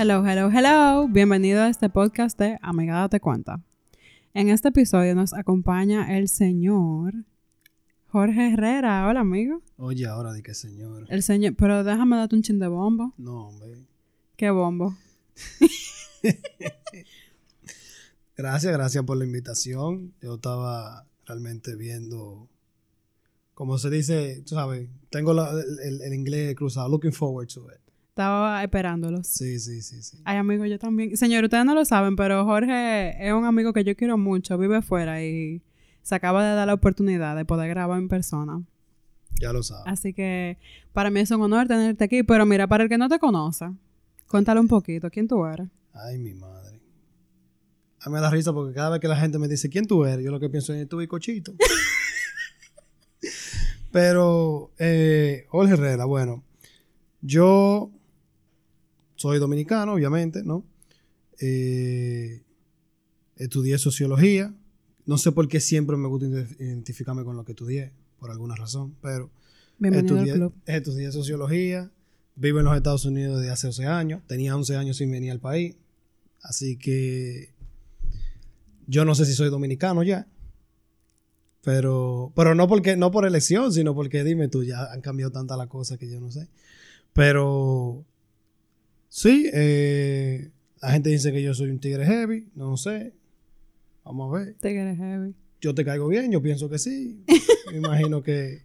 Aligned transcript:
Hello, 0.00 0.24
hello, 0.24 0.48
hello. 0.50 1.08
Bienvenido 1.08 1.60
a 1.60 1.68
este 1.68 1.90
podcast 1.90 2.38
de 2.38 2.58
Amiga 2.62 2.94
Date 3.00 3.20
Cuenta. 3.20 3.60
En 4.32 4.48
este 4.48 4.68
episodio 4.68 5.14
nos 5.14 5.34
acompaña 5.34 6.16
el 6.16 6.28
señor 6.28 7.12
Jorge 8.08 8.54
Herrera. 8.54 9.06
Hola, 9.06 9.20
amigo. 9.20 9.60
Oye, 9.76 10.06
ahora 10.06 10.32
di 10.32 10.42
que 10.42 10.54
señor. 10.54 11.04
El 11.10 11.22
señor, 11.22 11.54
pero 11.54 11.84
déjame 11.84 12.16
darte 12.16 12.34
un 12.34 12.40
chin 12.42 12.58
de 12.58 12.68
bombo. 12.68 13.12
No, 13.18 13.48
hombre. 13.48 13.84
¿Qué 14.36 14.48
bombo? 14.50 14.96
Gracias, 18.36 18.72
gracias 18.72 19.04
por 19.04 19.18
la 19.18 19.26
invitación. 19.26 20.14
Yo 20.22 20.36
estaba 20.36 21.04
realmente 21.26 21.76
viendo, 21.76 22.48
como 23.52 23.76
se 23.76 23.90
dice, 23.90 24.40
tú 24.46 24.54
sabes, 24.54 24.88
tengo 25.10 25.34
la- 25.34 25.50
el, 25.50 26.00
el 26.00 26.14
inglés 26.14 26.54
cruzado, 26.54 26.88
looking 26.88 27.12
forward 27.12 27.48
to 27.48 27.66
it. 27.70 27.80
Estaba 28.20 28.62
esperándolos. 28.62 29.26
Sí, 29.26 29.58
sí, 29.58 29.80
sí, 29.80 30.02
sí. 30.02 30.18
Ay, 30.26 30.36
amigo, 30.36 30.66
yo 30.66 30.78
también. 30.78 31.16
Señor, 31.16 31.44
ustedes 31.44 31.64
no 31.64 31.74
lo 31.74 31.86
saben, 31.86 32.16
pero 32.16 32.44
Jorge 32.44 33.16
es 33.26 33.32
un 33.32 33.46
amigo 33.46 33.72
que 33.72 33.82
yo 33.82 33.96
quiero 33.96 34.18
mucho, 34.18 34.58
vive 34.58 34.82
fuera 34.82 35.24
y 35.24 35.62
se 36.02 36.16
acaba 36.16 36.46
de 36.46 36.54
dar 36.54 36.66
la 36.66 36.74
oportunidad 36.74 37.34
de 37.34 37.46
poder 37.46 37.70
grabar 37.70 37.98
en 37.98 38.08
persona. 38.08 38.62
Ya 39.40 39.54
lo 39.54 39.62
sabes. 39.62 39.84
Así 39.86 40.12
que 40.12 40.58
para 40.92 41.08
mí 41.08 41.20
es 41.20 41.30
un 41.30 41.40
honor 41.40 41.66
tenerte 41.66 42.04
aquí. 42.04 42.22
Pero 42.22 42.44
mira, 42.44 42.66
para 42.66 42.82
el 42.82 42.90
que 42.90 42.98
no 42.98 43.08
te 43.08 43.18
conoce, 43.18 43.70
cuéntale 44.28 44.60
un 44.60 44.68
poquito 44.68 45.08
quién 45.08 45.26
tú 45.26 45.42
eres. 45.46 45.68
Ay, 45.94 46.18
mi 46.18 46.34
madre. 46.34 46.78
A 48.00 48.10
mí 48.10 48.16
me 48.16 48.20
da 48.20 48.28
risa 48.28 48.52
porque 48.52 48.74
cada 48.74 48.90
vez 48.90 49.00
que 49.00 49.08
la 49.08 49.16
gente 49.16 49.38
me 49.38 49.48
dice, 49.48 49.70
¿quién 49.70 49.86
tú 49.86 50.04
eres? 50.04 50.22
Yo 50.22 50.30
lo 50.30 50.40
que 50.40 50.50
pienso 50.50 50.74
es 50.74 50.86
tú 50.86 51.00
y 51.00 51.06
Cochito. 51.06 51.54
Pero, 53.90 54.72
eh, 54.78 55.46
Jorge 55.48 55.72
Herrera, 55.72 56.04
bueno, 56.04 56.44
yo 57.22 57.90
soy 59.20 59.38
dominicano, 59.38 59.92
obviamente, 59.92 60.42
¿no? 60.42 60.64
Eh, 61.40 62.42
estudié 63.36 63.76
sociología. 63.76 64.54
No 65.04 65.18
sé 65.18 65.30
por 65.32 65.46
qué 65.46 65.60
siempre 65.60 65.98
me 65.98 66.08
gusta 66.08 66.26
ident- 66.26 66.56
identificarme 66.58 67.22
con 67.22 67.36
lo 67.36 67.44
que 67.44 67.52
estudié, 67.52 67.92
por 68.18 68.30
alguna 68.30 68.54
razón, 68.56 68.94
pero 69.02 69.30
estudié, 69.98 70.32
club. 70.32 70.54
estudié 70.64 71.12
sociología, 71.12 71.90
vivo 72.34 72.60
en 72.60 72.64
los 72.64 72.76
Estados 72.76 73.04
Unidos 73.04 73.40
desde 73.40 73.52
hace 73.52 73.66
11 73.66 73.86
años, 73.86 74.22
tenía 74.26 74.56
11 74.56 74.76
años 74.76 74.96
sin 74.96 75.10
venir 75.10 75.32
al 75.32 75.40
país, 75.40 75.76
así 76.42 76.78
que 76.78 77.52
yo 78.86 79.04
no 79.04 79.14
sé 79.14 79.26
si 79.26 79.34
soy 79.34 79.50
dominicano 79.50 80.02
ya, 80.02 80.26
pero, 81.62 82.32
pero 82.34 82.54
no, 82.54 82.66
porque, 82.68 82.96
no 82.96 83.10
por 83.10 83.26
elección, 83.26 83.70
sino 83.70 83.94
porque 83.94 84.24
dime 84.24 84.48
tú, 84.48 84.64
ya 84.64 84.90
han 84.92 85.02
cambiado 85.02 85.30
tantas 85.30 85.58
las 85.58 85.66
cosas 85.66 85.98
que 85.98 86.08
yo 86.08 86.18
no 86.20 86.30
sé. 86.30 86.48
Pero 87.12 88.04
sí, 89.10 89.50
eh, 89.52 90.50
la 90.80 90.92
gente 90.92 91.10
dice 91.10 91.30
que 91.32 91.42
yo 91.42 91.52
soy 91.52 91.68
un 91.68 91.78
tigre 91.78 92.06
heavy, 92.06 92.48
no 92.54 92.78
sé, 92.78 93.12
vamos 94.04 94.34
a 94.34 94.38
ver 94.38 94.54
quieres 94.58 94.96
heavy. 94.96 95.34
yo 95.60 95.74
te 95.74 95.84
caigo 95.84 96.08
bien, 96.08 96.32
yo 96.32 96.40
pienso 96.40 96.70
que 96.70 96.78
sí. 96.78 97.22
Me 97.70 97.76
imagino 97.76 98.22
que, 98.22 98.62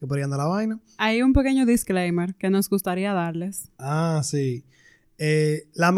que 0.00 0.06
por 0.06 0.16
ahí 0.16 0.24
anda 0.24 0.38
la 0.38 0.46
vaina. 0.46 0.80
Hay 0.96 1.20
un 1.20 1.34
pequeño 1.34 1.66
disclaimer 1.66 2.34
que 2.34 2.48
nos 2.48 2.70
gustaría 2.70 3.12
darles. 3.12 3.68
Ah, 3.78 4.22
sí. 4.24 4.64
Eh, 5.18 5.68
la 5.74 5.92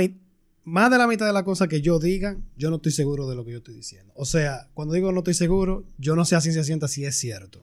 más 0.65 0.91
de 0.91 0.99
la 0.99 1.07
mitad 1.07 1.27
de 1.27 1.33
las 1.33 1.45
cosas 1.45 1.69
que 1.69 1.81
yo 1.81 1.99
diga, 1.99 2.37
yo 2.57 2.71
no 2.71 2.77
estoy 2.77 2.93
seguro 2.93 3.29
de 3.29 3.37
lo 3.37 3.45
que 3.45 3.53
yo 3.53 3.59
estoy 3.59 3.75
diciendo. 3.75 4.13
O 4.17 4.25
sea, 4.25 4.69
cuando 4.75 4.95
digo 4.95 5.13
no 5.13 5.19
estoy 5.19 5.35
seguro, 5.35 5.85
yo 5.99 6.17
no 6.17 6.25
sé 6.25 6.37
a 6.37 6.41
ciencia 6.41 6.65
cierta 6.65 6.89
si 6.89 7.05
es 7.05 7.17
cierto. 7.17 7.63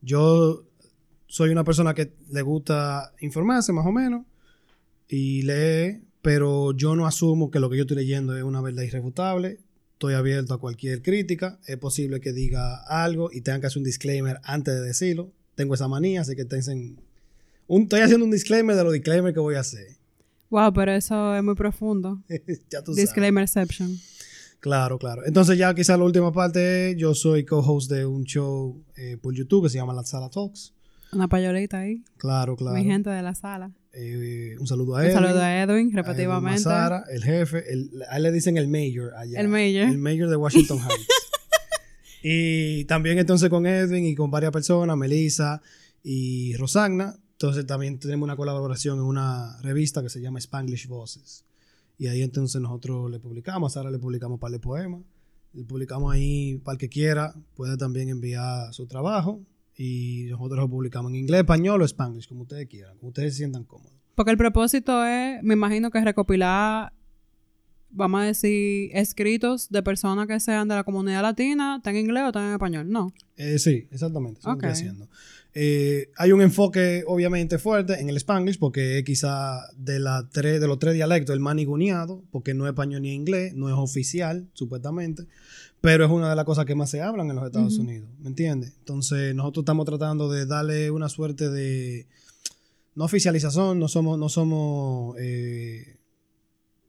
Yo 0.00 0.64
soy 1.26 1.50
una 1.50 1.64
persona 1.64 1.94
que 1.94 2.12
le 2.30 2.42
gusta 2.42 3.12
informarse 3.20 3.72
más 3.72 3.86
o 3.86 3.92
menos 3.92 4.24
y 5.08 5.42
lee, 5.42 6.02
pero 6.22 6.72
yo 6.72 6.96
no 6.96 7.06
asumo 7.06 7.50
que 7.50 7.60
lo 7.60 7.68
que 7.70 7.76
yo 7.76 7.82
estoy 7.82 7.96
leyendo 7.96 8.36
es 8.36 8.42
una 8.42 8.60
verdad 8.60 8.82
irrefutable. 8.82 9.58
Estoy 9.92 10.14
abierto 10.14 10.54
a 10.54 10.58
cualquier 10.58 11.02
crítica. 11.02 11.58
Es 11.66 11.76
posible 11.76 12.20
que 12.20 12.32
diga 12.32 12.76
algo 12.84 13.30
y 13.32 13.42
tenga 13.42 13.60
que 13.60 13.66
hacer 13.66 13.78
un 13.78 13.84
disclaimer 13.84 14.40
antes 14.42 14.74
de 14.74 14.80
decirlo. 14.80 15.32
Tengo 15.54 15.74
esa 15.74 15.88
manía, 15.88 16.22
así 16.22 16.34
que 16.34 16.44
tengan 16.44 16.96
un, 17.66 17.82
estoy 17.82 18.00
haciendo 18.00 18.24
un 18.24 18.32
disclaimer 18.32 18.76
de 18.76 18.84
los 18.84 18.92
disclaimers 18.92 19.34
que 19.34 19.40
voy 19.40 19.54
a 19.54 19.60
hacer. 19.60 19.96
Wow, 20.50 20.72
pero 20.72 20.92
eso 20.92 21.34
es 21.34 21.42
muy 21.42 21.54
profundo. 21.54 22.22
ya 22.70 22.82
tú. 22.82 22.94
Disclaimerception. 22.94 23.98
Claro, 24.60 24.98
claro. 24.98 25.26
Entonces 25.26 25.58
ya 25.58 25.74
quizá 25.74 25.96
la 25.96 26.04
última 26.04 26.32
parte, 26.32 26.90
es, 26.90 26.96
yo 26.96 27.14
soy 27.14 27.44
co-host 27.44 27.90
de 27.90 28.06
un 28.06 28.24
show 28.24 28.82
eh, 28.96 29.18
por 29.20 29.34
YouTube 29.34 29.64
que 29.64 29.68
se 29.68 29.76
llama 29.76 29.92
La 29.92 30.04
Sala 30.04 30.30
Talks. 30.30 30.72
Una 31.14 31.28
payolita 31.28 31.80
ahí. 31.80 32.04
Claro, 32.16 32.56
claro. 32.56 32.76
Mi 32.76 32.84
gente 32.84 33.10
de 33.10 33.22
la 33.22 33.34
sala. 33.34 33.72
Eh, 33.92 34.56
un 34.58 34.66
saludo 34.66 34.96
a 34.96 35.00
Un 35.00 35.04
Edwin. 35.04 35.14
saludo 35.14 35.40
a 35.40 35.62
Edwin, 35.62 35.98
a. 35.98 36.40
Mazara, 36.40 37.04
el 37.10 37.22
jefe. 37.22 37.72
El, 37.72 37.90
a 38.10 38.16
él 38.16 38.24
le 38.24 38.32
dicen 38.32 38.56
el 38.56 38.68
mayor 38.68 39.14
allá. 39.14 39.40
El 39.40 39.48
mayor. 39.48 39.88
El 39.88 39.98
mayor 39.98 40.28
de 40.28 40.36
Washington 40.36 40.78
Heights. 40.78 41.08
y 42.22 42.84
también 42.86 43.18
entonces 43.18 43.48
con 43.48 43.66
Edwin 43.66 44.04
y 44.04 44.14
con 44.14 44.30
varias 44.30 44.52
personas, 44.52 44.96
Melissa 44.96 45.62
y 46.02 46.56
Rosagna. 46.56 47.16
Entonces 47.32 47.66
también 47.66 47.98
tenemos 47.98 48.26
una 48.26 48.36
colaboración 48.36 48.98
en 48.98 49.04
una 49.04 49.60
revista 49.62 50.02
que 50.02 50.08
se 50.08 50.20
llama 50.20 50.38
Spanglish 50.38 50.88
Voices. 50.88 51.44
Y 51.96 52.08
ahí 52.08 52.22
entonces 52.22 52.60
nosotros 52.60 53.10
le 53.10 53.20
publicamos, 53.20 53.76
ahora 53.76 53.90
le 53.90 53.98
publicamos 53.98 54.40
para 54.40 54.54
el 54.54 54.60
poema. 54.60 55.00
Le 55.52 55.64
publicamos 55.64 56.12
ahí 56.12 56.58
para 56.58 56.74
el 56.74 56.78
que 56.78 56.88
quiera, 56.88 57.32
puede 57.54 57.76
también 57.76 58.08
enviar 58.08 58.74
su 58.74 58.86
trabajo. 58.86 59.40
Y 59.76 60.26
nosotros 60.30 60.58
lo 60.60 60.68
publicamos 60.68 61.10
en 61.10 61.16
inglés, 61.16 61.40
español 61.40 61.82
o 61.82 61.84
spanglish, 61.84 62.28
como 62.28 62.42
ustedes 62.42 62.68
quieran, 62.68 62.96
como 62.98 63.08
ustedes 63.08 63.32
se 63.34 63.38
sientan 63.38 63.64
cómodos. 63.64 63.92
Porque 64.14 64.30
el 64.30 64.36
propósito 64.36 65.04
es, 65.04 65.42
me 65.42 65.54
imagino 65.54 65.90
que 65.90 65.98
es 65.98 66.04
recopilar, 66.04 66.92
vamos 67.90 68.20
a 68.20 68.24
decir, 68.24 68.90
escritos 68.92 69.68
de 69.70 69.82
personas 69.82 70.26
que 70.28 70.38
sean 70.38 70.68
de 70.68 70.76
la 70.76 70.84
comunidad 70.84 71.22
latina, 71.22 71.76
están 71.78 71.96
en 71.96 72.04
inglés 72.04 72.22
o 72.24 72.26
están 72.28 72.44
en 72.46 72.52
español. 72.52 72.88
No. 72.90 73.12
Eh, 73.36 73.58
sí, 73.58 73.88
exactamente. 73.90 74.40
Eso 74.40 74.50
es 74.50 74.54
lo 74.54 74.60
que 74.60 74.66
Ok. 74.66 74.72
estoy 74.72 74.88
haciendo. 74.88 75.08
Eh, 75.56 76.10
hay 76.16 76.32
un 76.32 76.42
enfoque 76.42 77.04
obviamente 77.06 77.58
fuerte 77.58 78.00
en 78.00 78.08
el 78.08 78.16
Spanglish 78.16 78.58
porque 78.58 78.98
es 78.98 79.04
quizá 79.04 79.60
de, 79.76 80.00
la 80.00 80.28
tres, 80.32 80.60
de 80.60 80.66
los 80.66 80.80
tres 80.80 80.94
dialectos 80.94 81.32
el 81.32 81.38
más 81.40 81.54
ninguneado, 81.54 82.22
porque 82.32 82.54
no 82.54 82.64
es 82.66 82.70
español 82.70 83.02
ni 83.02 83.12
inglés, 83.14 83.54
no 83.54 83.68
es 83.68 83.74
oficial, 83.76 84.48
supuestamente, 84.52 85.24
pero 85.84 86.06
es 86.06 86.10
una 86.10 86.30
de 86.30 86.34
las 86.34 86.46
cosas 86.46 86.64
que 86.64 86.74
más 86.74 86.88
se 86.88 87.02
hablan 87.02 87.28
en 87.28 87.36
los 87.36 87.44
Estados. 87.44 87.76
Unidos, 87.76 88.08
¿me 88.18 88.28
entiendes? 88.28 88.72
Entonces 88.78 89.34
nosotros 89.34 89.64
estamos 89.64 89.84
tratando 89.84 90.30
de 90.30 90.46
darle 90.46 90.90
una 90.90 91.10
suerte 91.10 91.50
de, 91.50 92.06
no 92.94 93.04
oficialización, 93.04 93.78
no 93.78 93.86
somos, 93.86 94.18
no 94.18 94.30
somos 94.30 95.14
eh, 95.18 95.98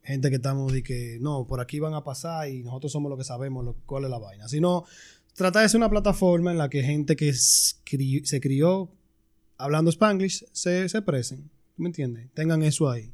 gente 0.02 0.30
que 0.30 0.38
estamos 0.38 0.72
de 0.72 0.82
que, 0.82 1.18
no, 1.20 1.46
por 1.46 1.60
aquí 1.60 1.82
van 1.82 1.94
a 1.94 2.06
pasar 2.06 2.48
y 2.48 2.64
nosotros 2.64 2.90
somos 2.90 3.10
los 3.10 3.18
que 3.18 3.26
sabemos 3.26 3.66
lo, 3.66 3.76
cuál 3.86 4.06
es 4.06 4.10
la 4.10 4.18
vaina, 4.18 4.48
sino 4.48 4.86
trata 5.34 5.60
de 5.60 5.68
ser 5.68 5.80
una 5.80 5.90
plataforma 5.90 6.52
en 6.52 6.58
la 6.58 6.70
que 6.70 6.82
gente 6.82 7.18
que 7.18 7.34
se 7.34 8.40
crió 8.40 8.94
hablando 9.58 9.92
Spanglish 9.92 10.46
se, 10.54 10.88
se 10.88 10.98
expresen. 10.98 11.52
¿Me 11.76 11.88
entiendes? 11.88 12.30
Tengan 12.34 12.64
eso 12.64 12.90
ahí. 12.90 13.12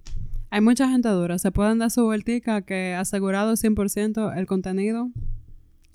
Hay 0.51 0.61
mucha 0.61 0.87
gente 0.89 1.09
dura. 1.09 1.39
Se 1.39 1.51
pueden 1.51 1.79
dar 1.79 1.89
su 1.89 2.03
vueltica 2.03 2.61
que 2.61 2.93
asegurado 2.93 3.53
100% 3.53 4.37
el 4.37 4.45
contenido. 4.45 5.09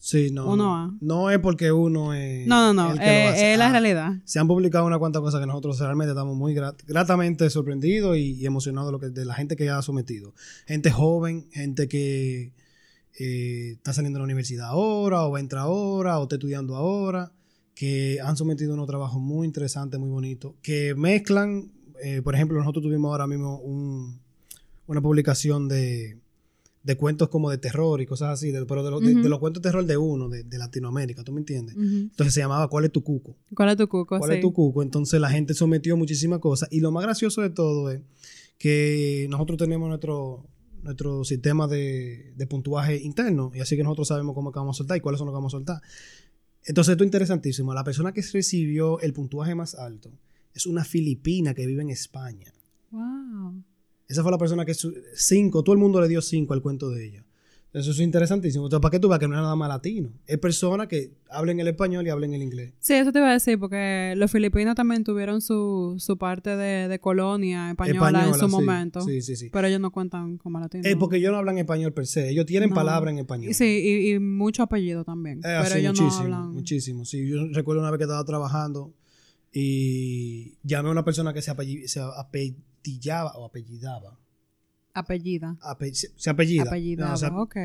Sí, 0.09 0.31
no. 0.31 0.53
Uno 0.53 0.97
no. 1.01 1.31
Es 1.31 1.41
porque 1.41 1.73
uno 1.73 2.15
es. 2.15 2.47
No, 2.47 2.73
no, 2.73 2.85
no. 2.85 2.93
el 2.93 2.99
que 3.01 3.05
eh, 3.05 3.25
lo 3.25 3.31
hace. 3.33 3.53
es 3.55 3.59
la 3.59 3.67
Ah, 3.67 3.71
realidad. 3.73 4.13
Se 4.25 4.39
han 4.39 4.47
publicado 4.47 4.87
unas 4.87 5.01
cuantas 5.01 5.21
cosas 5.21 5.41
que 5.41 5.47
nosotros 5.49 5.81
realmente 5.81 6.11
estamos 6.13 6.37
muy 6.37 6.55
grat- 6.55 6.81
gratamente 6.87 7.51
sorprendidos 7.51 8.17
y, 8.17 8.35
y 8.35 8.47
emocionados 8.47 8.87
de, 8.89 8.93
lo 8.93 9.01
que, 9.01 9.09
de 9.09 9.25
la 9.25 9.35
gente 9.35 9.57
que 9.57 9.69
ha 9.69 9.83
sometido. 9.83 10.33
Gente 10.65 10.93
joven, 10.93 11.49
gente 11.51 11.89
que 11.89 12.53
eh, 13.19 13.73
está 13.73 13.93
saliendo 13.93 14.19
de 14.19 14.21
la 14.21 14.25
universidad 14.27 14.67
ahora, 14.69 15.25
o 15.25 15.33
va 15.33 15.39
a 15.39 15.41
entrar 15.41 15.63
ahora, 15.63 16.21
o 16.21 16.23
está 16.23 16.37
estudiando 16.37 16.77
ahora, 16.77 17.33
que 17.75 18.21
han 18.23 18.37
sometido 18.37 18.75
unos 18.75 18.87
trabajos 18.87 19.21
muy 19.21 19.45
interesantes, 19.45 19.99
muy 19.99 20.11
bonitos, 20.11 20.55
que 20.63 20.95
mezclan, 20.95 21.73
eh, 22.01 22.23
por 22.23 22.37
ejemplo, 22.37 22.57
nosotros 22.61 22.85
tuvimos 22.85 23.11
ahora 23.11 23.27
mismo 23.27 23.59
un- 23.59 24.21
una 24.87 25.01
publicación 25.01 25.67
de, 25.67 26.19
de 26.87 26.97
cuentos 26.97 27.29
como 27.29 27.51
de 27.51 27.59
terror 27.59 28.01
y 28.01 28.07
cosas 28.07 28.29
así, 28.31 28.53
de- 28.53 28.65
pero 28.65 28.83
de, 28.85 28.91
los- 28.93 29.03
de- 29.03 29.29
los 29.29 29.39
cuentos 29.41 29.61
de 29.63 29.69
terror 29.69 29.85
de 29.85 29.97
uno, 29.97 30.29
de, 30.29 30.45
de 30.45 30.57
Latinoamérica, 30.59 31.25
¿tú 31.25 31.33
me 31.33 31.41
entiendes? 31.41 31.75
Entonces 31.77 32.33
se 32.33 32.41
llamaba 32.41 32.69
¿Cuál 32.69 32.85
es 32.85 32.93
tu 32.93 33.03
cuco? 33.03 33.37
¿Cuál 33.55 33.71
es 33.71 33.77
tu 33.77 33.89
cuco? 33.89 34.19
¿Cuál 34.19 34.31
Sí. 34.31 34.37
es 34.37 34.41
tu 34.41 34.53
cuco? 34.53 34.83
Entonces 34.83 35.21
la 35.21 35.29
gente 35.29 35.53
sometió 35.55 35.97
muchísimas 35.97 36.39
cosas. 36.39 36.69
Y 36.71 36.81
lo 36.81 36.93
más 36.93 37.03
gracioso 37.03 37.43
de 37.43 37.51
todo 37.51 37.91
es 37.91 38.01
que 38.59 39.27
nosotros 39.29 39.59
tenemos 39.59 39.89
nuestro, 39.89 40.47
nuestro 40.83 41.25
sistema 41.25 41.67
de, 41.67 42.33
de 42.37 42.47
puntuaje 42.47 42.97
interno. 43.03 43.51
Y 43.55 43.61
así 43.61 43.77
que 43.77 43.83
nosotros 43.83 44.07
sabemos 44.09 44.35
cómo 44.35 44.53
que 44.53 44.59
vamos 44.61 44.77
a 44.77 44.79
soltar 44.79 44.97
y 44.97 45.01
cuáles 45.01 45.19
son 45.19 45.27
los 45.27 45.33
que 45.33 45.37
vamos 45.37 45.53
a 45.55 45.57
soltar. 45.59 45.83
Entonces 46.65 46.93
esto 46.93 47.05
es 47.05 47.09
interesantísimo. 47.09 47.75
La 47.75 47.83
persona 47.85 48.13
que 48.13 48.23
recibió 48.23 49.01
el 49.01 49.13
puntuaje 49.13 49.55
más 49.55 49.75
alto 49.75 50.11
es 50.55 50.67
una 50.67 50.85
filipina 50.85 51.53
que 51.53 51.67
vive 51.67 51.83
en 51.83 51.91
España. 51.91 52.53
Wow. 52.93 53.63
Esa 54.09 54.23
fue 54.23 54.31
la 54.31 54.39
persona 54.39 54.65
que 54.65 54.75
su- 54.75 54.95
cinco, 55.15 55.63
todo 55.63 55.75
el 55.75 55.81
mundo 55.81 56.01
le 56.01 56.09
dio 56.09 56.23
cinco 56.23 56.55
al 56.55 56.63
cuento 56.63 56.91
de 56.91 57.07
ella. 57.07 57.25
Eso 57.73 57.91
es 57.91 58.01
interesantísimo. 58.01 58.65
Entonces, 58.65 58.81
¿para 58.81 58.91
qué 58.93 58.99
tú 58.99 59.07
vas 59.09 59.19
que 59.19 59.29
no 59.29 59.35
es 59.35 59.41
nada 59.43 59.55
más 59.55 59.69
latino? 59.69 60.09
Es 60.27 60.39
personas 60.39 60.87
que 60.87 61.11
hablen 61.29 61.61
el 61.61 61.69
español 61.69 62.07
y 62.07 62.11
hablen 62.11 62.33
el 62.33 62.43
inglés. 62.43 62.73
Sí, 62.81 62.95
eso 62.95 63.13
te 63.13 63.19
iba 63.19 63.29
a 63.29 63.35
decir, 63.35 63.59
porque 63.59 64.15
los 64.17 64.31
filipinos 64.31 64.75
también 64.77 65.05
tuvieron 65.05 65.43
su, 65.43 65.97
su 65.99 66.17
parte 66.17 66.57
de, 66.57 66.89
de 66.89 66.99
colonia 67.01 67.69
española, 67.71 68.29
en 68.29 68.33
su 68.35 68.47
sí. 68.47 68.51
momento. 68.51 69.03
Sí, 69.03 69.21
sí, 69.21 69.37
sí. 69.37 69.51
Pero 69.53 69.69
ellos 69.69 69.81
no 69.81 69.91
cuentan 69.91 70.39
como 70.39 70.59
latinos. 70.59 70.87
Es 70.87 70.97
porque 70.97 71.17
ellos 71.19 71.33
no 71.33 71.37
hablan 71.39 71.59
español 71.59 71.93
per 71.93 72.07
se. 72.07 72.31
Ellos 72.31 72.47
tienen 72.47 72.71
No. 72.71 72.77
palabras 72.77 73.13
en 73.13 73.19
español. 73.19 73.53
Sí, 73.53 73.65
y, 73.67 74.13
y 74.15 74.19
mucho 74.21 74.63
apellido 74.63 75.05
también. 75.05 75.41
Eh, 75.41 75.43
pero 75.43 75.59
así, 75.61 75.79
ellos 75.81 76.01
muchísimo, 76.01 76.29
no 76.29 76.37
hablan. 76.37 76.55
muchísimo. 76.55 77.05
Sí, 77.05 77.29
yo 77.29 77.47
recuerdo 77.53 77.83
una 77.83 77.91
vez 77.91 77.99
que 77.99 78.05
estaba 78.05 78.25
trabajando 78.25 78.95
y 79.61 80.55
llamé 80.63 80.89
a 80.89 80.93
una 80.93 81.05
persona 81.05 81.35
que 81.35 81.43
se, 81.43 81.51
apelli- 81.53 81.87
se 81.89 82.01
apellidaba 82.87 83.33
o 83.37 83.45
apellidaba. 83.45 84.19
Apellida. 84.95 85.57
Ape- 85.61 85.93
se, 85.95 86.09
se 86.17 86.31
apellida. 86.31 86.63
Apellidado, 86.63 87.11
No, 87.11 87.17
se, 87.19 87.27
ok. 87.27 87.57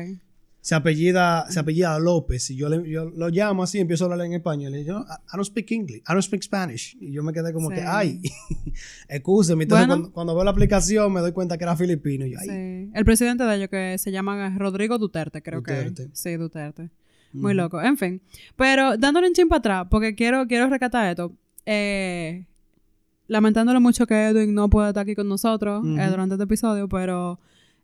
se 0.60 0.74
apellida, 0.74 1.46
se 1.50 1.60
apellida 1.60 1.98
López. 1.98 2.50
Y 2.50 2.56
yo, 2.56 2.68
le, 2.68 2.88
yo 2.90 3.06
lo 3.06 3.28
llamo 3.30 3.62
así, 3.62 3.78
empiezo 3.78 4.04
a 4.04 4.12
hablar 4.12 4.26
en 4.26 4.34
español. 4.34 4.76
Y 4.76 4.84
yo, 4.84 5.00
I 5.00 5.32
don't 5.36 5.46
speak 5.46 5.70
English, 5.72 6.00
I 6.02 6.12
don't 6.12 6.22
speak 6.22 6.42
Spanish. 6.42 6.94
Y 7.00 7.10
yo 7.12 7.22
me 7.22 7.32
quedé 7.32 7.52
como 7.54 7.70
Sí. 7.70 7.76
que, 7.76 7.80
ay, 7.82 8.20
excúseme. 9.08 9.62
Entonces, 9.64 9.86
Bueno. 9.86 10.02
cuando, 10.02 10.12
cuando 10.12 10.34
veo 10.34 10.44
la 10.44 10.50
aplicación, 10.50 11.12
me 11.12 11.20
doy 11.20 11.32
cuenta 11.32 11.56
que 11.56 11.64
era 11.64 11.74
filipino. 11.76 12.26
Y 12.26 12.32
yo, 12.32 12.38
ay, 12.40 12.48
Sí. 12.48 12.90
El 12.94 13.04
presidente 13.04 13.44
de 13.44 13.56
ellos 13.56 13.68
que 13.70 13.96
se 13.98 14.10
llama 14.12 14.54
Rodrigo 14.58 14.98
Duterte, 14.98 15.42
creo 15.42 15.60
Duterte. 15.60 16.08
que. 16.08 16.16
Sí, 16.16 16.34
Duterte. 16.36 16.90
Muy 17.32 17.54
loco. 17.54 17.80
En 17.80 17.96
fin. 17.96 18.20
Pero 18.56 18.98
dándole 18.98 19.26
un 19.26 19.32
chin 19.32 19.48
para 19.48 19.58
atrás, 19.60 19.86
porque 19.90 20.14
quiero, 20.14 20.46
quiero 20.46 20.68
recatar 20.68 21.08
esto. 21.08 21.32
Eh, 21.64 22.44
lamentándolo 23.32 23.80
mucho 23.80 24.06
que 24.06 24.28
Edwin 24.28 24.54
no 24.54 24.68
pueda 24.70 24.88
estar 24.88 25.02
aquí 25.02 25.14
con 25.14 25.28
nosotros 25.28 25.84
eh, 25.84 26.06
durante 26.08 26.34
este 26.34 26.44
episodio, 26.44 26.88
pero 26.88 27.40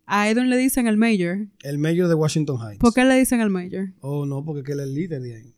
a 0.06 0.28
Edwin 0.30 0.48
le 0.50 0.56
dicen 0.56 0.86
el 0.86 0.96
Mayor. 0.96 1.48
El 1.62 1.78
mayor 1.78 2.08
de 2.08 2.14
Washington 2.14 2.58
Heights. 2.62 2.78
¿Por 2.78 2.94
qué 2.94 3.04
le 3.04 3.18
dicen 3.18 3.40
el 3.40 3.50
Mayor? 3.50 3.88
Oh, 4.00 4.24
no, 4.26 4.44
porque 4.44 4.62
que 4.62 4.72
él 4.72 4.80
es 4.80 4.86
el 4.86 4.94
líder 4.94 5.20
de 5.22 5.34
ahí. 5.36 5.54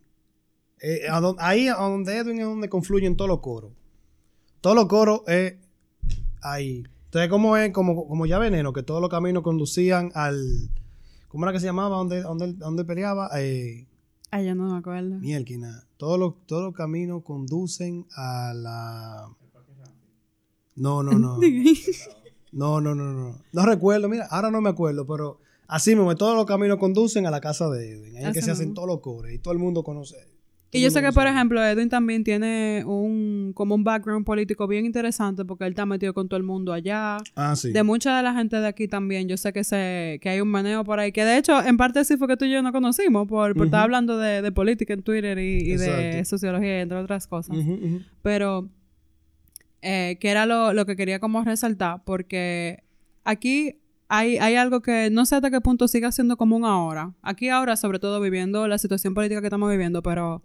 Eh, 0.82 1.00
a 1.10 1.20
don- 1.20 1.36
ahí 1.38 1.68
a 1.68 1.74
donde 1.74 2.16
Edwin 2.16 2.38
es 2.38 2.44
donde 2.46 2.68
confluyen 2.68 3.16
todos 3.16 3.28
los 3.28 3.40
coros. 3.40 3.72
Todos 4.60 4.74
los 4.76 4.86
coros 4.86 5.20
es 5.26 5.54
ahí. 6.42 6.84
Entonces, 7.06 7.28
como 7.28 7.56
es, 7.56 7.72
como, 7.72 8.06
como 8.08 8.24
ya 8.26 8.38
veneno, 8.38 8.72
que 8.72 8.82
todos 8.82 9.00
los 9.00 9.10
caminos 9.10 9.42
conducían 9.42 10.10
al. 10.14 10.70
¿Cómo 11.28 11.44
era 11.44 11.52
que 11.52 11.60
se 11.60 11.66
llamaba? 11.66 11.96
¿Dónde, 11.96 12.22
dónde, 12.22 12.52
dónde 12.54 12.84
peleaba? 12.84 13.28
Eh, 13.38 13.86
Ay, 14.32 14.46
yo 14.46 14.54
no 14.54 14.72
me 14.72 14.78
acuerdo. 14.78 15.18
Mielquina. 15.18 15.84
Todos 15.96 16.18
los, 16.18 16.34
todos 16.46 16.62
los 16.62 16.74
caminos 16.74 17.22
conducen 17.24 18.06
a 18.16 18.52
la. 18.54 19.28
No, 20.76 21.02
no, 21.02 21.18
no. 21.18 21.38
No, 22.52 22.80
no, 22.80 22.96
no, 22.96 23.12
no. 23.12 23.38
No 23.52 23.64
recuerdo, 23.64 24.08
mira, 24.08 24.26
ahora 24.28 24.50
no 24.50 24.60
me 24.60 24.70
acuerdo, 24.70 25.06
pero 25.06 25.38
así 25.68 25.94
mismo, 25.94 26.14
todos 26.16 26.34
los 26.34 26.46
caminos 26.46 26.78
conducen 26.78 27.26
a 27.26 27.30
la 27.30 27.40
casa 27.40 27.70
de 27.70 27.92
Edwin. 27.92 28.16
Ahí 28.16 28.24
es 28.24 28.32
que 28.32 28.42
se 28.42 28.50
hacen 28.50 28.74
todos 28.74 28.88
los 28.88 28.98
cores 28.98 29.32
y 29.32 29.38
todo 29.38 29.52
el 29.52 29.60
mundo 29.60 29.84
conoce. 29.84 30.16
Y 30.72 30.80
yo 30.80 30.90
sé 30.90 31.02
que, 31.02 31.10
por 31.10 31.26
ejemplo, 31.26 31.64
Edwin 31.64 31.88
también 31.88 32.22
tiene 32.22 32.84
un 32.86 33.52
como 33.54 33.74
un 33.74 33.82
background 33.82 34.24
político 34.24 34.68
bien 34.68 34.86
interesante 34.86 35.44
porque 35.44 35.64
él 35.64 35.70
está 35.70 35.84
metido 35.84 36.14
con 36.14 36.28
todo 36.28 36.38
el 36.38 36.44
mundo 36.44 36.72
allá. 36.72 37.18
Ah, 37.34 37.56
sí. 37.56 37.72
De 37.72 37.82
mucha 37.82 38.16
de 38.16 38.22
la 38.22 38.32
gente 38.34 38.56
de 38.56 38.68
aquí 38.68 38.86
también, 38.86 39.28
yo 39.28 39.36
sé 39.36 39.52
que 39.52 39.64
se 39.64 40.20
que 40.22 40.28
hay 40.28 40.40
un 40.40 40.48
meneo 40.48 40.84
por 40.84 41.00
ahí, 41.00 41.10
que 41.10 41.24
de 41.24 41.38
hecho, 41.38 41.60
en 41.60 41.76
parte 41.76 42.04
sí 42.04 42.16
fue 42.16 42.28
que 42.28 42.36
tú 42.36 42.44
y 42.44 42.52
yo 42.52 42.62
no 42.62 42.70
conocimos, 42.70 43.26
por, 43.26 43.56
por 43.56 43.66
estar 43.66 43.82
hablando 43.82 44.16
de, 44.16 44.42
de 44.42 44.52
política 44.52 44.92
en 44.92 45.02
Twitter 45.02 45.38
y, 45.38 45.72
y 45.72 45.76
de 45.76 46.24
sociología, 46.24 46.82
entre 46.82 46.98
otras 46.98 47.26
cosas. 47.26 47.56
Pero, 48.22 48.68
eh, 49.82 50.18
que 50.20 50.30
era 50.30 50.46
lo, 50.46 50.72
lo 50.72 50.86
que 50.86 50.96
quería 50.96 51.18
como 51.20 51.42
resaltar, 51.44 52.02
porque 52.04 52.82
aquí 53.24 53.76
hay, 54.08 54.38
hay 54.38 54.56
algo 54.56 54.80
que 54.80 55.08
no 55.10 55.24
sé 55.24 55.36
hasta 55.36 55.50
qué 55.50 55.60
punto 55.60 55.88
sigue 55.88 56.10
siendo 56.12 56.36
común 56.36 56.64
ahora. 56.64 57.14
Aquí 57.22 57.48
ahora, 57.48 57.76
sobre 57.76 57.98
todo 57.98 58.20
viviendo 58.20 58.66
la 58.68 58.78
situación 58.78 59.14
política 59.14 59.40
que 59.40 59.46
estamos 59.46 59.70
viviendo, 59.70 60.02
pero 60.02 60.42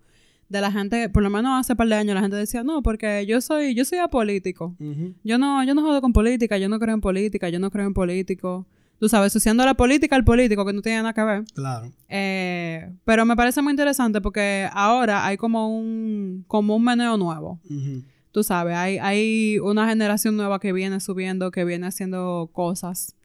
de 0.50 0.62
la 0.62 0.72
gente, 0.72 1.10
por 1.10 1.24
lo 1.24 1.30
menos 1.30 1.60
hace 1.60 1.76
par 1.76 1.88
de 1.88 1.96
años, 1.96 2.14
la 2.14 2.22
gente 2.22 2.38
decía, 2.38 2.64
no, 2.64 2.84
porque 2.84 3.26
yo 3.26 3.42
soy, 3.42 3.74
yo 3.74 3.84
soy 3.84 3.98
apolítico. 4.00 4.76
Ujú. 4.80 5.16
Yo 5.24 5.38
no, 5.38 5.64
yo 5.64 5.74
no 5.74 5.82
jodo 5.82 6.02
con 6.02 6.14
política, 6.14 6.58
yo 6.58 6.70
no 6.70 6.80
creo 6.80 6.94
en 6.94 7.02
política, 7.02 7.50
yo 7.50 7.60
no 7.60 7.72
creo 7.72 7.88
en 7.88 7.94
político. 7.94 8.68
Tú 9.00 9.10
sabes, 9.10 9.28
asociando 9.28 9.66
la 9.66 9.74
política 9.74 10.16
al 10.16 10.24
político, 10.24 10.66
que 10.66 10.72
no 10.72 10.82
tiene 10.82 11.00
nada 11.00 11.14
que 11.14 11.24
ver. 11.24 11.44
Claro. 11.54 11.92
Eh, 12.08 12.94
pero 13.04 13.26
me 13.26 13.36
parece 13.36 13.62
muy 13.62 13.72
interesante 13.72 14.22
porque 14.22 14.70
ahora 14.72 15.26
hay 15.26 15.38
como 15.38 15.76
un, 15.76 16.46
como 16.48 16.76
un 16.76 16.84
meneo 16.84 17.18
nuevo. 17.18 17.60
Ujú. 17.66 18.04
Tú 18.36 18.44
sabes, 18.44 18.76
hay, 18.76 18.98
hay 18.98 19.60
una 19.60 19.88
generación 19.88 20.36
nueva 20.36 20.60
que 20.60 20.74
viene 20.74 21.00
subiendo, 21.00 21.52
que 21.52 21.64
viene 21.64 21.88
haciendo 21.88 22.50
cosas. 22.52 23.16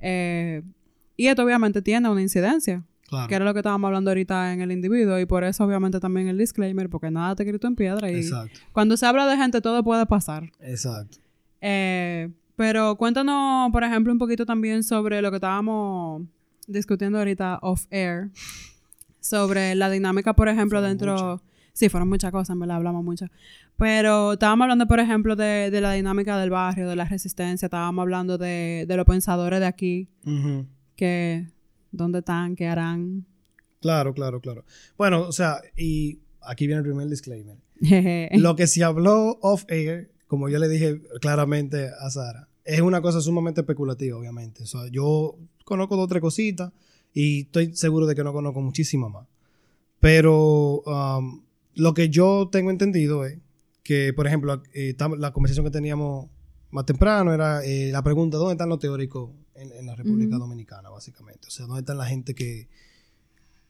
Eh, 0.00 0.62
y 1.16 1.28
esto 1.28 1.44
obviamente 1.44 1.80
tiene 1.80 2.08
una 2.10 2.20
incidencia, 2.20 2.82
Claro. 3.08 3.28
que 3.28 3.36
era 3.36 3.44
lo 3.44 3.52
que 3.54 3.60
estábamos 3.60 3.86
hablando 3.86 4.10
ahorita 4.10 4.52
en 4.52 4.60
el 4.60 4.72
individuo, 4.72 5.16
y 5.20 5.26
por 5.26 5.44
eso 5.44 5.62
obviamente 5.64 6.00
también 6.00 6.26
el 6.26 6.36
disclaimer, 6.38 6.90
porque 6.90 7.08
nada 7.08 7.36
te 7.36 7.44
escrito 7.44 7.68
en 7.68 7.76
piedra. 7.76 8.10
Y 8.10 8.16
Exacto. 8.16 8.58
cuando 8.72 8.96
se 8.96 9.06
habla 9.06 9.28
de 9.28 9.36
gente, 9.36 9.60
todo 9.60 9.84
puede 9.84 10.04
pasar. 10.06 10.50
Exacto. 10.58 11.18
Eh, 11.60 12.28
pero 12.56 12.96
cuéntanos, 12.96 13.70
por 13.70 13.84
ejemplo, 13.84 14.12
un 14.12 14.18
poquito 14.18 14.44
también 14.44 14.82
sobre 14.82 15.22
lo 15.22 15.30
que 15.30 15.36
estábamos 15.36 16.22
discutiendo 16.66 17.18
ahorita 17.18 17.60
off 17.62 17.86
air, 17.90 18.30
sobre 19.20 19.76
la 19.76 19.88
dinámica, 19.88 20.34
por 20.34 20.48
ejemplo, 20.48 20.80
Fueron 20.80 20.98
dentro... 20.98 21.42
Sí, 21.78 21.88
fueron 21.88 22.08
muchas 22.08 22.32
cosas, 22.32 22.54
en 22.54 22.58
verdad, 22.58 22.78
hablamos 22.78 23.04
mucho. 23.04 23.26
Pero 23.76 24.32
estábamos 24.32 24.64
hablando, 24.64 24.88
por 24.88 24.98
ejemplo, 24.98 25.36
de, 25.36 25.70
de 25.70 25.80
la 25.80 25.92
dinámica 25.92 26.36
del 26.36 26.50
barrio, 26.50 26.88
de 26.88 26.96
la 26.96 27.04
resistencia, 27.04 27.66
estábamos 27.66 28.02
hablando 28.02 28.36
de, 28.36 28.84
de 28.88 28.96
los 28.96 29.06
pensadores 29.06 29.60
de 29.60 29.66
aquí, 29.66 30.08
que 30.96 31.46
dónde 31.92 32.18
están, 32.18 32.56
qué 32.56 32.66
harán. 32.66 33.26
Claro, 33.80 34.12
claro, 34.12 34.40
claro. 34.40 34.64
Bueno, 34.96 35.20
o 35.20 35.30
sea, 35.30 35.60
y 35.76 36.18
aquí 36.42 36.66
viene 36.66 36.80
el 36.80 36.84
primer 36.84 37.08
disclaimer. 37.08 37.58
Lo 38.40 38.56
que 38.56 38.66
se 38.66 38.82
habló 38.82 39.38
off 39.40 39.64
air, 39.68 40.10
como 40.26 40.48
yo 40.48 40.58
le 40.58 40.68
dije 40.68 41.00
claramente 41.20 41.90
a 41.96 42.10
Sara, 42.10 42.48
es 42.64 42.80
una 42.80 43.00
cosa 43.00 43.20
sumamente 43.20 43.60
especulativa, 43.60 44.18
obviamente. 44.18 44.64
O 44.64 44.66
sea, 44.66 44.88
yo 44.90 45.36
conozco 45.64 45.94
dos 45.94 46.06
o 46.06 46.08
tres 46.08 46.22
cositas 46.22 46.72
y 47.14 47.42
estoy 47.42 47.72
seguro 47.76 48.04
de 48.06 48.16
que 48.16 48.24
no 48.24 48.32
conozco 48.32 48.60
muchísimas 48.60 49.12
más. 49.12 49.28
Pero 50.00 50.80
um, 50.80 51.42
lo 51.78 51.94
que 51.94 52.08
yo 52.10 52.48
tengo 52.50 52.70
entendido 52.70 53.24
es 53.24 53.38
que, 53.82 54.12
por 54.12 54.26
ejemplo, 54.26 54.62
eh, 54.74 54.94
la 55.18 55.32
conversación 55.32 55.64
que 55.64 55.70
teníamos 55.70 56.28
más 56.70 56.84
temprano 56.84 57.32
era 57.32 57.64
eh, 57.64 57.90
la 57.92 58.02
pregunta, 58.02 58.36
¿dónde 58.36 58.52
están 58.52 58.68
los 58.68 58.78
teóricos 58.80 59.30
en, 59.54 59.72
en 59.72 59.86
la 59.86 59.94
República. 59.94 60.36
Dominicana, 60.36 60.90
básicamente? 60.90 61.48
O 61.48 61.50
sea, 61.50 61.66
¿dónde 61.66 61.80
están 61.80 61.96
la 61.98 62.04
gente 62.06 62.34
que, 62.34 62.68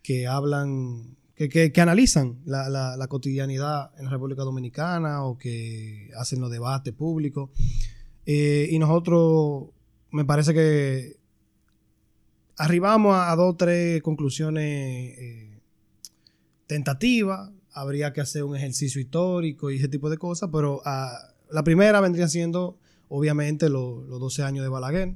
que 0.03 0.27
hablan, 0.27 1.17
que, 1.37 1.49
que- 1.49 1.71
que 1.71 1.81
analizan 1.81 2.39
la, 2.45 2.69
la- 2.69 2.97
la 2.97 3.07
cotidianidad 3.09 3.93
en 3.99 4.07
la 4.07 4.11
República 4.11 4.43
Dominicana 4.43 5.23
o 5.25 5.39
que 5.39 6.11
hacen 6.17 6.41
los 6.41 6.51
debates 6.51 6.93
públicos? 6.95 7.51
Eh, 8.27 8.69
y 8.71 8.79
nosotros, 8.79 9.69
me 10.11 10.25
parece 10.25 10.53
que 10.55 11.17
arribamos 12.57 13.15
a, 13.15 13.31
a 13.31 13.37
dos 13.37 13.53
o 13.53 13.57
tres 13.57 14.03
conclusiones 14.03 14.65
eh, 15.19 15.61
tentativas. 16.67 17.51
Habría 17.73 18.13
que 18.13 18.21
hacer 18.21 18.45
un 18.45 18.57
ejercicio 18.57 19.01
histórico 19.01 19.71
y 19.71 19.77
ese 19.77 19.89
tipo 19.89 20.11
de 20.11 20.19
cosas, 20.19 20.49
pero 20.53 20.81
ah, 20.85 21.35
la 21.51 21.63
primera 21.65 22.01
vendría 22.01 22.29
siendo, 22.29 22.79
obviamente, 23.09 23.69
lo- 23.69 24.03
los 24.05 24.21
12 24.21 24.43
años 24.43 24.63
de 24.65 24.69
Balaguer, 24.69 25.15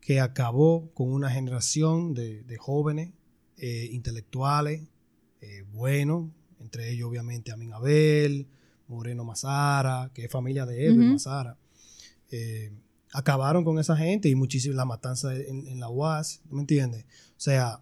que 0.00 0.20
acabó 0.20 0.90
con 0.94 1.12
una 1.12 1.30
generación 1.30 2.12
de, 2.14 2.42
de 2.42 2.56
jóvenes 2.58 3.12
eh, 3.58 3.88
intelectuales 3.92 4.82
eh, 5.40 5.62
buenos, 5.72 6.30
entre 6.60 6.90
ellos, 6.90 7.08
obviamente, 7.08 7.52
Amin 7.52 7.72
Abel, 7.72 8.46
Moreno 8.88 9.24
Mazara, 9.24 10.10
que 10.14 10.24
es 10.24 10.30
familia 10.30 10.66
de 10.66 10.86
Edwin 10.86 11.02
Ujú. 11.02 11.12
Mazara. 11.12 11.56
Eh, 12.30 12.72
acabaron 13.12 13.64
con 13.64 13.78
esa 13.78 13.96
gente 13.96 14.28
y 14.28 14.34
muchísimo 14.34 14.74
la 14.74 14.84
matanza 14.84 15.34
en, 15.36 15.66
en 15.66 15.80
la 15.80 15.88
UAS, 15.90 16.40
¿tú 16.48 16.54
¿me 16.56 16.62
entiendes? 16.62 17.04
O 17.04 17.40
sea, 17.40 17.80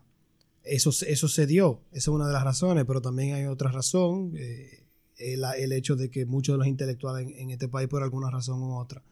eso, 0.64 0.90
eso 1.06 1.28
se 1.28 1.46
dio, 1.46 1.80
esa 1.92 1.98
es 1.98 2.08
una 2.08 2.26
de 2.26 2.32
las 2.32 2.44
razones, 2.44 2.84
pero 2.86 3.00
también 3.00 3.34
hay 3.34 3.44
otra 3.46 3.70
razón, 3.70 4.32
eh, 4.36 4.84
el, 5.16 5.44
el 5.58 5.72
hecho 5.72 5.96
de 5.96 6.10
que 6.10 6.26
muchos 6.26 6.54
de 6.54 6.58
los 6.58 6.66
intelectuales 6.66 7.30
en, 7.36 7.50
este 7.50 7.68
país, 7.68 7.88
por 7.88 8.02
alguna 8.02 8.30
razón 8.30 8.62
u 8.62 8.78
otra, 8.78 9.02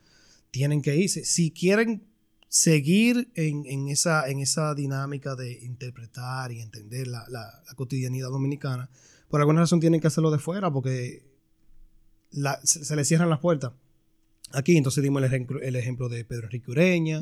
tienen 0.50 0.82
que 0.82 0.96
irse. 0.96 1.24
Si 1.24 1.50
quieren 1.50 2.02
seguir 2.48 3.30
en, 3.34 3.66
en 3.66 3.88
esa, 3.88 4.28
en 4.28 4.40
esa 4.40 4.74
dinámica 4.74 5.36
de 5.36 5.52
interpretar 5.64 6.50
y 6.52 6.60
entender 6.60 7.06
la, 7.06 7.24
la- 7.28 7.62
cotidianidad 7.76 8.28
dominicana, 8.30 8.88
por 9.28 9.40
alguna 9.40 9.60
razón 9.60 9.80
tienen 9.80 10.00
que 10.00 10.06
hacerlo 10.06 10.30
de 10.30 10.38
fuera 10.38 10.70
porque 10.72 11.22
se, 12.64 12.96
les 12.96 13.08
cierran 13.08 13.28
las 13.28 13.40
puertas. 13.40 13.72
Aquí 14.52 14.76
entonces 14.76 15.02
dimos 15.02 15.22
el 15.22 15.46
el 15.62 15.76
ejemplo 15.76 16.08
de 16.08 16.24
Pedro 16.24 16.46
Enrique 16.46 16.70
Ureña. 16.70 17.20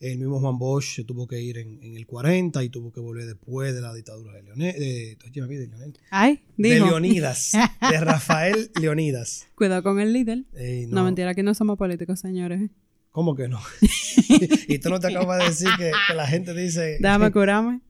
El 0.00 0.18
mismo 0.18 0.40
Juan 0.40 0.58
Bosch 0.58 0.96
se 0.96 1.04
tuvo 1.04 1.26
que 1.26 1.40
ir 1.40 1.58
en, 1.58 1.82
en 1.82 1.96
el 1.96 2.06
40 2.06 2.62
y 2.62 2.68
tuvo 2.68 2.92
que 2.92 3.00
volver 3.00 3.26
después 3.26 3.74
de 3.74 3.80
la 3.80 3.94
dictadura 3.94 4.34
de 4.34 4.42
Leonel, 4.42 4.74
de, 4.74 5.16
Leonel. 5.32 5.98
Ay. 6.10 6.40
Leonidas, 6.56 7.52
de 7.90 8.00
Rafael 8.00 8.70
Leonidas. 8.80 9.46
Cuidado 9.54 9.82
con 9.82 10.00
el 10.00 10.12
líder. 10.12 10.44
Ey, 10.54 10.86
No. 10.86 11.04
mentira, 11.04 11.30
aquí 11.30 11.42
no 11.42 11.54
somos 11.54 11.78
políticos, 11.78 12.20
señores. 12.20 12.70
¿Cómo 13.10 13.34
que 13.36 13.48
no? 13.48 13.60
y 14.68 14.78
tú 14.78 14.90
no 14.90 14.98
te 15.00 15.06
acabas 15.06 15.38
de 15.38 15.44
decir 15.50 15.68
que, 15.78 15.92
que 16.08 16.14
la 16.14 16.26
gente 16.26 16.52
dice... 16.52 16.98
Déjame 17.00 17.30
curarme. 17.32 17.80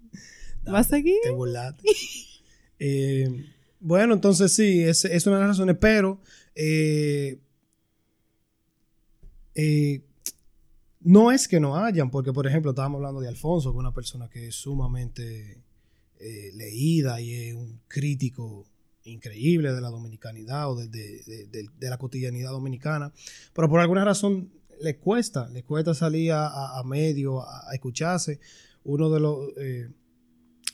¿Va 0.73 0.81
a 0.81 0.85
seguir? 0.85 1.17
Te 1.23 1.31
burlaste. 1.31 1.83
Eh, 2.79 3.45
bueno, 3.81 4.15
entonces 4.15 4.53
sí, 4.53 4.83
es, 4.83 5.05
es, 5.05 5.27
una 5.27 5.37
de 5.37 5.43
las 5.43 5.51
razones, 5.51 5.77
pero 5.81 6.21
eh, 6.55 7.39
eh, 9.55 10.03
no 11.05 11.31
es 11.31 11.47
que 11.47 11.61
no 11.61 11.77
hayan, 11.77 12.11
porque 12.11 12.33
por 12.33 12.47
ejemplo 12.47 12.73
estábamos 12.73 12.99
hablando 12.99 13.21
de 13.21 13.29
Alfonso, 13.29 13.71
que 13.71 13.77
es 13.77 13.81
una 13.81 13.95
persona 13.95 14.29
que 14.29 14.49
es 14.49 14.55
sumamente 14.55 15.63
leída 16.55 17.21
y 17.21 17.35
es 17.35 17.55
un 17.55 17.81
crítico 17.87 18.65
increíble 19.05 19.73
de 19.73 19.81
la 19.81 19.91
dominicanidad 19.91 20.71
o 20.71 20.77
de, 20.77 21.69
la 21.81 21.99
cotidianidad 21.99 22.51
dominicana, 22.51 23.13
pero 23.53 23.69
por 23.69 23.81
alguna 23.81 24.05
razón 24.05 24.51
le 24.81 24.97
cuesta, 24.97 25.49
le 25.51 25.63
cuesta 25.63 25.95
salir 25.95 26.33
a, 26.33 26.83
medio, 26.85 27.43
a, 27.43 27.73
escucharse. 27.73 28.41
Uno 28.85 29.09
de 29.09 29.21
los, 29.21 29.39
eh, 29.57 29.89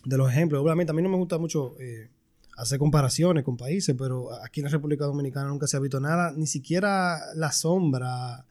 de 0.04 0.16
los 0.16 0.30
ejemplos, 0.30 0.62
obviamente 0.62 0.90
a 0.90 0.94
mí 0.94 1.02
no 1.02 1.08
me 1.08 1.16
gusta 1.16 1.38
mucho 1.38 1.76
eh, 1.78 2.10
hacer 2.56 2.78
comparaciones 2.78 3.44
con 3.44 3.56
países, 3.56 3.94
pero 3.96 4.32
aquí 4.42 4.60
en 4.60 4.64
la 4.64 4.70
República 4.70 5.04
Dominicana 5.04 5.48
nunca 5.48 5.66
se 5.66 5.76
ha 5.76 5.80
visto 5.80 6.00
nada, 6.00 6.32
ni 6.32 6.46
siquiera 6.46 7.20
la 7.34 7.52
sombra 7.52 8.46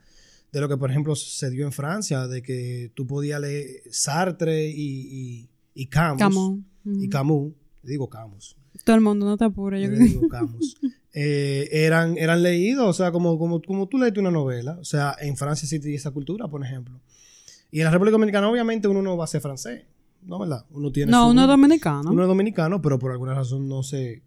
de 0.51 0.61
lo 0.61 0.67
que 0.67 0.77
por 0.77 0.89
ejemplo 0.89 1.15
se 1.15 1.49
dio 1.49 1.65
en 1.65 1.71
Francia, 1.71 2.27
de 2.27 2.41
que 2.41 2.91
tú 2.95 3.05
podías 3.05 3.39
leer 3.41 3.83
Sartre 3.91 4.67
y, 4.69 5.49
y, 5.73 5.85
Camus, 5.87 6.59
y 6.85 7.09
Camus, 7.09 7.53
digo 7.83 8.09
Camus, 8.09 8.55
todo 8.83 8.95
el 8.95 9.01
mundo, 9.01 9.25
no 9.25 9.37
te 9.37 9.45
apures. 9.45 9.81
Yo 9.81 9.89
eh, 11.13 11.69
eran, 11.71 12.17
eran 12.17 12.43
leídos, 12.43 12.87
o 12.87 12.93
sea, 12.93 13.11
como, 13.11 13.37
como, 13.37 13.61
como 13.61 13.87
tú 13.87 13.97
lees 13.97 14.17
una 14.17 14.31
novela. 14.31 14.77
O 14.79 14.85
sea, 14.85 15.15
en 15.19 15.37
Francia 15.37 15.67
sí 15.67 15.79
tiene 15.79 15.95
esa 15.95 16.11
cultura, 16.11 16.47
por 16.47 16.63
ejemplo. 16.63 16.99
Y 17.71 17.79
en 17.79 17.85
la 17.85 17.91
República 17.91 18.13
Dominicana, 18.13 18.49
obviamente, 18.49 18.87
uno 18.87 19.01
no 19.01 19.17
va 19.17 19.25
a 19.25 19.27
ser 19.27 19.41
francés. 19.41 19.83
¿No, 20.21 20.39
verdad? 20.39 20.65
Uno 20.71 20.91
tiene. 20.91 21.11
No, 21.11 21.29
uno 21.29 21.43
es 21.43 21.47
dominicano. 21.47 22.11
Uno 22.11 22.23
es 22.23 22.27
dominicano, 22.27 22.81
pero 22.81 22.99
por 22.99 23.11
alguna 23.11 23.33
razón 23.33 23.69
no 23.69 23.83
se 23.83 24.21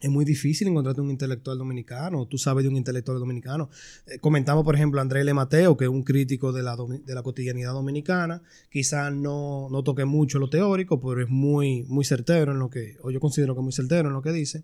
es 0.00 0.10
muy 0.10 0.24
difícil 0.24 0.68
encontrarte 0.68 1.00
un 1.00 1.10
intelectual 1.10 1.58
dominicano. 1.58 2.26
Tú 2.26 2.38
sabes 2.38 2.62
de 2.62 2.68
un 2.68 2.76
intelectual 2.76 3.18
dominicano. 3.18 3.68
Eh, 4.06 4.18
comentamos, 4.18 4.64
por 4.64 4.74
ejemplo, 4.74 5.00
a 5.00 5.02
Andrés 5.02 5.24
Le 5.24 5.34
Mateo, 5.34 5.76
que 5.76 5.86
es 5.86 5.90
un 5.90 6.04
crítico 6.04 6.52
de 6.52 6.62
la, 6.62 6.76
de 6.76 7.14
la 7.14 7.22
cotidianidad 7.22 7.72
dominicana. 7.72 8.42
Quizás 8.70 9.12
no, 9.12 9.68
no, 9.70 9.82
toque 9.82 10.04
mucho 10.04 10.38
lo 10.38 10.48
teórico, 10.48 11.00
pero 11.00 11.22
es 11.22 11.28
muy, 11.28 11.82
muy 11.84 12.04
certero 12.04 12.52
en 12.52 12.60
lo 12.60 12.70
que, 12.70 12.96
o 13.02 13.10
yo 13.10 13.18
considero 13.18 13.54
que 13.54 13.60
es 13.60 13.64
muy 13.64 13.72
certero 13.72 14.08
en 14.08 14.14
lo 14.14 14.22
que 14.22 14.32
dice, 14.32 14.62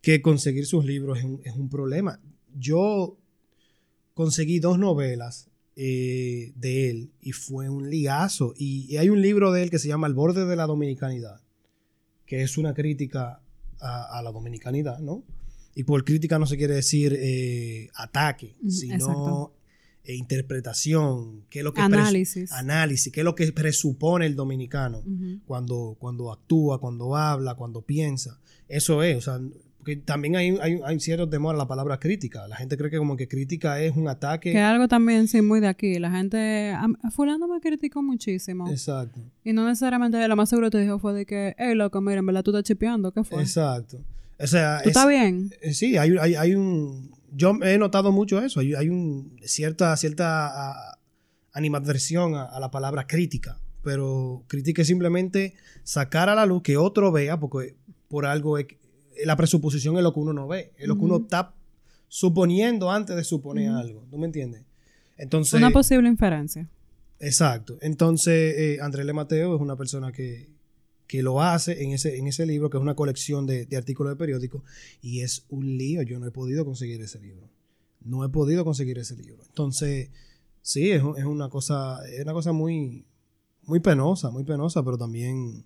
que 0.00 0.20
conseguir 0.20 0.66
sus 0.66 0.84
libros 0.84 1.18
es 1.18 1.54
un, 1.54 1.68
problema. 1.68 2.20
Yo 2.58 3.16
conseguí 4.12 4.58
dos 4.58 4.78
novelas 4.78 5.48
eh, 5.76 6.52
de 6.56 6.90
él 6.90 7.10
y 7.20 7.32
fue 7.32 7.68
un 7.68 7.90
liazo. 7.90 8.54
y 8.56 8.96
hay 8.96 9.08
un 9.08 9.22
libro 9.22 9.52
de 9.52 9.62
él 9.62 9.70
que 9.70 9.78
se 9.78 9.88
llama 9.88 10.08
El 10.08 10.14
borde 10.14 10.46
de 10.46 10.56
la 10.56 10.66
dominicanidad, 10.66 11.40
que 12.26 12.42
es 12.42 12.58
una 12.58 12.74
crítica 12.74 13.40
a, 13.80 14.20
la 14.22 14.30
dominicanidad, 14.32 14.98
¿no? 14.98 15.24
Y 15.74 15.84
por 15.84 16.04
crítica 16.04 16.38
no 16.38 16.46
se 16.46 16.56
quiere 16.56 16.74
decir 16.74 17.16
eh, 17.18 17.88
ataque, 17.94 18.56
sino 18.68 19.52
eh, 20.04 20.14
interpretación, 20.14 21.46
qué 21.50 21.60
es 21.60 21.64
lo 21.64 21.72
que 21.72 21.80
análisis. 21.80 22.52
análisis, 22.52 23.12
qué 23.12 23.20
es 23.20 23.24
lo 23.24 23.34
que 23.34 23.50
presupone 23.52 24.26
el 24.26 24.36
dominicano 24.36 25.02
cuando, 25.46 25.96
cuando 25.98 26.32
actúa, 26.32 26.80
cuando 26.80 27.16
habla, 27.16 27.54
cuando 27.54 27.82
piensa. 27.82 28.38
Eso 28.68 29.02
es, 29.02 29.16
o 29.16 29.20
sea, 29.20 29.40
porque 29.84 29.96
también 29.96 30.34
hay, 30.34 30.56
hay, 30.62 30.80
hay, 30.82 30.98
cierto 30.98 31.28
temor 31.28 31.54
a 31.54 31.58
la 31.58 31.68
palabra 31.68 32.00
crítica. 32.00 32.48
La 32.48 32.56
gente 32.56 32.78
cree 32.78 32.90
que 32.90 32.96
como 32.96 33.18
que 33.18 33.28
crítica 33.28 33.78
es 33.82 33.94
un 33.94 34.08
ataque. 34.08 34.50
Que 34.50 34.58
algo 34.58 34.88
también, 34.88 35.28
sí, 35.28 35.42
muy 35.42 35.60
de 35.60 35.66
aquí. 35.66 35.98
La 35.98 36.10
gente, 36.10 36.72
a, 36.72 36.88
fulano 37.10 37.46
me 37.46 37.60
criticó 37.60 38.02
muchísimo. 38.02 38.66
Exacto. 38.70 39.20
Y 39.44 39.52
no 39.52 39.66
necesariamente 39.68 40.26
lo 40.26 40.36
más 40.36 40.48
seguro 40.48 40.70
te 40.70 40.78
dijo 40.78 40.98
fue 40.98 41.12
de 41.12 41.26
que, 41.26 41.54
hey, 41.58 41.74
loco, 41.74 42.00
mira, 42.00 42.20
en 42.20 42.24
verdad 42.24 42.42
tú 42.42 42.50
estás 42.52 42.64
chipeando, 42.64 43.12
¿qué 43.12 43.24
fue? 43.24 43.42
Exacto. 43.42 44.00
O 44.40 44.46
sea... 44.46 44.80
¿Tú 44.82 44.88
estás 44.88 45.06
bien? 45.06 45.50
Eh, 45.60 45.74
sí, 45.74 45.98
hay, 45.98 46.16
hay, 46.18 46.34
hay, 46.34 46.54
un... 46.54 47.10
Yo 47.30 47.52
he 47.62 47.76
notado 47.76 48.10
mucho 48.10 48.40
eso. 48.40 48.60
Hay, 48.60 48.72
hay 48.72 48.88
un 48.88 49.36
cierta, 49.42 49.94
cierta 49.98 50.96
animadversión 51.52 52.36
a, 52.36 52.44
a 52.44 52.58
la 52.58 52.70
palabra 52.70 53.06
crítica. 53.06 53.58
Pero 53.82 54.44
crítica 54.46 54.80
es 54.80 54.88
simplemente 54.88 55.52
sacar 55.82 56.30
a 56.30 56.34
la 56.34 56.46
luz 56.46 56.62
que 56.62 56.78
otro 56.78 57.12
vea, 57.12 57.38
porque 57.38 57.76
por 58.08 58.24
algo 58.24 58.56
es 58.56 58.66
la 59.24 59.36
presuposición 59.36 59.96
es 59.96 60.02
lo 60.02 60.12
que 60.12 60.20
uno 60.20 60.32
no 60.32 60.48
ve, 60.48 60.72
es 60.78 60.86
lo 60.86 60.96
que 60.96 61.04
uno 61.04 61.16
está 61.16 61.54
suponiendo 62.08 62.90
antes 62.90 63.16
de 63.16 63.24
suponer 63.24 63.70
algo. 63.70 64.06
¿Tú 64.10 64.18
me 64.18 64.26
entiendes? 64.26 64.62
Entonces, 65.16 65.54
una 65.54 65.70
posible 65.70 66.08
inferencia. 66.08 66.68
Exacto. 67.18 67.78
Entonces, 67.80 68.54
eh, 68.56 68.78
Andrés 68.80 69.06
Le 69.06 69.12
Mateo 69.12 69.54
es 69.54 69.60
una 69.60 69.76
persona 69.76 70.12
que, 70.12 70.52
lo 71.22 71.40
hace 71.40 71.84
en 71.84 71.92
ese, 71.92 72.18
en 72.18 72.26
ese 72.26 72.44
libro, 72.44 72.70
que 72.70 72.76
es 72.76 72.82
una 72.82 72.96
colección 72.96 73.46
de, 73.46 73.68
artículos 73.76 74.12
de 74.12 74.16
periódicos, 74.16 74.62
y 75.00 75.20
es 75.20 75.44
un 75.48 75.76
lío. 75.76 76.02
Yo 76.02 76.18
no 76.18 76.26
he 76.26 76.32
podido 76.32 76.64
conseguir 76.64 77.00
ese 77.02 77.20
libro. 77.20 77.48
No 78.00 78.24
he 78.24 78.28
podido 78.28 78.64
conseguir 78.64 78.98
ese 78.98 79.16
libro. 79.16 79.44
Entonces, 79.46 80.10
sí, 80.60 80.90
es, 80.90 81.02
es 81.16 81.24
una 81.24 81.48
cosa, 81.48 82.00
es 82.08 82.22
una 82.22 82.32
cosa 82.32 82.52
muy, 82.52 83.06
muy 83.62 83.78
penosa, 83.78 84.30
muy 84.30 84.42
penosa, 84.42 84.82
pero 84.82 84.98
también 84.98 85.64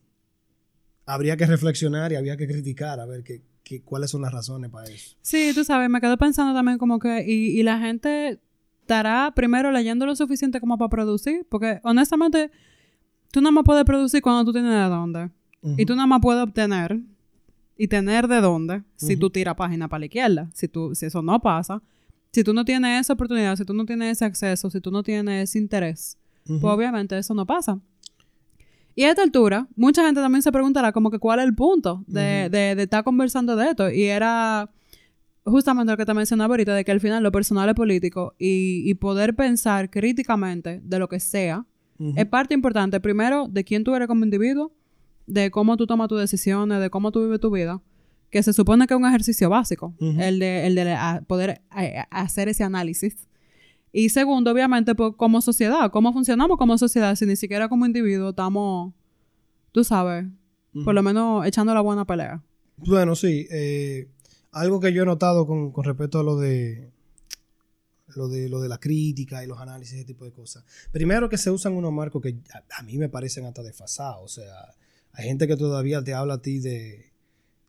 habría 1.08 1.38
que 1.38 1.46
reflexionar 1.46 2.12
y 2.12 2.16
había 2.16 2.36
que 2.36 2.46
criticar 2.46 3.00
a 3.00 3.06
ver 3.06 3.24
qué, 3.24 3.82
cuáles 3.82 4.10
son 4.10 4.20
las 4.20 4.32
razones 4.32 4.70
para 4.70 4.88
eso. 4.88 5.16
Sí, 5.22 5.52
tú 5.54 5.64
sabes, 5.64 5.88
me 5.88 6.00
quedo 6.02 6.18
pensando 6.18 6.52
también 6.52 6.76
como 6.76 6.98
que, 6.98 7.24
y, 7.26 7.62
la 7.62 7.78
gente 7.78 8.38
estará 8.82 9.32
primero 9.34 9.72
leyendo 9.72 10.04
lo 10.04 10.14
suficiente 10.14 10.60
como 10.60 10.76
para 10.76 10.90
producir, 10.90 11.46
porque 11.48 11.80
honestamente, 11.82 12.50
tú 13.32 13.40
nada 13.40 13.52
más 13.52 13.64
puedes 13.64 13.84
producir 13.84 14.20
cuando 14.20 14.44
tú 14.44 14.52
tienes 14.52 14.70
de 14.70 14.88
dónde. 14.88 15.30
Y 15.76 15.86
tú 15.86 15.96
nada 15.96 16.06
más 16.06 16.20
puedes 16.22 16.42
obtener 16.42 17.00
y 17.76 17.88
tener 17.88 18.28
de 18.28 18.40
dónde 18.40 18.84
si 18.96 19.16
tú 19.16 19.30
tiras 19.30 19.54
página 19.54 19.88
para 19.88 20.00
la 20.00 20.06
izquierda. 20.06 20.50
Si, 20.54 20.68
tú, 20.68 20.94
si 20.94 21.06
eso 21.06 21.20
no 21.20 21.40
pasa, 21.40 21.82
si 22.32 22.44
tú 22.44 22.52
no 22.52 22.64
tienes 22.64 23.00
esa 23.00 23.14
oportunidad, 23.14 23.56
si 23.56 23.64
tú 23.64 23.72
no 23.72 23.84
tienes 23.86 24.12
ese 24.12 24.24
acceso, 24.24 24.70
si 24.70 24.80
tú 24.80 24.90
no 24.90 25.02
tienes 25.02 25.50
ese 25.50 25.58
interés, 25.58 26.18
pues 26.44 26.64
obviamente 26.64 27.18
eso 27.18 27.34
no 27.34 27.46
pasa. 27.46 27.80
Y 28.98 29.04
a 29.04 29.10
esta 29.10 29.22
altura, 29.22 29.68
mucha 29.76 30.04
gente 30.04 30.20
también 30.20 30.42
se 30.42 30.50
preguntará 30.50 30.90
como 30.90 31.12
que 31.12 31.20
cuál 31.20 31.38
es 31.38 31.44
el 31.44 31.54
punto 31.54 32.02
de, 32.08 32.48
de, 32.50 32.82
estar 32.82 33.04
conversando 33.04 33.54
de 33.54 33.68
esto. 33.68 33.88
Y 33.92 34.02
era 34.06 34.72
justamente 35.44 35.92
lo 35.92 35.96
que 35.96 36.04
te 36.04 36.14
mencionaba 36.14 36.54
ahorita, 36.54 36.74
de 36.74 36.84
que 36.84 36.90
al 36.90 36.98
final 36.98 37.22
lo 37.22 37.30
personal 37.30 37.68
es 37.68 37.76
político 37.76 38.34
y, 38.40 38.92
poder 38.94 39.36
pensar 39.36 39.88
críticamente 39.88 40.80
de 40.82 40.98
lo 40.98 41.08
que 41.08 41.20
sea 41.20 41.64
es 42.16 42.26
parte 42.26 42.54
importante, 42.54 42.98
primero, 42.98 43.46
de 43.46 43.62
quién 43.62 43.84
tú 43.84 43.94
eres 43.94 44.08
como 44.08 44.24
individuo, 44.24 44.72
de 45.28 45.52
cómo 45.52 45.76
tú 45.76 45.86
tomas 45.86 46.08
tus 46.08 46.18
decisiones, 46.18 46.80
de 46.80 46.90
cómo 46.90 47.12
tú 47.12 47.22
vives 47.22 47.38
tu 47.38 47.52
vida, 47.52 47.80
que 48.30 48.42
se 48.42 48.52
supone 48.52 48.88
que 48.88 48.94
es 48.94 48.98
un 48.98 49.06
ejercicio 49.06 49.48
básico, 49.48 49.94
el 50.00 50.40
de, 50.40 50.66
el 50.66 50.74
de 50.74 50.96
poder 51.28 51.62
hacer 52.10 52.48
ese 52.48 52.64
análisis 52.64 53.27
y 53.92 54.10
segundo, 54.10 54.50
obviamente, 54.50 54.94
pues, 54.94 55.14
como 55.16 55.40
sociedad, 55.40 55.90
cómo 55.90 56.12
funcionamos 56.12 56.56
como 56.58 56.76
sociedad, 56.78 57.14
si 57.14 57.26
ni 57.26 57.36
siquiera 57.36 57.68
como 57.68 57.86
individuo 57.86 58.30
estamos, 58.30 58.92
tú 59.72 59.84
sabes, 59.84 60.26
por 60.84 60.94
lo 60.94 61.02
menos 61.02 61.46
echando 61.46 61.74
la 61.74 61.80
buena 61.80 62.04
pelea. 62.04 62.42
Bueno, 62.76 63.16
sí. 63.16 63.46
Eh, 63.50 64.08
algo 64.52 64.80
que 64.80 64.92
yo 64.92 65.02
he 65.02 65.06
notado 65.06 65.46
con, 65.46 65.72
respecto 65.84 66.20
a 66.20 66.22
lo 66.22 66.36
de 66.36 66.90
lo 68.14 68.28
de 68.28 68.48
lo 68.48 68.60
de 68.60 68.68
la 68.68 68.78
crítica 68.78 69.44
y 69.44 69.46
los 69.46 69.60
análisis, 69.60 69.94
ese 69.94 70.04
tipo 70.04 70.24
de 70.24 70.32
cosas. 70.32 70.64
Primero 70.90 71.28
que 71.28 71.38
se 71.38 71.50
usan 71.50 71.74
unos 71.74 71.92
marcos 71.92 72.22
que 72.22 72.36
a, 72.76 72.82
mí 72.82 72.98
me 72.98 73.08
parecen 73.08 73.44
hasta 73.44 73.62
desfasados. 73.62 74.24
O 74.24 74.28
sea, 74.28 74.74
hay 75.12 75.26
gente 75.26 75.46
que 75.46 75.56
todavía 75.56 76.02
te 76.02 76.14
habla 76.14 76.34
a 76.34 76.42
ti 76.42 76.58
de, 76.58 77.12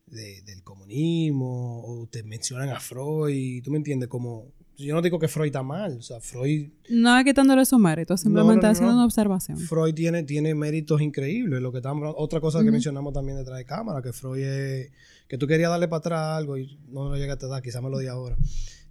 del 0.08 0.64
comunismo 0.64 1.84
o 1.86 2.08
te 2.08 2.24
mencionan 2.24 2.70
a 2.70 2.80
Freud, 2.80 3.64
tú 3.64 3.72
me 3.72 3.78
entiendes, 3.78 4.10
como 4.10 4.48
yo 4.86 4.96
no 4.96 5.02
digo 5.02 5.20
que 5.20 5.28
Freud 5.28 5.48
está 5.48 5.62
mal, 5.62 5.98
o 5.98 6.02
sea, 6.02 6.22
Freud... 6.22 6.70
No 6.90 7.18
es 7.18 7.26
quitándole 7.26 7.66
su 7.66 7.78
mérito, 7.78 8.16
simplemente 8.16 8.66
haciendo 8.66 8.94
una 8.94 9.06
observación. 9.06 9.58
Freud 9.58 9.94
tiene, 9.94 10.24
tiene 10.24 10.56
méritos 10.56 11.02
increíbles, 11.02 11.62
lo 11.62 11.72
que 11.72 11.80
estamos, 11.80 12.14
otra 12.18 12.40
cosa 12.40 12.64
que 12.64 12.72
mencionamos 12.72 13.14
también 13.14 13.38
detrás 13.38 13.58
de 13.58 13.66
cámara, 13.66 14.02
que 14.02 14.14
Freud 14.14 14.42
es, 14.42 14.92
que 15.28 15.38
tú 15.38 15.48
querías 15.48 15.70
darle 15.70 15.88
para 15.90 16.00
atrás 16.00 16.38
algo 16.38 16.58
y 16.58 16.80
no 16.88 17.10
lo 17.10 17.18
llegaste 17.18 17.46
a 17.46 17.50
dar, 17.50 17.62
quizás 17.62 17.84
me 17.84 17.90
lo 17.90 18.00
di 18.00 18.08
ahora, 18.08 18.38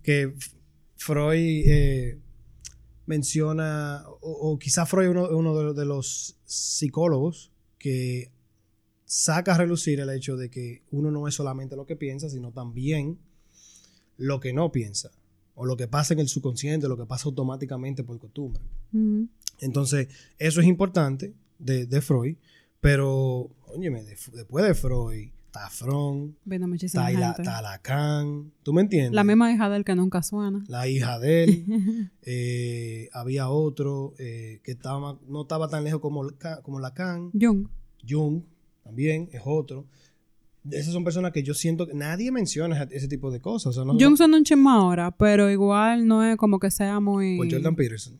que 0.02 0.34
Freud 0.96 1.62
eh, 1.66 2.18
menciona, 3.06 4.04
o, 4.20 4.58
quizás 4.58 4.88
Freud 4.88 5.06
es 5.06 5.30
uno, 5.30 5.72
de, 5.72 5.84
los 5.86 6.36
psicólogos 6.44 7.50
que 7.78 8.30
saca 9.06 9.54
a 9.54 9.58
relucir 9.58 10.00
el 10.00 10.10
hecho 10.10 10.36
de 10.36 10.50
que 10.50 10.82
uno 10.90 11.10
no 11.10 11.26
es 11.28 11.34
solamente 11.34 11.76
lo 11.76 11.86
que 11.86 11.96
piensa, 11.96 12.28
sino 12.28 12.52
también 12.52 13.18
lo 14.18 14.38
que 14.38 14.52
no 14.52 14.70
piensa 14.70 15.10
o 15.58 15.66
lo 15.66 15.76
que 15.76 15.88
pasa 15.88 16.14
en 16.14 16.20
el 16.20 16.28
subconsciente, 16.28 16.86
lo 16.86 16.96
que 16.96 17.04
pasa 17.04 17.24
automáticamente 17.28 18.04
por 18.04 18.16
costumbre. 18.20 18.62
Entonces, 19.60 20.08
eso 20.38 20.60
es 20.60 20.66
importante 20.68 21.34
de, 21.58 22.00
Freud, 22.00 22.36
pero, 22.80 23.50
óyeme, 23.66 24.04
después 24.04 24.64
de 24.64 24.74
Freud, 24.74 25.30
está 25.46 25.68
Fromm, 25.68 26.36
está, 26.48 27.60
Lacan, 27.60 28.52
¿tú 28.62 28.72
me 28.72 28.82
entiendes? 28.82 29.12
La 29.14 29.24
misma 29.24 29.50
hija 29.52 29.68
de 29.68 29.78
él 29.78 29.84
que 29.84 29.96
nunca 29.96 30.22
suena. 30.22 30.64
La 30.68 30.86
hija 30.86 31.18
de 31.18 31.44
él, 31.44 32.10
eh, 32.22 33.08
había 33.12 33.48
otro 33.48 34.14
eh, 34.18 34.60
que 34.62 34.70
estaba, 34.70 35.18
no 35.26 35.42
estaba 35.42 35.68
tan 35.68 35.82
lejos 35.82 36.00
como, 36.00 36.24
como 36.62 36.78
Lacan. 36.78 37.32
Jung. 37.32 37.66
Jung, 38.08 38.42
también 38.84 39.28
es 39.32 39.42
otro. 39.44 39.86
Esas 40.72 40.92
son 40.92 41.04
personas 41.04 41.32
que 41.32 41.42
yo 41.42 41.54
siento 41.54 41.86
que 41.86 41.94
nadie 41.94 42.30
menciona 42.30 42.82
ese 42.90 43.08
tipo 43.08 43.30
de 43.30 43.40
cosas. 43.40 43.68
O 43.68 43.72
sea, 43.72 43.84
no, 43.84 43.98
Yo 43.98 44.10
usando 44.10 44.36
un 44.36 44.44
chisme 44.44 44.70
ahora, 44.70 45.10
pero 45.10 45.50
igual 45.50 46.06
no 46.06 46.24
es 46.24 46.36
como 46.36 46.58
que 46.58 46.70
sea 46.70 47.00
muy... 47.00 47.36
Por 47.36 47.50
Jordan 47.50 47.76
Peterson. 47.76 48.18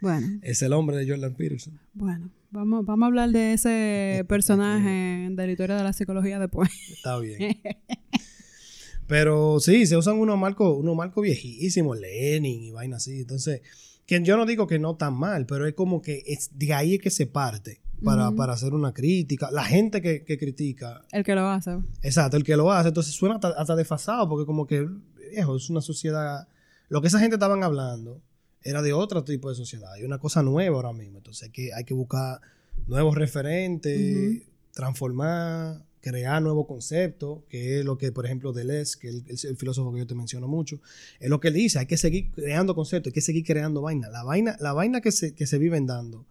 Bueno, 0.00 0.38
Es 0.42 0.62
el 0.62 0.72
hombre 0.72 0.96
de 0.96 1.08
Jordan 1.08 1.34
Peterson. 1.34 1.78
bueno. 1.94 2.30
Vamos, 2.52 2.84
vamos 2.84 3.04
a 3.04 3.06
hablar 3.06 3.30
de 3.30 3.52
ese 3.52 4.24
personaje 4.28 5.28
de 5.30 5.46
la 5.46 5.52
historia 5.52 5.76
de 5.76 5.84
la 5.84 5.92
psicología 5.92 6.40
después. 6.40 6.68
Está 6.90 7.16
bien. 7.20 7.60
Pero 9.06 9.60
sí, 9.60 9.86
se 9.86 9.96
usan 9.96 10.18
unos 10.18 10.38
marcos, 10.38 10.76
unos 10.76 10.96
marcos 10.96 11.22
viejísimos, 11.22 11.98
Lenin 11.98 12.62
y 12.62 12.70
vaina 12.72 12.96
así. 12.96 13.20
Entonces, 13.20 13.62
que 14.06 14.20
yo 14.22 14.36
no 14.36 14.46
digo 14.46 14.66
que 14.66 14.78
no 14.80 14.96
tan 14.96 15.14
mal, 15.14 15.46
pero 15.46 15.66
es 15.66 15.74
como 15.74 16.02
que 16.02 16.22
es 16.26 16.50
de 16.58 16.74
ahí 16.74 16.94
es 16.94 17.00
que 17.00 17.10
se 17.10 17.26
parte 17.26 17.80
para, 18.04 18.30
para 18.32 18.52
hacer 18.54 18.74
una 18.74 18.92
crítica. 18.92 19.50
La 19.50 19.64
gente 19.64 20.00
que, 20.00 20.24
que 20.24 20.38
critica, 20.38 21.02
El 21.12 21.24
que 21.24 21.34
lo 21.34 21.46
hace. 21.48 21.78
exacto, 22.02 22.36
el 22.36 22.44
que 22.44 22.56
lo 22.56 22.70
hace, 22.72 22.88
entonces 22.88 23.14
suena 23.14 23.36
hasta, 23.36 23.48
hasta 23.48 23.76
desfasado, 23.76 24.28
porque 24.28 24.46
como 24.46 24.66
que, 24.66 24.88
viejo, 25.30 25.56
es 25.56 25.70
una 25.70 25.80
sociedad. 25.80 26.48
Lo 26.88 27.00
que 27.00 27.08
esa 27.08 27.20
gente 27.20 27.36
estaban 27.36 27.62
hablando 27.62 28.20
era 28.62 28.82
de 28.82 28.92
otro 28.92 29.24
tipo 29.24 29.48
de 29.48 29.54
sociedad. 29.54 29.92
Hay 29.92 30.04
una 30.04 30.18
cosa 30.18 30.42
nueva 30.42 30.76
ahora 30.76 30.92
mismo. 30.92 31.18
Entonces 31.18 31.44
hay 31.44 31.50
que, 31.50 31.72
hay 31.72 31.84
que 31.84 31.94
buscar 31.94 32.40
nuevos 32.86 33.14
referentes, 33.14 34.42
transformar, 34.72 35.84
crear 36.00 36.42
nuevos 36.42 36.66
conceptos, 36.66 37.40
que 37.48 37.80
es 37.80 37.84
lo 37.84 37.98
que, 37.98 38.12
por 38.12 38.26
ejemplo, 38.26 38.52
Deleuze, 38.52 38.98
que 38.98 39.08
es 39.08 39.44
el, 39.44 39.50
el 39.50 39.56
filósofo 39.56 39.92
que 39.92 40.00
yo 40.00 40.06
te 40.06 40.14
menciono 40.14 40.48
mucho, 40.48 40.80
es 41.18 41.28
lo 41.28 41.40
que 41.40 41.48
él 41.48 41.54
dice, 41.54 41.78
hay 41.78 41.86
que 41.86 41.96
seguir 41.96 42.30
creando 42.32 42.74
conceptos, 42.74 43.10
hay 43.10 43.14
que 43.14 43.20
seguir 43.20 43.44
creando 43.44 43.82
vaina. 43.82 44.08
La 44.08 44.22
vaina, 44.22 44.56
la 44.60 44.72
vaina 44.72 45.00
que 45.00 45.12
se, 45.12 45.34
que 45.34 45.46
se 45.46 45.58
viven 45.58 45.86
dando 45.86 46.26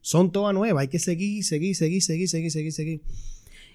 son 0.00 0.32
todas 0.32 0.54
nuevas, 0.54 0.82
hay 0.82 0.88
que 0.88 0.98
seguir, 0.98 1.44
seguir, 1.44 1.74
seguir, 1.74 2.02
seguir, 2.02 2.28
seguir, 2.28 2.50
seguir, 2.50 2.72
seguir. 2.72 3.02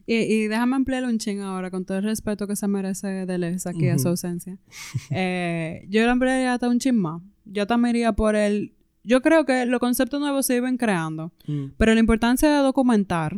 Y, 0.05 0.15
y 0.15 0.47
déjame 0.47 0.75
ampliar 0.75 1.05
un 1.05 1.17
ching 1.17 1.39
ahora, 1.39 1.71
con 1.71 1.85
todo 1.85 1.97
el 1.97 2.03
respeto 2.03 2.45
que 2.47 2.55
se 2.55 2.67
merece 2.67 3.25
Deleuze 3.25 3.69
aquí 3.69 3.87
a 3.87 3.97
su 3.97 4.09
ausencia. 4.09 4.57
Eh, 5.09 5.85
yo 5.89 6.05
lo 6.05 6.11
ampliaría 6.11 6.53
hasta 6.53 6.67
un 6.67 6.79
ching 6.79 6.95
más. 6.95 7.21
Yo 7.45 7.67
también 7.67 7.95
iría 7.95 8.13
por 8.13 8.35
el... 8.35 8.73
Yo 9.03 9.21
creo 9.21 9.45
que 9.45 9.65
los 9.65 9.79
conceptos 9.79 10.19
nuevos 10.19 10.45
se 10.45 10.53
viven 10.55 10.77
creando, 10.77 11.33
pero 11.77 11.93
la 11.93 11.99
importancia 11.99 12.49
de 12.49 12.63
documentar 12.63 13.37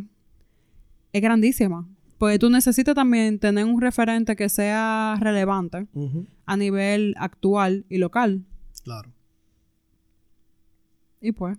es 1.12 1.22
grandísima. 1.22 1.88
Porque 2.18 2.38
tú 2.38 2.48
necesitas 2.48 2.94
también 2.94 3.38
tener 3.38 3.64
un 3.64 3.80
referente 3.80 4.36
que 4.36 4.48
sea 4.48 5.16
relevante 5.20 5.86
a 6.46 6.56
nivel 6.56 7.14
actual 7.18 7.84
y 7.88 7.98
local. 7.98 8.44
Claro. 8.84 9.12
Y 11.20 11.32
pues, 11.32 11.58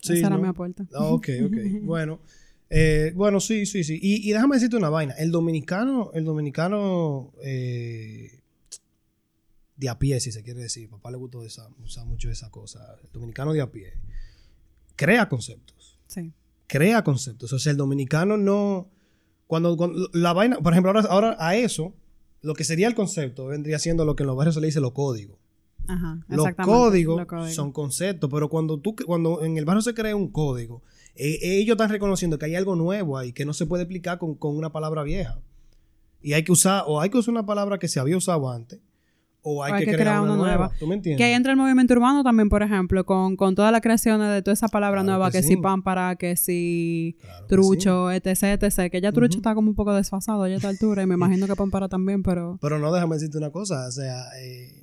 Sí, 0.00 0.14
esa 0.14 0.28
era 0.28 0.36
¿no? 0.36 0.42
mi 0.42 0.48
aporte. 0.48 0.84
Ah, 0.94 1.06
ok, 1.06 1.28
ok. 1.46 1.56
bueno. 1.82 2.20
eh, 2.70 3.12
bueno, 3.14 3.40
sí, 3.40 3.66
sí, 3.66 3.84
sí. 3.84 3.98
Y, 4.00 4.28
y 4.28 4.32
déjame 4.32 4.56
decirte 4.56 4.76
una 4.76 4.90
vaina. 4.90 5.14
El 5.14 5.30
dominicano, 5.30 6.10
el 6.14 6.24
dominicano 6.24 7.32
eh, 7.42 8.40
de 9.76 9.88
a 9.88 9.98
pie, 9.98 10.20
si 10.20 10.32
se 10.32 10.42
quiere 10.42 10.60
decir, 10.60 10.88
papá 10.90 11.10
le 11.10 11.16
gustó 11.16 11.44
esa, 11.44 11.68
usar 11.82 12.04
mucho 12.06 12.30
esa 12.30 12.50
cosa. 12.50 12.96
El 13.02 13.10
dominicano 13.12 13.52
de 13.52 13.60
a 13.60 13.70
pie 13.70 13.94
crea 14.96 15.28
conceptos. 15.28 15.98
Sí. 16.08 16.32
Crea 16.66 17.02
conceptos. 17.04 17.52
O 17.52 17.58
sea, 17.58 17.70
el 17.70 17.78
dominicano 17.78 18.36
no. 18.36 18.90
Cuando, 19.46 19.76
cuando 19.76 20.10
la 20.12 20.34
vaina, 20.34 20.58
por 20.58 20.72
ejemplo, 20.74 20.90
ahora, 20.90 21.08
ahora 21.08 21.36
a 21.38 21.56
eso, 21.56 21.94
lo 22.42 22.54
que 22.54 22.64
sería 22.64 22.86
el 22.88 22.94
concepto 22.94 23.46
vendría 23.46 23.78
siendo 23.78 24.04
lo 24.04 24.14
que 24.14 24.24
en 24.24 24.26
los 24.26 24.36
barrios 24.36 24.56
se 24.56 24.60
le 24.60 24.66
dice 24.66 24.80
los 24.80 24.92
códigos. 24.92 25.38
Ajá. 25.88 26.20
Los 26.28 26.46
códigos, 26.62 27.18
los 27.18 27.26
códigos. 27.26 27.54
son 27.54 27.72
conceptos, 27.72 28.30
pero 28.30 28.48
cuando 28.48 28.78
tú 28.78 28.94
cuando 29.06 29.42
en 29.42 29.56
el 29.56 29.64
barrio 29.64 29.82
se 29.82 29.94
crea 29.94 30.14
un 30.14 30.28
código, 30.28 30.82
eh, 31.14 31.38
ellos 31.42 31.74
están 31.74 31.90
reconociendo 31.90 32.38
que 32.38 32.46
hay 32.46 32.54
algo 32.54 32.76
nuevo 32.76 33.18
ahí 33.18 33.32
que 33.32 33.44
no 33.44 33.52
se 33.52 33.66
puede 33.66 33.82
explicar 33.82 34.18
con, 34.18 34.34
con 34.34 34.56
una 34.56 34.70
palabra 34.70 35.02
vieja. 35.02 35.40
Y 36.20 36.32
hay 36.34 36.44
que 36.44 36.52
usar, 36.52 36.84
o 36.86 37.00
hay 37.00 37.10
que 37.10 37.18
usar 37.18 37.32
una 37.32 37.46
palabra 37.46 37.78
que 37.78 37.88
se 37.88 38.00
había 38.00 38.16
usado 38.16 38.50
antes, 38.50 38.80
o 39.42 39.62
hay, 39.62 39.84
que, 39.84 39.92
crear, 39.92 40.20
una, 40.20 40.36
nueva. 40.36 40.70
¿Tú 40.78 40.86
me 40.86 40.96
entiendes? 40.96 41.18
Que 41.18 41.24
ahí 41.24 41.32
entra 41.32 41.52
el 41.52 41.58
movimiento 41.58 41.94
urbano 41.94 42.22
también, 42.24 42.48
por 42.48 42.62
ejemplo, 42.62 43.04
con, 43.04 43.36
con 43.36 43.54
todas 43.54 43.70
las 43.72 43.80
creaciones 43.80 44.32
de 44.32 44.42
toda 44.42 44.52
esa 44.52 44.68
palabra 44.68 45.02
Claro 45.02 45.18
nueva, 45.18 45.30
que 45.30 45.38
que, 45.38 45.42
sí. 45.42 45.48
si 45.50 45.56
pámpara, 45.56 46.16
que 46.16 46.36
si 46.36 47.16
Claro 47.20 47.46
que 47.46 47.54
trucho, 47.54 48.10
etc, 48.10 48.62
etc. 48.62 48.90
Que 48.90 49.00
ya 49.00 49.12
trucho 49.12 49.38
está 49.38 49.54
como 49.54 49.70
un 49.70 49.74
poco 49.74 49.94
desfasado 49.94 50.46
ya 50.46 50.54
a 50.54 50.56
esta 50.56 50.68
altura 50.68 51.02
y 51.02 51.06
me 51.06 51.14
imagino 51.14 51.46
que 51.46 51.54
pámpara 51.54 51.88
también, 51.88 52.22
pero... 52.22 52.58
Pero 52.60 52.78
no 52.78 52.92
déjame 52.92 53.14
decirte 53.14 53.38
una 53.38 53.50
cosa, 53.50 53.86
o 53.86 53.92
sea, 53.92 54.24
eh, 54.40 54.77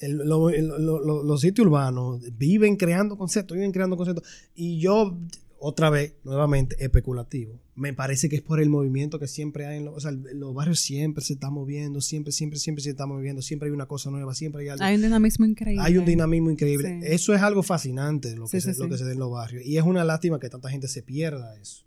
el- 0.00 0.18
lo- 0.18 0.50
el- 0.50 0.68
lo- 0.68 1.00
lo- 1.04 1.22
los 1.22 1.40
sitios 1.40 1.66
urbanos 1.66 2.20
viven 2.36 2.76
creando 2.76 3.16
conceptos, 3.16 3.54
viven 3.56 3.72
creando 3.72 3.96
conceptos. 3.96 4.24
Y 4.54 4.78
yo, 4.80 5.18
otra 5.58 5.90
vez, 5.90 6.14
nuevamente, 6.24 6.76
especulativo. 6.82 7.60
Me 7.74 7.92
parece 7.92 8.28
que 8.28 8.36
es 8.36 8.42
por 8.42 8.60
el 8.60 8.68
movimiento 8.70 9.18
que 9.18 9.26
siempre 9.28 9.66
hay 9.66 9.78
en 9.78 9.84
los, 9.86 9.94
o 9.96 10.00
sea, 10.00 10.10
el- 10.10 10.38
los 10.38 10.54
barrios 10.54 10.80
siempre 10.80 11.22
se 11.24 11.34
están 11.34 11.52
moviendo, 11.52 12.00
siempre, 12.00 12.32
siempre, 12.32 12.58
siempre 12.58 12.82
se 12.82 12.90
está 12.90 13.06
moviendo, 13.06 13.42
siempre 13.42 13.68
hay 13.68 13.72
una 13.74 13.86
cosa 13.86 14.10
nueva, 14.10 14.34
siempre 14.34 14.62
hay 14.62 14.68
algo. 14.68 14.84
Hay 14.84 14.94
un 14.96 15.02
dinamismo 15.02 15.44
increíble. 15.46 15.82
Hay 15.84 15.96
un 15.98 16.04
dinamismo 16.04 16.50
increíble. 16.50 17.00
Sí. 17.02 17.06
Eso 17.12 17.34
es 17.34 17.42
algo 17.42 17.62
fascinante 17.62 18.34
lo, 18.36 18.44
que 18.46 18.60
Sí, 18.60 18.60
se, 18.62 18.74
sí, 18.74 18.82
lo 18.82 18.88
que 18.88 18.96
se 18.98 19.04
da 19.04 19.12
en 19.12 19.18
los 19.18 19.30
barrios. 19.30 19.64
Y 19.66 19.76
es 19.76 19.84
una 19.84 20.02
lástima 20.04 20.38
que 20.40 20.48
tanta 20.48 20.70
gente 20.70 20.88
se 20.88 21.02
pierda 21.02 21.56
eso. 21.60 21.84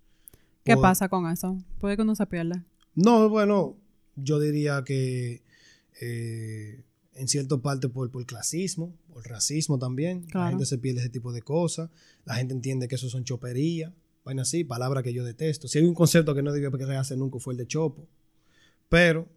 ¿Qué 0.63 0.73
Por- 0.75 0.83
pasa 0.83 1.09
con 1.09 1.29
eso? 1.29 1.57
Puede 1.79 1.95
que 1.95 2.03
uno 2.03 2.15
se 2.15 2.25
pierda. 2.27 2.63
no, 2.95 3.27
bueno, 3.29 3.75
yo 4.15 4.39
diría 4.39 4.83
que 4.85 5.41
eh, 5.99 6.81
en 7.15 7.27
cierta 7.27 7.57
parte 7.57 7.89
por, 7.89 8.09
por 8.09 8.25
clasismo, 8.25 8.93
por 9.11 9.25
racismo 9.27 9.77
también. 9.77 10.25
La 10.33 10.49
gente 10.49 10.65
se 10.65 10.77
pierde 10.77 11.01
ese 11.01 11.09
tipo 11.09 11.31
de 11.31 11.41
cosas. 11.41 11.89
La 12.25 12.35
gente 12.35 12.53
entiende 12.53 12.87
que 12.87 12.95
eso 12.95 13.09
son 13.09 13.23
choperías. 13.23 13.91
Vaina 14.25 14.43
así, 14.43 14.63
palabra 14.63 15.03
que 15.03 15.13
yo 15.13 15.23
detesto. 15.23 15.67
Si 15.67 15.79
hay 15.79 15.85
un 15.85 15.93
concepto 15.93 16.33
que 16.33 16.41
no 16.41 16.51
debió 16.51 16.71
crearse 16.71 17.17
nunca 17.17 17.39
fue 17.39 17.53
el 17.53 17.57
de 17.57 17.67
chopo. 17.67 18.07
Pero 18.89 19.27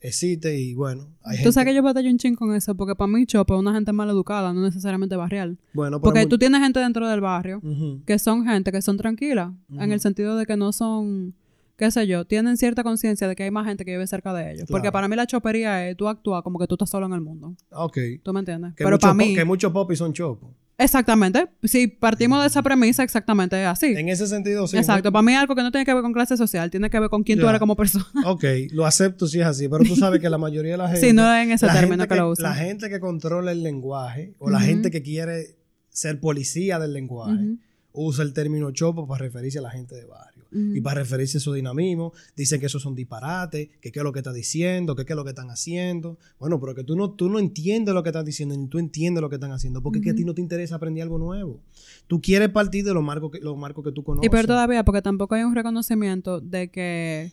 existe 0.00 0.58
y 0.58 0.74
bueno, 0.74 1.08
hay 1.22 1.36
Tú 1.36 1.42
gente... 1.44 1.52
sabes 1.52 1.68
que 1.70 1.74
yo 1.74 1.82
batallo 1.82 2.10
un 2.10 2.18
ching 2.18 2.36
con 2.36 2.54
eso, 2.54 2.74
porque 2.74 2.94
para 2.94 3.10
mí 3.10 3.26
Chopo 3.26 3.54
es 3.54 3.60
una 3.60 3.72
gente 3.74 3.92
mal 3.92 4.08
educada, 4.08 4.52
no 4.52 4.62
necesariamente 4.62 5.16
barrial. 5.16 5.58
bueno, 5.74 6.00
Porque 6.00 6.26
tú 6.26 6.38
tienes 6.38 6.60
gente 6.60 6.80
dentro 6.80 7.08
del 7.08 7.20
barrio 7.20 7.60
que 8.06 8.18
son 8.18 8.44
gente 8.44 8.70
que 8.72 8.82
son 8.82 8.96
tranquilas, 8.96 9.52
en 9.70 9.92
el 9.92 10.00
sentido 10.00 10.36
de 10.36 10.46
que 10.46 10.56
no 10.56 10.72
son, 10.72 11.34
qué 11.78 11.90
sé 11.90 12.06
yo, 12.06 12.26
tienen 12.26 12.56
cierta 12.58 12.82
conciencia 12.82 13.26
de 13.28 13.34
que 13.36 13.44
hay 13.44 13.50
más 13.50 13.64
gente 13.66 13.84
que 13.84 13.92
vive 13.92 14.06
cerca 14.06 14.34
de 14.34 14.52
ellos. 14.52 14.64
Porque 14.68 14.82
Claro. 14.82 14.92
para 14.92 15.08
mí 15.08 15.16
la 15.16 15.26
chopería 15.26 15.88
es 15.88 15.96
tú 15.96 16.08
actúas 16.08 16.42
como 16.42 16.58
que 16.58 16.66
tú 16.66 16.74
estás 16.74 16.90
solo 16.90 17.06
en 17.06 17.12
el 17.14 17.20
mundo. 17.22 17.54
Ok. 17.70 17.96
¿Tú 18.22 18.32
me 18.34 18.40
entiendes? 18.40 18.74
Que 18.74 18.84
Pero 18.84 18.98
para 18.98 19.14
mí, 19.14 19.34
que 19.34 19.44
muchos 19.44 19.72
popis 19.72 19.98
son 19.98 20.12
chopos. 20.12 20.50
exactamente, 20.76 21.48
si 21.64 21.86
partimos 21.88 22.40
de 22.40 22.46
esa 22.48 22.62
premisa, 22.62 23.02
exactamente 23.02 23.60
es 23.60 23.66
así. 23.68 23.94
En 23.96 24.08
ese 24.08 24.26
sentido, 24.26 24.66
sí. 24.66 24.76
Exacto, 24.76 25.10
para 25.12 25.22
mí 25.22 25.32
es 25.32 25.38
algo 25.38 25.54
que 25.54 25.62
no 25.62 25.70
tiene 25.70 25.84
que 25.84 25.92
ver 25.94 26.02
con 26.02 26.12
clase 26.12 26.36
social, 26.36 26.70
tiene 26.70 26.90
que 26.90 26.98
ver 27.00 27.08
con 27.10 27.22
quién 27.22 27.38
tú 27.38 27.44
Ya. 27.44 27.50
eres 27.50 27.58
como 27.60 27.76
persona. 27.76 28.04
Ok, 28.26 28.44
lo 28.72 28.84
acepto 28.86 29.26
si 29.26 29.40
es 29.40 29.46
así, 29.46 29.68
pero 29.68 29.84
tú 29.84 29.94
sabes 29.96 30.20
que 30.20 30.28
la 30.30 30.38
mayoría 30.38 30.72
de 30.72 30.78
la 30.78 30.88
gente... 30.90 31.00
Sí, 31.06 31.12
no 31.12 31.32
es 31.34 31.44
en 31.44 31.52
ese 31.52 31.66
término 31.68 32.02
gente 32.02 32.08
que 32.08 32.16
lo 32.20 32.30
usan. 32.30 32.42
La 32.44 32.54
gente 32.54 32.88
que 32.90 33.00
controla 33.00 33.52
el 33.52 33.62
lenguaje 33.62 34.34
o 34.38 34.50
la 34.50 34.58
Ujú. 34.58 34.66
gente 34.66 34.90
que 34.90 35.02
quiere 35.02 35.56
ser 35.90 36.20
policía 36.20 36.78
del 36.78 36.92
lenguaje 36.92 37.34
Ujú, 37.34 37.58
usa 37.92 38.22
el 38.24 38.32
término 38.32 38.70
chopo 38.72 39.06
para 39.08 39.24
referirse 39.24 39.58
a 39.58 39.62
la 39.62 39.70
gente 39.70 39.94
de 39.96 40.04
barrio. 40.04 40.37
Y 40.50 40.80
para 40.80 41.00
referirse 41.00 41.38
a 41.38 41.40
su 41.40 41.52
dinamismo, 41.52 42.12
dicen 42.34 42.58
que 42.58 42.66
esos 42.66 42.82
son 42.82 42.94
disparates, 42.94 43.68
que 43.80 43.92
qué 43.92 44.00
es 44.00 44.04
lo 44.04 44.12
que 44.12 44.20
está 44.20 44.32
diciendo, 44.32 44.96
que 44.96 45.04
qué 45.04 45.12
es 45.12 45.16
lo 45.16 45.24
que 45.24 45.30
están 45.30 45.50
haciendo. 45.50 46.18
Bueno, 46.38 46.58
pero 46.58 46.74
que 46.74 46.84
tú 46.84 46.96
no, 46.96 47.10
tú 47.10 47.28
no 47.28 47.38
entiendes 47.38 47.94
lo 47.94 48.02
que 48.02 48.08
están 48.08 48.24
diciendo, 48.24 48.56
ni 48.56 48.66
tú 48.66 48.78
entiendes 48.78 49.20
lo 49.20 49.28
que 49.28 49.36
están 49.36 49.52
haciendo, 49.52 49.82
porque 49.82 49.98
es 49.98 50.04
que 50.04 50.10
a 50.10 50.14
ti 50.14 50.24
no 50.24 50.34
te 50.34 50.40
interesa 50.40 50.76
aprender 50.76 51.02
algo 51.02 51.18
nuevo. 51.18 51.60
Tú 52.06 52.20
quieres 52.20 52.48
partir 52.48 52.84
de 52.84 52.94
los 52.94 53.04
marcos 53.04 53.30
que, 53.32 53.40
los 53.40 53.56
marcos 53.58 53.84
que 53.84 53.92
tú 53.92 54.02
conoces. 54.02 54.26
Y 54.26 54.30
peor 54.30 54.46
todavía, 54.46 54.84
porque 54.84 55.02
tampoco 55.02 55.34
hay 55.34 55.42
un 55.42 55.54
reconocimiento 55.54 56.40
de 56.40 56.70
que 56.70 57.32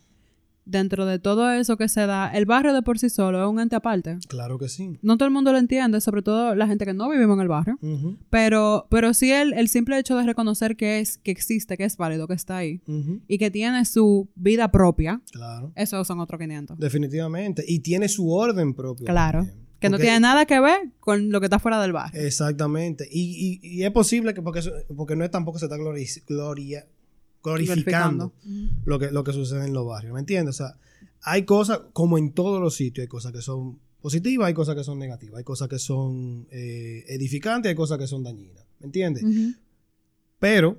dentro 0.66 1.06
de 1.06 1.20
todo 1.20 1.52
eso 1.52 1.78
que 1.78 1.88
se 1.88 2.06
da, 2.06 2.30
el 2.34 2.46
barrio 2.46 2.74
de 2.74 2.82
por 2.82 2.98
sí 3.00 3.10
solo 3.10 3.44
es 3.44 3.48
un 3.50 3.60
ente 3.60 3.76
aparte. 3.76 4.18
Claro 4.28 4.58
que 4.58 4.68
sí. 4.68 4.98
No 5.02 5.18
todo 5.18 5.28
el 5.28 5.34
mundo 5.34 5.52
lo 5.52 5.58
entiende, 5.60 6.02
sobre 6.02 6.22
todo 6.24 6.56
la 6.56 6.68
gente 6.68 6.86
que 6.86 6.94
no 6.94 7.10
vivimos 7.10 7.36
en 7.36 7.42
el 7.42 7.48
barrio. 7.48 7.78
Pero, 8.30 8.88
pero 8.90 9.14
sí 9.14 9.32
el, 9.32 9.54
el 9.54 9.68
simple 9.70 9.98
hecho 10.00 10.16
de 10.18 10.24
reconocer 10.24 10.76
que 10.76 11.00
es, 11.00 11.18
que 11.18 11.32
existe, 11.32 11.78
que 11.78 11.84
es 11.86 11.98
válido, 11.98 12.28
que 12.28 12.34
está 12.34 12.58
ahí 12.58 12.82
y 13.28 13.38
que 13.38 13.52
tiene 13.52 13.86
su 13.86 14.30
vida 14.36 14.72
propia, 14.72 15.22
Claro. 15.32 15.72
esos 15.76 16.06
son 16.08 16.20
otros 16.20 16.40
500. 16.40 16.78
Definitivamente. 16.80 17.64
Y 17.68 17.80
tiene 17.80 18.08
su 18.10 18.32
orden 18.32 18.74
propio. 18.74 19.06
Claro. 19.06 19.40
también. 19.40 19.66
Que 19.80 19.90
no 19.90 19.98
tiene 20.00 20.20
nada 20.22 20.46
que 20.48 20.60
ver 20.60 20.80
con 21.00 21.30
lo 21.32 21.40
que 21.40 21.46
está 21.48 21.60
fuera 21.60 21.80
del 21.82 21.92
barrio. 21.94 22.20
Exactamente. 22.22 23.08
Y, 23.12 23.60
y- 23.62 23.68
y 23.80 23.84
es 23.84 23.92
posible 23.92 24.34
que, 24.34 24.42
porque, 24.42 24.60
eso- 24.60 24.72
porque 24.96 25.16
no 25.16 25.24
es 25.24 25.30
tampoco 25.30 25.60
se 25.60 25.66
está 25.66 25.78
glori- 25.78 26.24
gloria- 26.26 26.88
glorificando 27.52 28.34
Glorificando. 28.36 28.82
lo 28.86 29.00
que, 29.00 29.12
lo 29.12 29.24
que 29.24 29.34
sucede 29.34 29.66
en 29.66 29.74
los 29.74 29.86
barrios. 29.86 30.14
¿Me 30.14 30.20
entiendes? 30.20 30.56
O 30.56 30.58
sea, 30.66 30.78
hay 31.22 31.44
cosas, 31.44 31.82
como 31.94 32.18
en 32.18 32.32
todos 32.34 32.62
los 32.62 32.76
sitios, 32.76 33.04
hay 33.04 33.08
cosas 33.08 33.32
que 33.32 33.42
son 33.42 33.80
positivas, 34.02 34.48
hay 34.48 34.54
cosas 34.54 34.76
que 34.76 34.84
son 34.84 35.00
negativas, 35.00 35.38
hay 35.40 35.44
cosas 35.44 35.68
que 35.68 35.80
son 35.80 36.48
eh, 36.52 37.04
edificantes, 37.08 37.70
hay 37.70 37.76
cosas 37.76 37.98
que 37.98 38.08
son 38.08 38.24
dañinas. 38.24 38.64
¿Me 38.80 38.86
entiendes? 38.88 39.24
Pero 40.40 40.78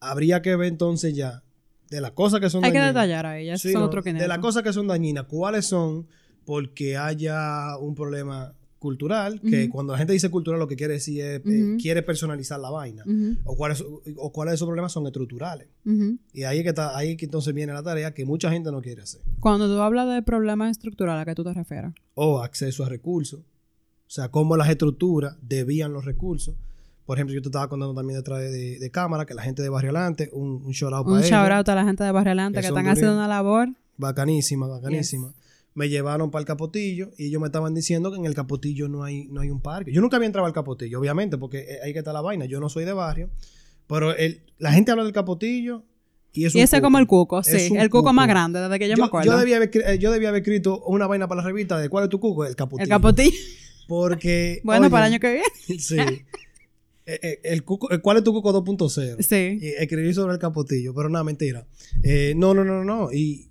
habría 0.00 0.42
que 0.42 0.56
ver 0.56 0.68
entonces 0.68 1.14
ya 1.14 1.42
de 1.90 2.00
las 2.00 2.12
cosas 2.12 2.40
que 2.40 2.50
son 2.50 2.64
Hay 2.64 2.72
que 2.72 2.78
dañinas. 2.78 2.94
detallar 2.94 3.26
ahí, 3.26 3.48
esos 3.48 3.62
Sí, 3.62 3.72
son 3.72 3.82
¿no? 3.82 3.86
otros 3.86 4.02
500. 4.04 4.20
De 4.22 4.28
las 4.28 4.38
cosas 4.38 4.62
que 4.62 4.72
son 4.72 4.86
dañinas, 4.86 5.24
¿cuáles 5.24 5.66
son? 5.66 6.06
Porque 6.44 6.96
haya 6.96 7.76
un 7.78 7.94
problema 7.94 8.54
cultural, 8.78 9.40
que 9.40 9.68
cuando 9.68 9.92
la 9.92 9.98
gente 9.98 10.12
dice 10.12 10.30
cultural 10.30 10.60
lo 10.60 10.68
que 10.68 10.76
quiere 10.76 10.94
decir 10.94 11.20
es, 11.20 11.40
eh, 11.44 11.64
Ujú. 11.64 11.76
quiere 11.80 12.02
personalizar 12.02 12.58
la 12.60 12.70
vaina. 12.70 13.04
O 13.44 13.56
cuáles, 13.56 13.82
o 14.16 14.32
cuáles 14.32 14.52
de 14.52 14.54
esos 14.56 14.66
problemas 14.66 14.92
son 14.92 15.06
estructurales. 15.06 15.68
Y 16.32 16.44
ahí 16.44 16.58
es 16.58 16.62
que 16.62 16.68
está, 16.70 16.96
ahí 16.96 17.10
es 17.12 17.16
que 17.16 17.24
entonces 17.24 17.52
viene 17.54 17.72
la 17.72 17.82
tarea 17.82 18.14
que 18.14 18.24
mucha 18.24 18.50
gente 18.50 18.70
no 18.70 18.80
quiere 18.80 19.02
hacer. 19.02 19.20
Cuando 19.40 19.66
tú 19.68 19.80
hablas 19.82 20.08
de 20.14 20.22
problemas 20.22 20.70
estructurales, 20.70 21.22
¿a 21.22 21.24
qué 21.24 21.34
tú 21.34 21.44
te 21.44 21.52
refieres? 21.52 21.92
O 22.14 22.40
acceso 22.42 22.84
a 22.84 22.88
recursos. 22.88 23.40
O 23.40 24.10
sea, 24.10 24.30
cómo 24.30 24.56
las 24.56 24.68
estructuras 24.70 25.36
debían 25.42 25.92
los 25.92 26.04
recursos. 26.04 26.54
Por 27.04 27.16
ejemplo, 27.18 27.34
yo 27.34 27.42
te 27.42 27.48
estaba 27.48 27.68
contando 27.68 27.94
también 27.94 28.18
detrás 28.18 28.40
de, 28.40 28.78
de 28.78 28.90
cámara 28.90 29.24
que 29.26 29.34
la 29.34 29.42
gente 29.42 29.62
de 29.62 29.68
Barrio 29.70 29.90
Alante, 29.90 30.28
un, 30.32 30.62
un 30.64 30.72
shout 30.72 30.92
out 30.92 31.06
Un 31.06 31.12
para 31.14 31.26
ellos. 31.26 31.30
shout 31.30 31.50
out 31.52 31.68
a 31.68 31.74
la 31.74 31.84
gente 31.84 32.04
de 32.04 32.12
Barrio 32.12 32.30
Adelante 32.32 32.60
Que 32.60 32.66
están 32.66 32.86
haciendo 32.86 33.14
una 33.14 33.26
labor. 33.28 33.68
Bacanísima, 33.96 34.66
bacanísima. 34.66 35.32
Me 35.78 35.88
llevaron 35.88 36.30
para 36.32 36.40
el 36.40 36.46
Capotillo 36.46 37.10
y 37.16 37.26
ellos 37.26 37.40
me 37.40 37.46
estaban 37.46 37.72
diciendo 37.72 38.10
que 38.10 38.18
en 38.18 38.24
el 38.26 38.34
Capotillo 38.34 38.88
no 38.88 39.04
hay, 39.04 39.28
no 39.28 39.40
hay 39.42 39.50
un 39.50 39.60
parque. 39.60 39.92
Yo 39.92 40.00
nunca 40.00 40.16
había 40.16 40.26
entrado 40.26 40.46
al 40.46 40.52
Capotillo, 40.52 40.98
obviamente, 40.98 41.38
porque 41.38 41.58
eh, 41.60 41.78
ahí 41.84 41.92
que 41.92 42.00
está 42.00 42.12
la 42.12 42.20
vaina. 42.20 42.46
Yo 42.46 42.58
no 42.58 42.68
soy 42.68 42.84
de 42.84 42.92
barrio, 42.92 43.30
pero 43.86 44.14
el- 44.16 44.42
la 44.58 44.72
gente 44.72 44.90
habla 44.90 45.04
del 45.04 45.12
Capotillo 45.12 45.84
y 46.32 46.44
es 46.46 46.54
Y 46.54 46.60
ese 46.60 46.76
es 46.76 46.82
como 46.82 46.98
el 46.98 47.06
cuco, 47.06 47.42
sí. 47.44 47.72
El 47.76 47.90
cuco, 47.90 48.12
más 48.12 48.26
grande, 48.26 48.60
desde 48.60 48.78
que 48.78 48.88
yo, 48.88 48.96
Yo, 48.96 49.02
me 49.04 49.06
acuerdo. 49.06 49.30
yo 49.32 49.38
debía 49.38 49.56
haber, 49.56 49.70
eh, 49.74 49.98
yo 49.98 50.10
debía 50.10 50.30
haber 50.30 50.42
escrito 50.42 50.82
una 50.84 51.06
vaina 51.06 51.28
para 51.28 51.42
la 51.42 51.46
revista 51.46 51.78
de 51.78 51.88
cuál 51.88 52.04
es 52.04 52.10
tu 52.10 52.18
cuco, 52.18 52.44
el 52.44 52.56
Capotillo. 52.56 52.82
el 52.82 52.88
capotillo. 52.90 53.36
Porque. 53.86 54.60
bueno, 54.64 54.82
oye, 54.86 54.90
para 54.90 55.06
el 55.06 55.12
año 55.12 55.20
que 55.20 55.32
viene. 55.32 55.48
Sí. 55.80 55.96
Eh, 57.10 57.20
eh, 57.22 57.40
el 57.44 57.64
cuco, 57.64 57.90
eh, 57.90 58.00
¿Cuál 58.00 58.18
es 58.18 58.24
tu 58.24 58.32
cuco 58.32 58.52
2.0? 58.52 59.22
Sí. 59.22 59.58
Y 59.64 59.68
escribí 59.80 60.12
sobre 60.12 60.34
el 60.34 60.38
capotillo, 60.38 60.92
pero 60.92 61.08
nada, 61.08 61.24
mentira. 61.24 61.66
Eh, 62.02 62.34
no, 62.36 62.52
no, 62.52 62.64
no, 62.64 62.84
no. 62.84 63.10
Y, 63.12 63.48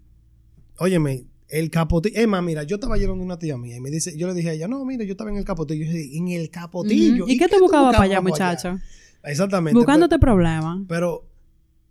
óyeme, 0.77 1.23
el 1.49 1.69
capotillo. 1.69 2.19
Es 2.19 2.27
más, 2.27 2.43
mira, 2.43 2.63
yo 2.63 2.75
estaba 2.75 2.97
de 2.97 3.07
una 3.09 3.39
tía 3.39 3.57
mía 3.57 3.77
y 3.77 3.79
me 3.79 3.89
dice, 3.89 4.17
yo 4.17 4.27
le 4.27 4.33
dije 4.33 4.49
a 4.49 4.53
ella, 4.53 4.67
no, 4.67 4.83
mira, 4.85 5.03
yo 5.05 5.11
estaba 5.11 5.29
en 5.31 5.37
el 5.37 5.45
capotillo. 5.45 5.83
Y 5.83 5.87
yo 5.87 5.93
dije, 5.93 6.17
en 6.17 6.27
el 6.29 6.49
capotillo. 6.49 7.25
¿Y 7.27 7.37
qué 7.37 7.47
te 7.47 7.59
buscaba 7.59 7.91
para 7.91 8.03
allá, 8.03 8.21
muchacho? 8.21 8.79
Exactamente. 9.23 9.77
Buscándote 9.77 10.19
problemas. 10.19 10.79
Pero. 10.87 11.25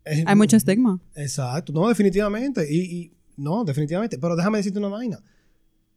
pero, 0.04 0.18
eh, 0.20 0.24
Hay 0.26 0.36
mucho 0.36 0.56
estigma. 0.56 1.00
Exacto, 1.14 1.72
no, 1.72 1.88
definitivamente. 1.88 2.66
Y, 2.72 2.80
y- 2.80 3.12
no, 3.36 3.64
definitivamente. 3.64 4.18
Pero 4.18 4.34
déjame 4.36 4.58
decirte 4.58 4.78
una 4.78 4.88
vaina. 4.88 5.22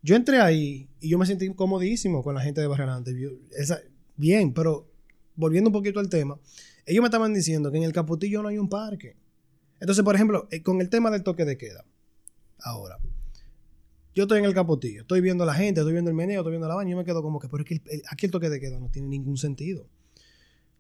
Yo 0.02 0.15
entré 0.15 0.39
ahí 0.41 0.89
y 1.00 1.10
yo 1.10 1.17
me 1.17 1.26
sentí 1.26 1.45
incomodísimo 1.45 2.24
con 2.24 2.36
la 2.36 2.41
gente 2.41 2.62
de 2.62 2.69
esa- 3.58 3.82
bien, 4.15 4.54
pero 4.54 4.89
volviendo 5.36 5.69
un 5.69 5.74
poquito 5.74 6.00
al 6.00 6.10
tema, 6.10 6.38
ellos 6.86 7.02
me 7.02 7.08
estaban 7.08 7.34
diciendo 7.34 7.72
que 7.72 7.78
en 7.78 7.84
el 7.84 7.93
Capotillo 7.93 8.41
no 8.41 8.50
hay 8.50 8.58
un 8.58 8.67
parque. 8.67 9.15
Entonces, 9.80 10.04
por 10.04 10.15
ejemplo, 10.15 10.48
eh, 10.52 10.62
con 10.62 10.82
el 10.82 10.89
tema 10.89 11.12
del 11.12 11.24
toque 11.24 11.45
de 11.45 11.58
queda, 11.58 11.86
ahora, 12.62 12.98
yo 14.19 14.23
estoy 14.25 14.39
en 14.39 14.45
el 14.45 14.53
Capotillo, 14.53 15.01
estoy 15.01 15.21
viendo 15.21 15.43
a 15.43 15.47
la 15.47 15.53
gente, 15.53 15.79
estoy 15.82 15.93
viendo 15.93 16.10
el 16.12 16.15
meneo, 16.15 16.41
estoy 16.41 16.51
viendo 16.51 16.67
la 16.67 16.75
baña, 16.75 16.91
yo 16.91 16.97
me 16.97 17.05
quedo 17.05 17.21
como 17.23 17.39
que, 17.39 17.47
pero 17.49 17.63
es 17.63 17.67
que 17.69 17.73
el- 17.75 17.82
el- 17.89 18.01
aquí 18.12 18.25
el 18.25 18.32
toque 18.32 18.49
de 18.49 18.60
queda 18.60 18.79
no 18.79 18.89
tiene 18.89 19.08
ningún 19.08 19.38
sentido. 19.38 19.88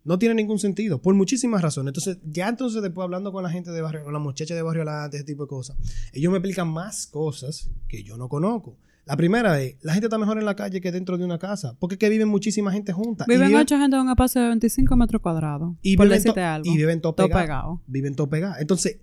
No 0.05 0.17
tiene 0.17 0.33
ningún 0.35 0.59
sentido, 0.59 1.01
por 1.01 1.13
muchísimas 1.13 1.61
razones. 1.61 1.89
Entonces, 1.89 2.17
ya 2.23 2.47
entonces 2.47 2.81
después 2.81 3.03
hablando 3.03 3.31
con 3.31 3.43
la 3.43 3.49
gente 3.49 3.71
de 3.71 3.81
barrio, 3.81 4.03
con 4.05 4.13
la 4.13 4.19
muchacha 4.19 4.55
de 4.55 4.61
barrio 4.61 4.83
alante, 4.83 5.17
ese 5.17 5.25
tipo 5.25 5.43
de 5.43 5.49
cosas, 5.49 5.77
ellos 6.13 6.31
me 6.31 6.37
explican 6.37 6.67
más 6.69 7.05
cosas 7.07 7.69
que 7.87 8.01
yo 8.03 8.15
no 8.17 8.29
conozco. 8.29 8.77
La 9.05 9.17
primera 9.17 9.59
es, 9.61 9.75
la 9.81 9.93
gente 9.93 10.05
está 10.05 10.17
mejor 10.19 10.37
en 10.37 10.45
la 10.45 10.55
calle 10.55 10.79
que 10.81 10.91
dentro 10.91 11.17
de 11.17 11.25
una 11.25 11.37
casa, 11.39 11.75
porque 11.79 11.95
es 11.95 11.99
que 11.99 12.09
viven 12.09 12.27
muchísima 12.27 12.71
gente 12.71 12.93
junta. 12.93 13.25
Viven 13.27 13.55
ocho 13.55 13.77
gente 13.77 13.95
en 13.97 14.03
un 14.03 14.09
espacio 14.09 14.41
de 14.41 14.47
25 14.49 14.95
metros 14.95 15.21
cuadrados. 15.21 15.73
y 15.81 15.97
por 15.97 16.05
viven 16.05 16.17
to- 16.19 16.23
decirte 16.29 16.41
algo. 16.43 16.71
Y 16.71 16.77
viven 16.77 17.01
todo 17.01 17.13
Todo 17.13 17.27
pegado. 17.27 17.43
pegado. 17.43 17.81
Viven 17.87 18.15
todo 18.15 18.29
pegado. 18.29 18.55
Entonces, 18.59 18.99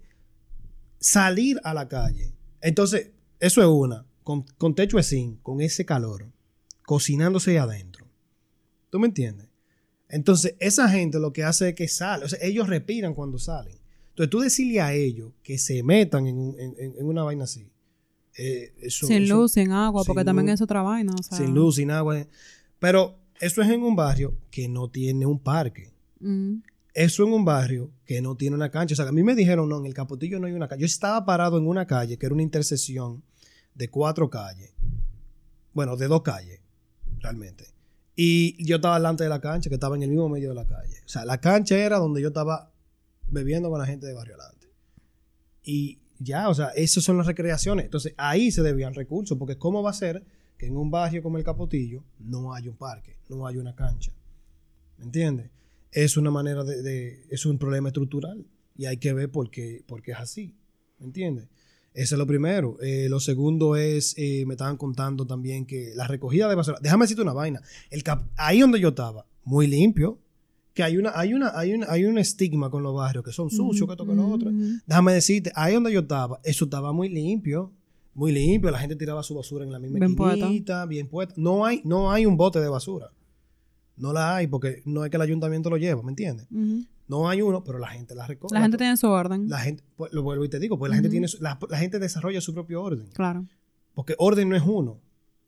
salir 0.98 1.60
a 1.64 1.74
la 1.74 1.88
calle. 1.88 2.32
Entonces, 2.60 3.10
eso 3.40 3.60
es 3.60 3.68
una. 3.68 4.05
Con, 4.26 4.42
con 4.58 4.74
techo 4.74 4.96
de 4.96 5.04
zinc, 5.04 5.40
con 5.40 5.60
ese 5.60 5.84
calor, 5.84 6.26
cocinándose 6.84 7.52
ahí 7.52 7.56
adentro. 7.58 8.06
¿Tú 8.90 8.98
me 8.98 9.06
entiendes? 9.06 9.46
Entonces, 10.08 10.56
esa 10.58 10.88
gente 10.88 11.20
lo 11.20 11.32
que 11.32 11.44
hace 11.44 11.68
es 11.68 11.74
que 11.76 11.86
sale. 11.86 12.24
O 12.24 12.28
sea, 12.28 12.40
ellos 12.42 12.68
respiran 12.68 13.14
cuando 13.14 13.38
salen. 13.38 13.78
Entonces, 14.08 14.30
tú 14.30 14.40
decirle 14.40 14.80
a 14.80 14.92
ellos 14.94 15.30
que 15.44 15.58
se 15.58 15.80
metan 15.84 16.26
en, 16.26 16.38
un- 16.38 16.58
en- 16.58 16.74
en- 16.76 16.94
en 16.98 17.06
una 17.06 17.22
vaina 17.22 17.44
así. 17.44 17.70
eh, 18.38 18.74
eso- 18.82 19.06
sin 19.06 19.22
eso- 19.22 19.34
luz, 19.36 19.52
sin 19.52 19.70
agua, 19.70 20.02
sin 20.02 20.08
porque 20.08 20.24
también 20.24 20.48
es 20.50 20.60
otra 20.60 20.82
vaina. 20.82 21.14
O 21.18 21.22
sea, 21.22 21.38
sin 21.38 21.54
luz, 21.54 21.76
sin 21.76 21.90
agua. 21.92 22.26
Pero 22.80 23.16
eso 23.40 23.62
es 23.62 23.68
en 23.70 23.82
un 23.82 23.94
barrio 23.96 24.36
que 24.50 24.68
no 24.68 24.90
tiene 24.90 25.24
un 25.24 25.38
parque. 25.38 25.92
Mm. 26.20 26.56
Eso 26.92 27.24
en 27.24 27.32
un 27.32 27.44
barrio 27.44 27.90
que 28.04 28.20
no 28.20 28.34
tiene 28.36 28.56
una 28.56 28.70
cancha. 28.70 28.92
O 28.94 28.96
sea, 28.96 29.06
a 29.08 29.12
mí 29.12 29.22
me 29.22 29.34
dijeron, 29.36 29.68
no, 29.68 29.78
en 29.78 29.86
el 29.86 29.94
Capotillo 29.94 30.38
no 30.40 30.46
hay 30.48 30.52
una 30.52 30.66
calle. 30.68 30.80
Yo 30.80 30.86
estaba 30.86 31.24
parado 31.24 31.56
en 31.58 31.66
una 31.66 31.86
calle 31.86 32.18
que 32.18 32.26
era 32.26 32.34
una 32.34 32.42
intersección 32.42 33.22
de 33.76 33.88
cuatro 33.88 34.28
calles. 34.30 34.72
Bueno, 35.72 35.96
de 35.96 36.08
dos 36.08 36.22
calles, 36.22 36.60
realmente. 37.18 37.66
Y 38.14 38.64
yo 38.64 38.76
estaba 38.76 38.96
delante 38.96 39.24
de 39.24 39.30
la 39.30 39.40
cancha, 39.40 39.68
que 39.68 39.74
estaba 39.74 39.94
en 39.94 40.02
el 40.02 40.08
mismo 40.08 40.28
medio 40.28 40.48
de 40.48 40.54
la 40.54 40.66
calle. 40.66 40.96
O 41.04 41.08
sea, 41.08 41.24
la 41.26 41.38
cancha 41.38 41.76
era 41.76 41.98
donde 41.98 42.22
yo 42.22 42.28
estaba 42.28 42.72
bebiendo 43.28 43.68
con 43.68 43.78
la 43.78 43.86
gente 43.86 44.06
de 44.06 44.14
Barrio 44.14 44.34
Alante. 44.34 44.72
Y 45.62 46.00
ya, 46.18 46.48
o 46.48 46.54
sea, 46.54 46.68
esas 46.68 47.04
son 47.04 47.18
las 47.18 47.26
recreaciones. 47.26 47.84
Entonces, 47.84 48.14
ahí 48.16 48.50
se 48.50 48.62
debían 48.62 48.94
recursos, 48.94 49.36
porque 49.36 49.58
¿cómo 49.58 49.82
va 49.82 49.90
a 49.90 49.94
ser 49.94 50.24
que 50.56 50.66
en 50.66 50.76
un 50.76 50.90
barrio 50.90 51.22
como 51.22 51.36
el 51.36 51.44
Capotillo 51.44 52.02
no 52.18 52.54
hay 52.54 52.68
un 52.68 52.76
parque, 52.76 53.18
no 53.28 53.46
hay 53.46 53.58
una 53.58 53.74
cancha? 53.74 54.12
¿Me 54.96 55.04
entiendes? 55.04 55.50
Es 55.92 56.16
una 56.16 56.30
manera 56.30 56.64
de, 56.64 57.26
es 57.28 57.44
un 57.44 57.58
problema 57.58 57.88
estructural 57.88 58.46
y 58.76 58.86
hay 58.86 58.96
que 58.96 59.12
ver 59.12 59.30
por 59.30 59.50
qué, 59.50 59.84
por 59.86 60.00
qué 60.00 60.12
es 60.12 60.18
así. 60.18 60.56
¿Me 60.98 61.06
entiendes? 61.06 61.48
Eso 61.96 62.14
es 62.14 62.18
lo 62.18 62.26
primero. 62.26 62.76
Eh, 62.82 63.08
lo 63.08 63.20
segundo 63.20 63.74
es, 63.74 64.14
eh, 64.18 64.44
me 64.46 64.54
estaban 64.54 64.76
contando 64.76 65.26
también 65.26 65.64
que 65.66 65.92
la 65.96 66.06
recogida 66.06 66.48
de 66.48 66.54
basura. 66.54 66.78
Déjame 66.82 67.04
decirte 67.04 67.22
una 67.22 67.32
vaina. 67.32 67.60
El 67.90 68.02
cap- 68.02 68.28
ahí 68.36 68.60
donde 68.60 68.78
yo 68.80 68.90
estaba, 68.90 69.24
muy 69.44 69.66
limpio. 69.66 70.18
Que 70.74 70.82
hay 70.82 70.98
una, 70.98 71.12
hay 71.18 71.32
una, 71.32 71.58
hay 71.58 71.72
una, 71.72 71.86
hay 71.88 72.04
un 72.04 72.18
estigma 72.18 72.68
con 72.68 72.82
los 72.82 72.94
barrios 72.94 73.24
que 73.24 73.32
son 73.32 73.50
sucios, 73.50 73.86
que 73.88 73.92
esto 73.94 74.04
que 74.06 74.14
lo 74.14 74.28
otro. 74.28 74.50
Ujú. 74.50 74.78
Déjame 74.86 75.14
decirte, 75.14 75.50
ahí 75.54 75.72
donde 75.72 75.90
yo 75.90 76.00
estaba, 76.00 76.38
eso 76.44 76.66
estaba 76.66 76.92
muy 76.92 77.08
limpio. 77.08 77.72
Muy 78.12 78.30
limpio. 78.32 78.70
La 78.70 78.78
gente 78.78 78.94
tiraba 78.96 79.22
su 79.22 79.34
basura 79.34 79.64
en 79.64 79.72
la 79.72 79.78
misma 79.78 79.98
Bien 79.98 80.14
bien 80.86 81.06
puesta. 81.08 81.34
No 81.38 81.64
hay, 81.64 81.80
no 81.84 82.10
hay 82.12 82.26
un 82.26 82.36
bote 82.36 82.60
de 82.60 82.68
basura. 82.68 83.10
No 83.96 84.12
la 84.12 84.36
hay 84.36 84.46
porque 84.48 84.82
no 84.84 85.02
es 85.02 85.10
que 85.10 85.16
el 85.16 85.22
ayuntamiento 85.22 85.70
lo 85.70 85.78
lleva, 85.78 86.02
¿me 86.02 86.10
entiendes? 86.10 86.46
No 87.08 87.28
hay 87.28 87.40
uno, 87.42 87.62
pero 87.64 87.78
la 87.78 87.88
gente 87.88 88.14
la 88.14 88.26
recoge. 88.26 88.54
La 88.54 88.60
gente 88.62 88.76
tiene 88.78 88.96
su 88.96 89.06
orden. 89.08 89.48
La 89.48 89.58
gente, 89.60 89.82
pues, 89.96 90.12
lo 90.12 90.22
vuelvo 90.22 90.44
y 90.44 90.48
te 90.48 90.58
digo, 90.58 90.78
pues 90.78 90.90
la 90.90 90.96
gente 90.96 91.08
tiene, 91.08 91.28
su- 91.28 91.40
la, 91.42 91.58
la 91.68 91.78
gente 91.78 91.98
desarrolla 91.98 92.40
su 92.40 92.52
propio 92.52 92.82
orden. 92.82 93.06
Claro. 93.12 93.46
Porque 93.94 94.14
orden 94.18 94.48
no 94.48 94.56
es 94.56 94.62
uno, 94.66 94.98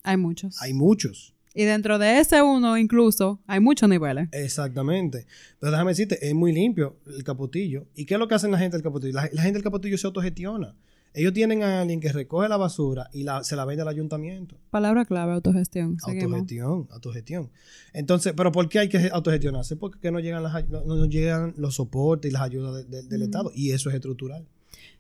Hay 0.05 0.17
muchos. 0.17 0.61
hay 0.63 0.73
muchos. 0.73 1.35
Y 1.55 1.65
dentro 1.65 1.99
de 1.99 2.21
ese 2.21 2.41
uno, 2.43 2.79
incluso, 2.79 3.41
hay 3.49 3.59
muchos 3.59 3.89
niveles. 3.89 4.29
Exactamente. 4.33 5.27
Pero 5.59 5.73
déjame 5.73 5.91
decirte, 5.91 6.29
es 6.29 6.35
muy 6.35 6.53
limpio 6.53 6.97
el 7.07 7.25
capotillo. 7.25 7.87
¿Y 7.95 8.07
qué 8.07 8.15
es 8.15 8.21
lo 8.21 8.29
que 8.29 8.35
hacen 8.37 8.53
la 8.53 8.59
gente 8.59 8.77
del 8.77 8.85
capotillo? 8.85 9.13
La, 9.15 9.29
la 9.33 9.43
gente 9.43 9.55
del 9.55 9.65
capotillo 9.65 9.99
se 9.99 10.07
autogestiona. 10.07 10.77
Ellos 11.15 11.33
tienen 11.33 11.63
a 11.63 11.81
alguien 11.81 12.01
que 12.01 12.13
recoge 12.13 12.49
la 12.49 12.57
basura 12.57 13.09
y 13.13 13.25
la, 13.25 13.43
se 13.43 13.57
la 13.57 13.65
vende 13.65 13.83
al 13.83 13.89
ayuntamiento. 13.89 14.57
Palabra 14.71 15.05
clave, 15.05 15.33
autogestión. 15.33 15.99
Seguimos. 15.99 16.25
Autogestión, 16.25 16.87
autogestión. 16.91 17.51
Entonces, 17.93 18.35
¿pero 18.37 18.53
por 18.53 18.69
qué 18.69 18.79
hay 18.81 18.89
que 18.89 19.09
autogestionarse? 19.13 19.77
Porque 19.77 19.99
que 19.99 20.11
no 20.11 20.21
llegan, 20.21 20.43
las, 20.43 20.55
ay- 20.55 20.67
no, 20.69 20.83
no 20.85 21.07
llegan 21.07 21.55
los 21.57 21.75
soportes 21.77 22.31
y 22.31 22.33
las 22.33 22.43
ayudas 22.43 22.75
de- 22.75 22.85
de- 22.85 23.09
del 23.09 23.21
Mm. 23.21 23.25
Estado. 23.25 23.51
Y 23.55 23.73
eso 23.73 23.89
es 23.89 23.97
estructural. 23.97 24.47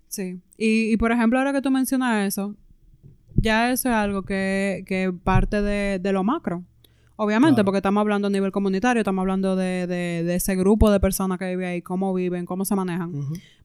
Sí. 0.08 0.40
Y, 0.56 0.92
y, 0.92 0.96
por 0.96 1.12
ejemplo, 1.12 1.38
ahora 1.38 1.52
que 1.52 1.60
tú 1.62 1.70
mencionas 1.70 2.26
eso, 2.26 2.56
ya 3.36 3.70
eso 3.70 3.88
es 3.90 3.94
algo 3.94 4.22
que, 4.22 4.82
que 4.86 5.12
parte 5.12 5.62
de, 5.62 5.98
de 6.00 6.12
lo 6.12 6.24
macro. 6.24 6.64
Obviamente, 7.20 7.54
Claro. 7.56 7.64
porque 7.64 7.78
estamos 7.78 8.00
hablando 8.00 8.28
a 8.28 8.30
nivel 8.30 8.52
comunitario, 8.52 9.00
estamos 9.00 9.22
hablando 9.22 9.56
de, 9.56 9.86
de- 9.88 10.22
de 10.24 10.34
ese 10.36 10.54
grupo 10.54 10.88
de 10.90 11.00
personas 11.00 11.36
que 11.38 11.46
vive 11.50 11.66
ahí, 11.66 11.82
cómo 11.82 12.14
viven, 12.14 12.46
cómo 12.46 12.64
se 12.64 12.74
manejan. 12.76 13.12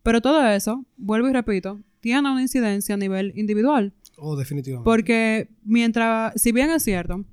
Pero 0.01 0.21
todo 0.21 0.45
eso, 0.47 0.83
vuelvo 0.97 1.29
y 1.29 1.33
repito, 1.33 1.79
tiene 1.99 2.19
una 2.31 2.41
incidencia 2.41 2.95
a 2.95 2.97
nivel 2.97 3.31
individual. 3.35 3.93
Oh, 4.17 4.35
definitivamente. 4.35 4.83
Porque 4.85 5.49
mientras, 5.63 6.33
si 6.41 6.51
bien 6.51 6.71
es 6.71 6.83
cierto 6.83 7.25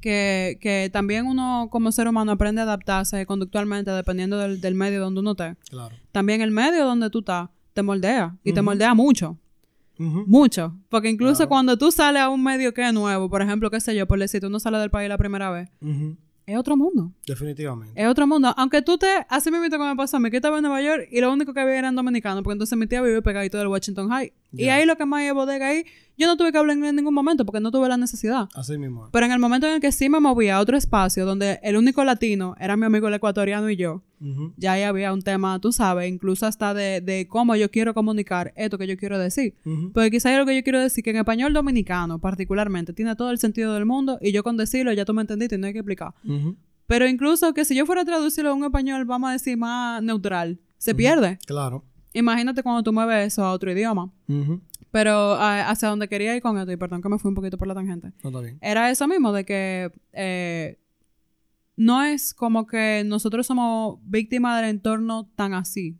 que, 0.00 0.58
que 0.60 0.90
también 0.92 1.26
uno 1.26 1.68
como 1.70 1.92
ser 1.92 2.08
humano 2.08 2.32
aprende 2.32 2.60
a 2.60 2.64
adaptarse 2.64 3.24
conductualmente 3.26 3.90
dependiendo 3.90 4.38
del, 4.38 4.60
del 4.60 4.74
medio 4.74 5.00
donde 5.00 5.20
uno 5.20 5.32
esté, 5.32 5.56
Claro. 5.70 5.94
también 6.12 6.40
el 6.40 6.50
medio 6.50 6.84
donde 6.84 7.10
tú 7.10 7.20
estás 7.20 7.48
te 7.72 7.82
moldea 7.82 8.36
y 8.44 8.52
te 8.52 8.62
moldea 8.62 8.94
mucho. 8.94 9.38
Mucho. 9.98 10.76
Porque 10.88 11.08
incluso 11.08 11.36
Claro. 11.36 11.48
cuando 11.48 11.78
tú 11.78 11.90
sales 11.92 12.22
a 12.22 12.28
un 12.28 12.42
medio 12.42 12.74
que 12.74 12.86
es 12.86 12.92
nuevo, 12.92 13.28
por 13.28 13.42
ejemplo, 13.42 13.70
qué 13.70 13.80
sé 13.80 13.94
yo, 13.94 14.06
por 14.06 14.18
decir, 14.18 14.40
tú 14.40 14.50
no 14.50 14.58
sales 14.60 14.80
del 14.80 14.90
país 14.90 15.08
la 15.08 15.18
primera 15.18 15.50
vez, 15.50 15.68
es 16.46 16.58
otro 16.58 16.76
mundo. 16.76 17.10
Definitivamente. 17.26 18.00
Es 18.00 18.06
otro 18.06 18.26
mundo. 18.26 18.52
Aunque 18.56 18.82
tú 18.82 18.98
te, 18.98 19.06
así 19.28 19.50
mismo 19.50 19.66
como 19.70 19.88
me 19.88 19.96
pasó 19.96 20.16
a 20.18 20.20
mí, 20.20 20.30
que 20.30 20.36
estaba 20.36 20.56
en 20.58 20.62
Nueva 20.62 20.82
York 20.82 21.08
y 21.10 21.20
lo 21.20 21.32
único 21.32 21.54
que 21.54 21.60
había 21.60 21.78
eran 21.78 21.94
dominicanos, 21.96 22.42
porque 22.42 22.52
entonces 22.54 22.76
mi 22.78 22.86
tía 22.86 23.00
vive 23.02 23.22
pegadito 23.22 23.56
del 23.56 23.68
Washington 23.68 24.08
High. 24.10 24.32
Y 24.56 24.68
ahí 24.68 24.86
lo 24.86 24.96
que 24.96 25.04
más 25.04 25.20
hay 25.20 25.28
es 25.28 25.34
bodega 25.34 25.68
ahí, 25.68 25.84
yo 26.16 26.26
no 26.28 26.36
tuve 26.36 26.52
que 26.52 26.58
hablar 26.58 26.76
inglés 26.76 26.90
en 26.90 26.96
ningún 26.96 27.14
momento 27.14 27.44
porque 27.44 27.60
no 27.60 27.70
tuve 27.70 27.88
la 27.88 27.96
necesidad. 27.96 28.48
Así 28.54 28.78
mismo. 28.78 29.08
Pero 29.12 29.26
en 29.26 29.32
el 29.32 29.38
momento 29.38 29.66
en 29.66 29.74
el 29.74 29.80
que 29.80 29.90
sí 29.90 30.08
me 30.08 30.20
moví 30.20 30.48
a 30.48 30.60
otro 30.60 30.76
espacio 30.76 31.26
donde 31.26 31.58
el 31.62 31.76
único 31.76 32.04
latino 32.04 32.54
era 32.60 32.76
mi 32.76 32.86
amigo 32.86 33.08
el 33.08 33.14
ecuatoriano 33.14 33.68
y 33.68 33.76
yo, 33.76 34.02
ya 34.56 34.72
ahí 34.72 34.82
había 34.82 35.12
un 35.12 35.22
tema, 35.22 35.58
tú 35.60 35.72
sabes, 35.72 36.08
incluso 36.10 36.46
hasta 36.46 36.72
de, 36.72 37.00
de 37.00 37.26
cómo 37.28 37.56
yo 37.56 37.70
quiero 37.70 37.94
comunicar 37.94 38.52
esto 38.56 38.78
que 38.78 38.86
yo 38.86 38.96
quiero 38.96 39.18
decir. 39.18 39.54
Porque 39.92 40.10
quizás 40.10 40.38
lo 40.38 40.46
que 40.46 40.54
yo 40.54 40.62
quiero 40.62 40.80
decir, 40.80 41.02
que 41.02 41.10
en 41.10 41.16
español 41.16 41.52
dominicano 41.52 42.20
particularmente 42.20 42.92
tiene 42.92 43.16
todo 43.16 43.30
el 43.30 43.38
sentido 43.38 43.74
del 43.74 43.84
mundo 43.84 44.18
y 44.22 44.32
yo 44.32 44.42
con 44.42 44.56
decirlo 44.56 44.92
ya 44.92 45.04
tú 45.04 45.14
me 45.14 45.22
entendiste 45.22 45.56
y 45.56 45.58
no 45.58 45.66
hay 45.66 45.72
que 45.72 45.80
explicar. 45.80 46.14
Pero 46.86 47.06
incluso 47.08 47.54
que 47.54 47.64
si 47.64 47.74
yo 47.74 47.86
fuera 47.86 48.02
a 48.02 48.04
traducirlo 48.04 48.50
a 48.50 48.54
un 48.54 48.64
español, 48.64 49.04
vamos 49.04 49.30
a 49.30 49.32
decir 49.32 49.56
más 49.56 50.02
neutral, 50.02 50.60
se 50.78 50.94
pierde. 50.94 51.38
Claro. 51.46 51.84
Imagínate 52.14 52.62
cuando 52.62 52.82
tú 52.82 52.92
mueves 52.92 53.26
eso 53.26 53.44
a 53.44 53.52
otro 53.52 53.70
idioma. 53.70 54.10
Pero 54.90 55.34
a- 55.34 55.68
hacia 55.68 55.88
donde 55.88 56.08
quería 56.08 56.34
ir 56.36 56.40
con 56.42 56.56
esto, 56.56 56.70
y 56.72 56.76
perdón 56.76 57.02
que 57.02 57.08
me 57.08 57.18
fui 57.18 57.28
un 57.28 57.34
poquito 57.34 57.58
por 57.58 57.66
la 57.68 57.74
tangente, 57.74 58.12
No 58.22 58.30
está 58.30 58.40
bien. 58.40 58.58
era 58.62 58.90
eso 58.90 59.06
mismo, 59.08 59.32
de 59.32 59.44
que 59.44 59.90
eh, 60.12 60.78
no 61.76 62.02
es 62.04 62.32
como 62.32 62.66
que 62.66 63.02
nosotros 63.04 63.46
somos 63.46 63.98
víctimas 64.04 64.60
del 64.60 64.70
entorno 64.70 65.28
tan 65.34 65.52
así, 65.54 65.98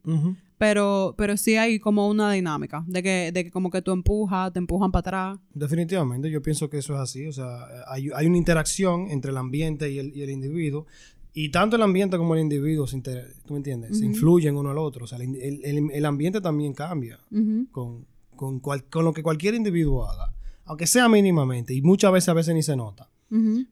pero, 0.57 1.17
pero 1.19 1.37
sí 1.37 1.57
hay 1.57 1.81
como 1.81 2.09
una 2.09 2.31
dinámica, 2.31 2.85
de 2.87 3.03
que, 3.03 3.33
de 3.35 3.45
que 3.45 3.51
como 3.51 3.71
que 3.71 3.83
tú 3.83 3.91
empujas, 3.91 4.53
te 4.53 4.61
empujan 4.61 4.93
para 4.93 5.01
atrás. 5.01 5.39
Definitivamente, 5.53 6.31
yo 6.31 6.41
pienso 6.41 6.71
que 6.71 6.79
eso 6.79 6.95
es 6.95 7.01
así. 7.01 7.27
O 7.27 7.33
sea, 7.33 7.67
hay, 7.89 8.09
hay 8.15 8.27
una 8.29 8.37
interacción 8.39 9.09
entre 9.11 9.33
el 9.33 9.37
ambiente 9.37 9.91
y 9.91 9.99
el, 9.99 10.17
y 10.17 10.23
el 10.23 10.31
individuo. 10.31 10.87
Y 11.37 11.49
tanto 11.51 11.75
el 11.77 11.83
ambiente 11.83 12.17
como 12.17 12.35
el 12.35 12.41
individuo, 12.41 12.87
se 12.87 12.97
inter- 12.97 13.35
¿tú 13.45 13.55
me 13.55 13.59
entiendes? 13.59 13.99
Se 13.99 14.05
influyen 14.05 14.57
uno 14.57 14.71
al 14.71 14.79
otro. 14.79 15.05
O 15.05 15.09
sea, 15.09 15.19
el, 15.19 15.35
el- 15.37 15.91
el- 15.91 16.05
ambiente 16.07 16.41
también 16.41 16.73
cambia 16.75 17.19
con, 17.73 18.07
con, 18.37 18.61
cual- 18.61 18.85
con 18.85 19.05
lo 19.05 19.13
que 19.13 19.23
cualquier 19.25 19.55
individuo 19.55 20.09
haga. 20.09 20.33
Aunque 20.65 20.87
sea 20.87 21.09
mínimamente. 21.09 21.75
Y 21.75 21.83
muchas 21.83 22.13
veces 22.13 22.29
a 22.29 22.35
veces 22.35 22.55
ni 22.55 22.63
se 22.63 22.77
nota. 22.77 23.11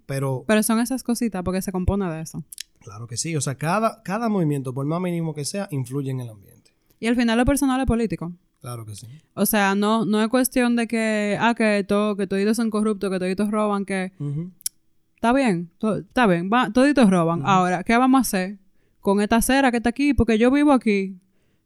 Pero 0.07 0.45
Pero 0.47 0.63
son 0.65 0.81
esas 0.81 1.03
cositas 1.05 1.43
porque 1.45 1.63
se 1.63 1.71
compone 1.73 2.11
de 2.11 2.23
eso. 2.23 2.43
claro 2.81 3.07
que 3.07 3.17
sí. 3.17 3.37
O 3.37 3.41
sea, 3.41 3.55
cada, 3.55 4.03
cada 4.03 4.29
movimiento, 4.29 4.75
por 4.75 4.85
más 4.87 5.01
mínimo 5.01 5.33
que 5.35 5.45
sea, 5.45 5.69
influye 5.71 6.11
en 6.11 6.19
el 6.21 6.29
ambiente. 6.31 6.73
Y 6.99 7.07
al 7.07 7.15
final 7.17 7.39
lo 7.39 7.45
personal 7.45 7.81
es 7.81 7.87
político. 7.87 8.33
Claro 8.61 8.85
que 8.85 8.95
sí. 8.97 9.07
O 9.35 9.47
sea, 9.47 9.75
no, 9.77 10.05
no 10.05 10.21
es 10.23 10.29
cuestión 10.29 10.75
de 10.77 10.87
que, 10.89 11.37
ah, 11.41 11.55
que, 11.57 11.85
todo, 11.87 12.17
que 12.17 12.27
toditos 12.27 12.57
son 12.57 12.71
corruptos, 12.71 13.11
que 13.11 13.19
toditos 13.21 13.51
roban, 13.51 13.85
que. 13.85 14.13
Está 15.23 15.33
bien, 15.33 15.71
está 16.09 16.27
bien, 16.27 16.51
va, 16.53 16.71
toditos 16.73 17.09
roban. 17.09 17.43
Ahora, 17.45 17.85
¿qué 17.85 17.97
vamos 17.97 18.19
a 18.19 18.23
hacer 18.23 18.59
con 19.01 19.21
esta 19.21 19.37
acera 19.37 19.71
que 19.71 19.77
está 19.77 19.91
aquí? 19.91 20.15
Porque 20.15 20.37
yo 20.37 20.51
vivo 20.51 20.73
aquí, 20.73 21.17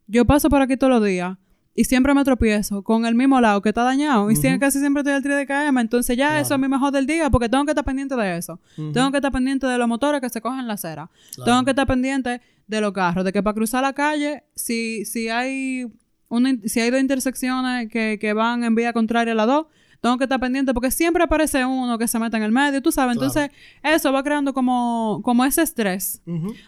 yo 0.05 0.25
paso 0.25 0.47
por 0.47 0.61
aquí 0.61 0.77
todos 0.77 0.93
los 0.93 1.03
días 1.03 1.37
y 1.73 1.85
siempre 1.85 2.13
me 2.13 2.23
tropiezo 2.23 2.83
con 2.83 3.05
el 3.07 3.15
mismo 3.15 3.41
lado 3.41 3.61
que 3.63 3.69
está 3.69 3.81
dañado 3.83 4.29
y 4.29 4.35
siempre- 4.35 4.59
casi 4.59 4.77
siempre 4.79 5.01
estoy 5.01 5.13
al 5.13 5.23
3 5.23 5.37
de 5.37 5.45
KM, 5.47 5.79
entonces 5.81 6.15
ya 6.15 6.27
Claro. 6.29 6.41
eso 6.41 6.53
a 6.53 6.57
mí 6.59 6.67
me 6.67 6.77
jode 6.77 6.99
el 6.99 7.07
día 7.07 7.29
porque 7.31 7.49
tengo 7.49 7.65
que 7.65 7.71
estar 7.71 7.83
pendiente 7.83 8.15
de 8.15 8.37
eso. 8.37 8.59
Tengo 8.75 9.09
que 9.11 9.17
estar 9.17 9.31
pendiente 9.31 9.65
de 9.65 9.77
los 9.79 9.87
motores 9.87 10.21
que 10.21 10.29
se 10.29 10.39
cogen 10.39 10.67
la 10.67 10.73
acera. 10.73 11.09
Claro. 11.35 11.45
Tengo 11.51 11.63
que 11.65 11.71
estar 11.71 11.87
pendiente 11.87 12.41
de 12.67 12.81
los 12.81 12.91
carros, 12.93 13.25
de 13.25 13.31
que 13.33 13.41
para 13.41 13.53
cruzar 13.55 13.81
la 13.81 13.93
calle, 13.93 14.43
si, 14.55 15.03
si 15.05 15.29
hay 15.29 15.87
una, 16.29 16.55
si 16.65 16.79
hay 16.79 16.89
dos 16.91 16.99
intersecciones 17.01 17.89
que, 17.89 18.17
que 18.19 18.33
van 18.33 18.63
en 18.63 18.75
vía 18.75 18.91
contraria 18.93 19.33
a 19.33 19.35
las 19.35 19.47
dos, 19.47 19.65
tengo 20.01 20.17
que 20.17 20.25
estar 20.25 20.39
pendiente 20.39 20.73
porque 20.73 20.91
siempre 20.91 21.23
aparece 21.23 21.65
uno 21.65 21.97
que 21.97 22.07
se 22.07 22.19
mete 22.19 22.37
en 22.37 22.43
el 22.43 22.51
medio, 22.51 22.81
tú 22.81 22.91
sabes. 22.91 23.17
Claro. 23.17 23.27
Entonces, 23.27 23.57
eso 23.83 24.11
va 24.11 24.23
creando 24.23 24.53
como, 24.53 25.21
como 25.23 25.43
ese 25.45 25.61
estrés. 25.61 26.21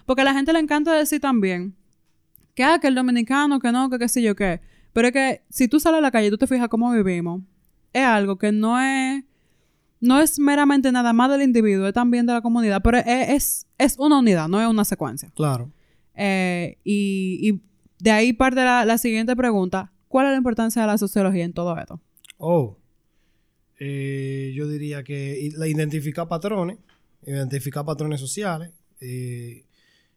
Porque 0.06 0.22
a 0.22 0.26
la 0.26 0.34
gente 0.34 0.52
le 0.54 0.60
encanta 0.60 0.94
decir 0.94 1.22
también 1.22 1.76
que, 2.56 2.64
ah, 2.64 2.80
que 2.80 2.88
el 2.88 2.96
dominicano, 2.96 3.60
que 3.60 3.72
no, 3.72 3.90
que 3.90 4.00
qué 4.00 4.08
sé 4.08 4.22
yo 4.22 4.36
qué. 4.36 4.62
Pero 4.94 5.08
es 5.08 5.14
que 5.14 5.44
si 5.50 5.68
tú 5.68 5.80
sales 5.80 6.00
a 6.00 6.02
la 6.02 6.12
calle 6.12 6.28
y 6.28 6.30
tú 6.32 6.38
te 6.38 6.48
fijas 6.48 6.68
cómo 6.68 6.92
vivimos, 6.92 7.42
es 7.94 8.04
algo 8.04 8.38
que 8.38 8.52
no 8.52 8.80
es, 8.80 9.24
no 10.00 10.20
es 10.20 10.40
meramente 10.40 10.92
nada 10.92 11.14
más 11.14 11.30
del 11.30 11.42
individuo, 11.42 11.88
es 11.88 11.94
también 11.94 12.26
de 12.26 12.34
la 12.34 12.42
comunidad, 12.42 12.82
pero 12.84 12.98
es, 12.98 13.06
es, 13.08 13.68
es 13.78 14.00
una 14.00 14.20
unidad, 14.20 14.48
no 14.48 14.60
es 14.60 14.68
una 14.68 14.84
secuencia. 14.86 15.32
Claro. 15.36 15.72
Eh, 16.16 16.78
y, 16.84 17.40
y 17.42 17.62
de 18.00 18.12
ahí 18.12 18.34
parte 18.34 18.64
la, 18.64 18.84
la 18.86 18.98
siguiente 18.98 19.36
pregunta. 19.36 19.92
¿Cuál 20.08 20.26
es 20.26 20.32
la 20.32 20.38
importancia 20.38 20.82
de 20.82 20.88
la 20.88 20.98
sociología 20.98 21.46
en 21.46 21.54
todo 21.54 21.78
esto? 21.78 22.02
Oh, 22.38 22.78
eh, 23.80 24.52
yo 24.56 24.68
diría 24.68 25.04
que 25.04 25.40
identificar 25.68 26.28
patrones, 26.28 26.78
identificar 27.26 27.86
patrones 27.86 28.20
sociales 28.20 28.72
eh, 29.00 29.66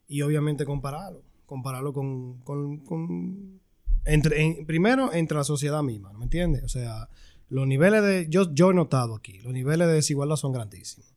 y 0.08 0.22
obviamente 0.22 0.64
compararlo, 0.64 1.22
compararlo 1.46 1.92
con, 1.92 2.38
con- 2.42 2.78
con- 2.78 3.60
entre, 4.04 4.42
en- 4.42 4.66
primero 4.66 5.12
entre 5.12 5.36
la 5.38 5.44
sociedad 5.44 5.82
misma, 5.82 6.12
¿me 6.12 6.24
entiendes? 6.24 6.64
O 6.64 6.68
sea, 6.68 7.08
los 7.48 7.66
niveles 7.66 8.02
de, 8.02 8.26
yo, 8.28 8.52
yo 8.54 8.70
he 8.70 8.74
notado 8.74 9.14
aquí, 9.14 9.38
los 9.40 9.52
niveles 9.52 9.86
de 9.86 9.94
desigualdad 9.94 10.36
son 10.36 10.52
grandísimos, 10.52 11.08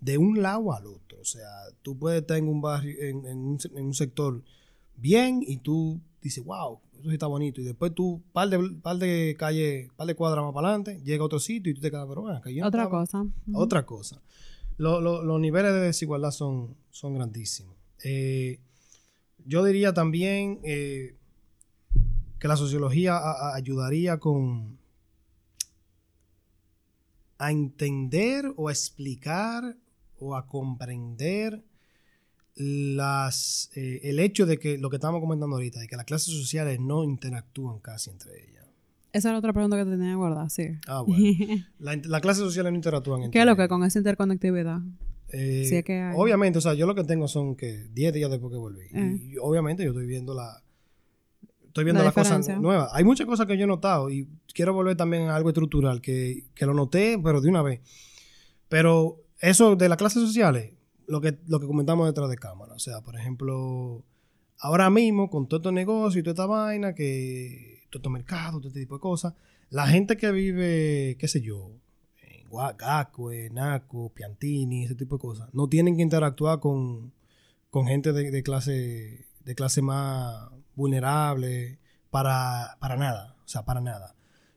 de 0.00 0.18
un 0.18 0.42
lado 0.42 0.72
al 0.74 0.86
otro, 0.86 1.20
o 1.20 1.24
sea, 1.24 1.48
tú 1.82 1.96
puedes 1.98 2.20
estar 2.20 2.36
en 2.36 2.48
un 2.48 2.60
barrio, 2.60 2.94
en, 3.00 3.24
en 3.24 3.38
un, 3.38 3.58
en 3.74 3.86
un 3.86 3.94
sector 3.94 4.42
bien 4.96 5.42
y 5.46 5.58
tú 5.58 6.00
dices, 6.20 6.44
wow, 6.44 6.80
eso 6.98 7.08
sí 7.08 7.14
está 7.14 7.26
bonito. 7.26 7.60
Y 7.60 7.64
después 7.64 7.94
tú, 7.94 8.22
par 8.32 8.48
de, 8.48 8.58
par 8.82 8.96
de 8.96 9.36
calle, 9.38 9.90
par 9.96 10.06
de 10.06 10.14
cuadras 10.14 10.44
más 10.44 10.52
para 10.54 10.68
adelante, 10.68 11.00
llega 11.04 11.22
a 11.22 11.26
otro 11.26 11.38
sitio 11.38 11.72
y 11.72 11.74
tú 11.74 11.80
te 11.80 11.90
quedas, 11.90 12.06
pero 12.08 12.22
bueno, 12.22 12.40
que 12.42 12.50
Otra 12.62 12.82
estaba". 12.84 12.90
cosa. 12.90 13.26
Otra 13.54 13.86
cosa. 13.86 14.20
Lo- 14.76 15.00
lo- 15.00 15.22
los 15.24 15.40
niveles 15.40 15.72
de 15.72 15.80
desigualdad 15.80 16.30
son, 16.30 16.76
son 16.90 17.14
grandísimos. 17.14 17.74
Eh, 18.04 18.60
yo 19.44 19.64
diría 19.64 19.92
también 19.92 20.60
eh, 20.62 21.14
que 22.38 22.46
la 22.48 22.56
sociología 22.56 23.16
a- 23.16 23.32
a- 23.50 23.54
ayudaría 23.56 24.18
con 24.18 24.78
a 27.38 27.50
entender 27.52 28.52
o 28.56 28.68
a 28.68 28.72
explicar 28.72 29.76
o 30.18 30.34
a 30.36 30.46
comprender 30.46 31.62
las 32.58 33.70
eh, 33.74 34.00
el 34.02 34.18
hecho 34.18 34.44
de 34.44 34.58
que 34.58 34.78
lo 34.78 34.90
que 34.90 34.96
estamos 34.96 35.20
comentando 35.20 35.56
ahorita, 35.56 35.80
de 35.80 35.86
que 35.86 35.96
las 35.96 36.04
clases 36.04 36.34
sociales 36.34 36.80
no 36.80 37.04
interactúan 37.04 37.78
casi 37.78 38.10
entre 38.10 38.32
ellas. 38.32 38.66
Esa 39.12 39.30
era 39.30 39.38
otra 39.38 39.52
pregunta 39.52 39.76
que 39.76 39.84
te 39.84 39.92
tenía 39.92 40.14
guardada, 40.16 40.50
sí. 40.50 40.68
Ah, 40.86 41.00
bueno. 41.00 41.24
La, 41.78 41.96
las 41.96 42.20
clases 42.20 42.42
sociales 42.42 42.72
no 42.72 42.76
interactúan 42.76 43.22
entre 43.22 43.32
¿Qué 43.32 43.40
es 43.40 43.46
lo 43.46 43.56
que 43.56 43.68
con 43.68 43.84
esa 43.84 43.98
interconectividad? 43.98 44.80
Eh, 45.30 45.64
Sí, 45.66 45.76
es 45.76 45.84
que 45.84 46.00
hay. 46.00 46.14
Obviamente, 46.16 46.58
o 46.58 46.60
sea, 46.60 46.74
yo 46.74 46.86
lo 46.86 46.94
que 46.94 47.04
tengo 47.04 47.28
son 47.28 47.54
que 47.54 47.88
10 47.92 48.12
días 48.12 48.30
después 48.30 48.50
que 48.50 48.58
volví. 48.58 48.86
Eh. 48.92 49.18
Y 49.20 49.36
obviamente 49.38 49.84
yo 49.84 49.90
estoy 49.90 50.06
viendo 50.06 50.34
la. 50.34 50.62
Estoy 51.66 51.84
viendo 51.84 52.00
La 52.00 52.06
las 52.06 52.14
cosas 52.14 52.60
nuevas. 52.60 52.90
Hay 52.92 53.04
muchas 53.04 53.26
cosas 53.26 53.46
que 53.46 53.56
yo 53.56 53.64
he 53.64 53.66
notado 53.68 54.10
y 54.10 54.26
quiero 54.52 54.72
volver 54.72 54.96
también 54.96 55.28
a 55.28 55.36
algo 55.36 55.50
estructural 55.50 56.00
que, 56.00 56.44
que 56.54 56.66
lo 56.66 56.74
noté, 56.74 57.20
pero 57.22 57.40
de 57.40 57.48
una 57.48 57.62
vez. 57.62 57.80
Pero 58.68 59.22
eso 59.40 59.76
de 59.76 59.88
las 59.88 59.96
clases 59.96 60.22
sociales, 60.22 60.72
lo 61.08 61.20
que, 61.20 61.38
lo 61.48 61.58
que 61.58 61.66
comentamos 61.66 62.06
detrás 62.06 62.30
de 62.30 62.36
cámara. 62.36 62.74
O 62.74 62.78
sea, 62.78 63.00
por 63.00 63.16
ejemplo, 63.16 64.04
ahora 64.58 64.88
mismo 64.90 65.28
con 65.30 65.48
todo 65.48 65.58
estos 65.58 65.72
negocios 65.72 66.20
y 66.20 66.22
toda 66.22 66.32
esta 66.34 66.46
vaina, 66.46 66.94
que 66.94 67.82
todo 67.90 67.98
este 68.00 68.10
mercado, 68.10 68.58
todo 68.58 68.68
este 68.68 68.80
tipo 68.80 68.94
de 68.96 69.00
cosas, 69.00 69.34
la 69.70 69.86
gente 69.88 70.16
que 70.16 70.30
vive, 70.30 71.16
qué 71.18 71.26
sé 71.28 71.40
yo, 71.40 71.72
en 72.22 72.48
Gua- 72.48 72.76
Gacue, 72.76 73.50
Naco, 73.50 74.12
Piantini, 74.14 74.84
ese 74.84 74.94
tipo 74.94 75.16
de 75.16 75.20
cosas, 75.20 75.48
no 75.52 75.68
tienen 75.68 75.96
que 75.96 76.02
interactuar 76.02 76.60
con, 76.60 77.12
con 77.70 77.86
gente 77.86 78.12
de, 78.12 78.30
de 78.30 78.42
clase 78.42 79.26
de 79.44 79.54
clase 79.54 79.80
más 79.80 80.50
vulnerable 80.74 81.78
para, 82.10 82.76
para 82.80 82.96
nada, 82.96 83.34
o 83.44 83.48
sea, 83.48 83.64
para 83.64 83.80
nada. 83.80 84.14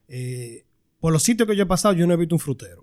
Eh, 0.10 0.66
por 1.00 1.14
los 1.14 1.24
sitios 1.24 1.48
que 1.48 1.56
yo 1.56 1.64
he 1.64 1.68
pasado, 1.68 1.94
yo 1.94 2.06
no 2.06 2.14
he 2.14 2.18
visto 2.18 2.36
un 2.36 2.40
frutero. 2.40 2.81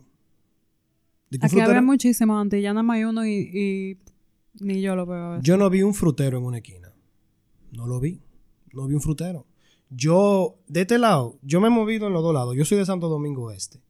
Aquí 1.30 1.56
había 1.60 1.64
frutero- 1.66 1.82
muchísimos 1.84 2.40
antes, 2.40 2.62
ya 2.62 2.72
nada 2.72 2.82
más 2.82 2.96
hay 2.96 3.04
uno 3.04 3.26
y, 3.26 3.32
y 3.32 3.98
ni 4.64 4.80
yo 4.80 4.96
lo 4.96 5.06
veo 5.06 5.16
a 5.24 5.30
veces. 5.32 5.44
Yo 5.44 5.56
no 5.56 5.68
vi 5.70 5.82
un 5.82 5.94
frutero 5.94 6.38
en 6.38 6.44
una 6.44 6.56
esquina. 6.58 6.92
No 7.72 7.86
lo 7.86 8.00
vi. 8.00 8.20
No 8.72 8.86
vi 8.86 8.94
un 8.94 9.00
frutero. 9.02 9.46
Yo, 9.90 10.56
de 10.68 10.82
este 10.82 10.98
lado, 10.98 11.38
yo 11.42 11.60
me 11.60 11.68
he 11.68 11.70
movido 11.70 12.06
en 12.06 12.12
los 12.12 12.22
dos 12.22 12.34
lados. 12.34 12.54
Yo 12.56 12.64
soy 12.64 12.78
de 12.78 12.86
Santo 12.86 13.08
Domingo 13.08 13.50
Este. 13.50 13.80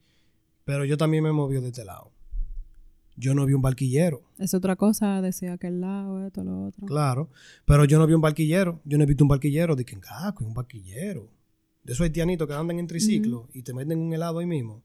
Pero 0.64 0.84
yo 0.84 0.96
también 0.96 1.22
me 1.24 1.30
he 1.30 1.32
movido 1.32 1.62
de 1.62 1.68
este 1.68 1.84
lado. 1.84 2.12
Yo 3.16 3.34
no 3.34 3.46
vi 3.46 3.52
un 3.52 3.62
barquillero, 3.62 4.22
Es 4.38 4.54
otra 4.54 4.76
cosa, 4.76 5.20
decía 5.20 5.54
aquel 5.54 5.80
lado, 5.80 6.24
esto, 6.24 6.44
lo 6.44 6.66
otro. 6.66 6.86
claro. 6.86 7.30
Pero 7.64 7.84
yo 7.84 7.98
no 7.98 8.06
vi 8.06 8.12
un 8.14 8.20
barquillero. 8.20 8.80
Yo 8.84 8.96
no 8.96 9.02
he 9.02 9.06
visto 9.08 9.24
un 9.24 9.28
barquillero. 9.28 9.76
En 9.76 10.00
Gaco, 10.00 10.44
un 10.44 10.54
barquillero. 10.54 11.28
De 11.82 11.94
esos 11.94 12.04
haitianitos 12.04 12.46
que 12.46 12.54
andan 12.54 12.78
en 12.78 12.86
triciclo 12.86 13.48
y 13.52 13.62
te 13.62 13.74
meten 13.74 13.98
un 13.98 14.12
helado 14.12 14.38
ahí 14.38 14.46
mismo. 14.46 14.82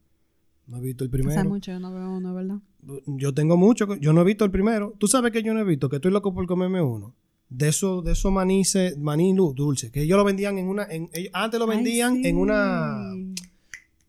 No 0.68 0.78
he 0.78 0.82
visto 0.82 1.04
el 1.04 1.10
Hace 1.10 1.18
primero. 1.24 1.50
mucho 1.50 1.72
yo 1.72 1.80
no 1.80 1.94
veo 1.94 2.10
uno, 2.12 2.34
¿verdad? 2.34 2.58
Yo 3.06 3.34
tengo 3.34 3.58
mucho, 3.58 3.96
yo 3.96 4.14
no 4.14 4.22
he 4.22 4.24
visto 4.24 4.46
el 4.46 4.52
primero. 4.52 4.94
Tú 4.98 5.08
sabes 5.08 5.32
que 5.32 5.44
yo 5.44 5.54
no 5.54 5.60
he 5.60 5.64
visto, 5.64 5.90
que 5.90 5.98
estoy 5.98 6.12
loco 6.12 6.34
por 6.34 6.46
comerme 6.48 6.82
uno. 6.82 7.14
De 7.50 7.68
esos 7.70 8.04
de 8.04 8.14
esos 8.14 8.32
maní, 8.32 8.64
maní 8.98 9.34
dulce, 9.36 9.92
que 9.92 10.02
ellos 10.04 10.18
lo 10.18 10.24
vendían 10.24 10.58
en 10.58 10.68
una, 10.68 10.84
en- 10.90 11.10
ellos- 11.14 11.32
antes 11.34 11.60
lo 11.60 11.70
Ay, 11.70 11.76
vendían 11.78 12.16
en 12.18 12.24
sí. 12.24 12.32
una, 12.34 13.12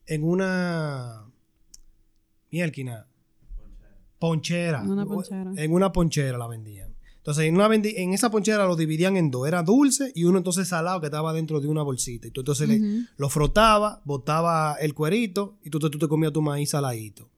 en 0.07 0.25
una, 0.25 1.25
mielquina, 2.51 3.07
ponchera. 4.19 4.83
En 4.83 4.90
una 4.90 5.05
ponchera. 5.07 5.53
En 5.57 5.73
una 5.73 5.93
ponchera 5.93 6.38
la 6.38 6.47
vendían. 6.47 6.93
Entonces, 7.24 7.46
en, 7.46 7.54
una 7.54 7.74
en 7.74 8.12
esa 8.12 8.30
ponchera 8.30 8.66
lo 8.66 8.76
dividían 8.76 9.16
en 9.16 9.30
dos. 9.30 9.48
Era 9.48 9.62
dulce 9.62 10.12
y 10.14 10.24
uno 10.24 10.37
entonces 10.37 10.68
salado 10.68 11.00
que 11.00 11.06
estaba 11.06 11.32
dentro 11.32 11.58
de 11.58 11.68
una 11.68 11.82
bolsita. 11.82 12.28
Y 12.28 12.30
tú 12.30 12.42
entonces 12.42 12.68
le- 12.68 13.06
lo 13.16 13.30
frotaba, 13.30 14.02
botaba 14.04 14.74
el 14.78 14.92
cuerito 14.92 15.56
y 15.64 15.70
tú, 15.70 15.78
te- 15.78 15.88
tú 15.88 15.98
te 15.98 16.06
comías 16.06 16.32
tu 16.34 16.42
maíz 16.42 16.68
saladito. 16.70 17.30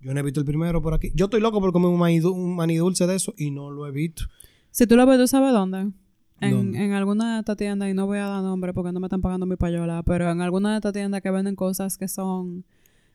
Yo 0.00 0.14
no 0.14 0.20
he 0.20 0.22
visto 0.22 0.40
el 0.40 0.46
primero 0.46 0.80
por 0.80 0.94
aquí. 0.94 1.12
Yo 1.14 1.26
estoy 1.26 1.40
loco 1.40 1.60
por 1.60 1.70
comer 1.70 1.90
un 1.90 1.98
maíz, 1.98 2.22
du- 2.22 2.32
un 2.32 2.56
maní 2.56 2.76
dulce 2.76 3.06
de 3.06 3.14
eso 3.16 3.34
y 3.36 3.50
no 3.50 3.70
lo 3.70 3.86
he 3.86 3.90
visto. 3.90 4.24
Si 4.70 4.86
tú 4.86 4.96
lo 4.96 5.04
ves, 5.04 5.18
¿tú 5.18 5.26
sabes 5.26 5.52
dónde? 5.52 5.90
En, 6.40 6.50
¿Dónde? 6.50 6.82
en 6.84 6.92
alguna 6.92 7.34
de 7.34 7.38
estas 7.40 7.56
tiendas, 7.58 7.90
y 7.90 7.94
no 7.94 8.06
voy 8.06 8.18
a 8.18 8.26
dar 8.28 8.42
nombre 8.42 8.72
porque 8.72 8.90
no 8.92 9.00
me 9.00 9.06
están 9.06 9.20
pagando 9.20 9.44
mi 9.44 9.56
payola, 9.56 10.02
pero 10.02 10.30
en 10.30 10.40
alguna 10.40 10.70
de 10.70 10.76
estas 10.76 10.92
tiendas 10.94 11.20
que 11.22 11.30
venden 11.30 11.56
cosas 11.56 11.96
que 11.98 12.08
son 12.08 12.64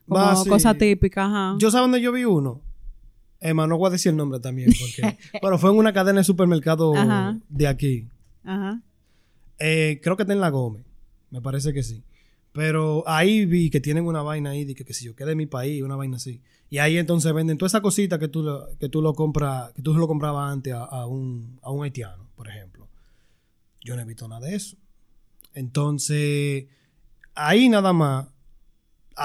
como 0.08 0.36
sí. 0.44 0.50
cosas 0.50 0.78
típicas, 0.78 1.26
ajá. 1.28 1.56
Yo 1.60 1.70
sé 1.72 1.78
dónde 1.80 2.00
yo 2.00 2.12
vi 2.12 2.26
uno. 2.26 2.62
Emma, 3.42 3.66
no 3.66 3.78
voy 3.78 3.88
a 3.88 3.92
decir 3.92 4.12
el 4.12 4.18
nombre 4.18 4.40
también 4.40 4.72
porque... 4.80 5.18
pero 5.42 5.58
fue 5.58 5.72
en 5.72 5.78
una 5.78 5.92
cadena 5.92 6.20
de 6.20 6.24
supermercado 6.24 6.96
Ajá. 6.96 7.40
de 7.50 7.68
aquí. 7.68 8.08
Ajá. 8.44 8.82
Eh, 9.58 10.00
creo 10.02 10.16
que 10.16 10.24
está 10.24 10.34
en 10.34 10.40
La 10.40 10.50
Gómez. 10.50 10.86
Me 11.32 11.42
parece 11.42 11.74
que 11.74 11.82
sí. 11.82 12.04
Pero 12.54 13.04
ahí 13.08 13.46
vi 13.46 13.70
que 13.70 13.80
tienen 13.80 14.06
una 14.06 14.22
vaina 14.22 14.52
ahí 14.52 14.66
de 14.66 14.76
que, 14.76 14.86
que 14.86 14.94
si 14.94 15.06
yo 15.06 15.16
quede 15.16 15.30
de 15.30 15.36
mi 15.36 15.48
país, 15.48 15.82
una 15.82 15.96
vaina 15.96 16.18
así. 16.18 16.42
Y 16.70 16.78
ahí 16.78 16.98
entonces 16.98 17.34
venden 17.34 17.58
toda 17.58 17.68
esa 17.68 17.82
cosita 17.82 18.20
que 18.20 18.28
tú 18.28 18.44
lo, 18.44 18.70
que 18.78 18.90
tú 18.90 19.02
lo 19.02 19.14
compras, 19.14 19.72
que 19.74 19.82
tú 19.82 19.94
lo 19.94 20.08
comprabas 20.08 20.52
antes 20.52 20.74
a, 20.74 20.84
a 20.84 21.08
un, 21.08 21.60
a 21.62 21.72
un 21.72 21.84
haitiano, 21.84 22.30
por 22.36 22.48
ejemplo. 22.48 22.88
Yo 23.84 23.96
no 23.96 24.02
he 24.02 24.06
visto 24.06 24.28
nada 24.28 24.46
de 24.48 24.56
eso. 24.56 24.78
Entonces, 25.54 26.68
ahí 27.34 27.70
nada 27.70 27.94
más 27.94 28.28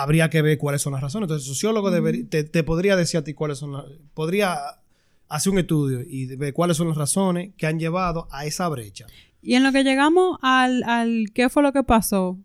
habría 0.02 0.30
que 0.30 0.42
ver 0.42 0.58
cuáles 0.58 0.82
son 0.82 0.92
las 0.92 1.02
razones. 1.02 1.26
Entonces, 1.26 1.48
el 1.48 1.54
sociólogo 1.54 1.90
debería- 1.90 2.28
te, 2.28 2.44
te 2.44 2.62
podría 2.62 2.96
decir 2.96 3.18
a 3.18 3.24
ti 3.24 3.34
cuáles 3.34 3.58
son 3.58 3.72
las... 3.72 3.84
Podría 4.14 4.56
hacer 5.28 5.52
un 5.52 5.58
estudio 5.58 6.02
y 6.06 6.34
ver 6.36 6.52
cuáles 6.52 6.76
son 6.76 6.88
las 6.88 6.96
razones 6.96 7.52
que 7.56 7.66
han 7.66 7.78
llevado 7.78 8.28
a 8.30 8.46
esa 8.46 8.68
brecha. 8.68 9.06
Y 9.42 9.54
en 9.54 9.62
lo 9.64 9.72
que 9.72 9.84
llegamos 9.84 10.38
al, 10.42 10.82
al 10.84 11.26
qué 11.34 11.48
fue 11.48 11.62
lo 11.62 11.72
que 11.72 11.82
pasó 11.82 12.38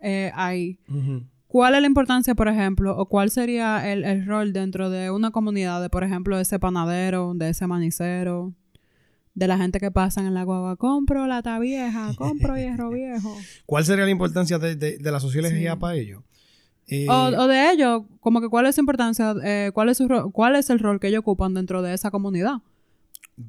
eh, 0.00 0.30
ahí. 0.34 0.78
¿cuál 1.46 1.74
es 1.76 1.80
la 1.80 1.86
importancia, 1.86 2.34
por 2.34 2.48
ejemplo, 2.48 2.96
o 2.96 3.06
cuál 3.06 3.30
sería 3.30 3.92
el, 3.92 4.04
el 4.04 4.26
rol 4.26 4.52
dentro 4.52 4.90
de 4.90 5.10
una 5.10 5.30
comunidad 5.30 5.80
de, 5.80 5.88
por 5.90 6.02
ejemplo, 6.04 6.38
ese 6.40 6.58
panadero, 6.58 7.32
de 7.34 7.50
ese 7.50 7.66
manicero, 7.68 8.52
de 9.34 9.46
la 9.48 9.56
gente 9.58 9.78
que 9.80 9.90
pasa 9.90 10.20
en 10.20 10.34
la 10.34 10.42
guagua, 10.44 10.76
compro 10.76 11.26
lata 11.26 11.58
vieja, 11.60 12.12
compro 12.16 12.56
hierro 12.56 12.90
viejo? 12.90 13.36
¿Cuál 13.66 13.84
sería 13.84 14.04
la 14.04 14.10
importancia 14.10 14.58
de, 14.58 14.74
de- 14.76 14.98
de 14.98 15.12
la 15.12 15.20
sociología 15.20 15.72
Sí. 15.74 15.78
para 15.78 15.94
ello? 15.96 16.22
Eh, 16.88 17.06
O, 17.08 17.14
o 17.14 17.46
de 17.46 17.70
ellos, 17.72 18.02
como 18.20 18.40
que 18.40 18.48
cuál 18.48 18.66
es 18.66 18.74
su 18.74 18.80
importancia, 18.80 19.34
eh, 19.42 19.70
cuál, 19.74 19.88
es 19.88 19.98
su 19.98 20.06
ro- 20.08 20.30
cuál 20.30 20.54
es 20.56 20.68
el 20.70 20.78
rol 20.78 21.00
que 21.00 21.08
ellos 21.08 21.20
ocupan 21.20 21.54
dentro 21.54 21.80
de 21.82 21.94
esa 21.94 22.10
comunidad. 22.10 22.58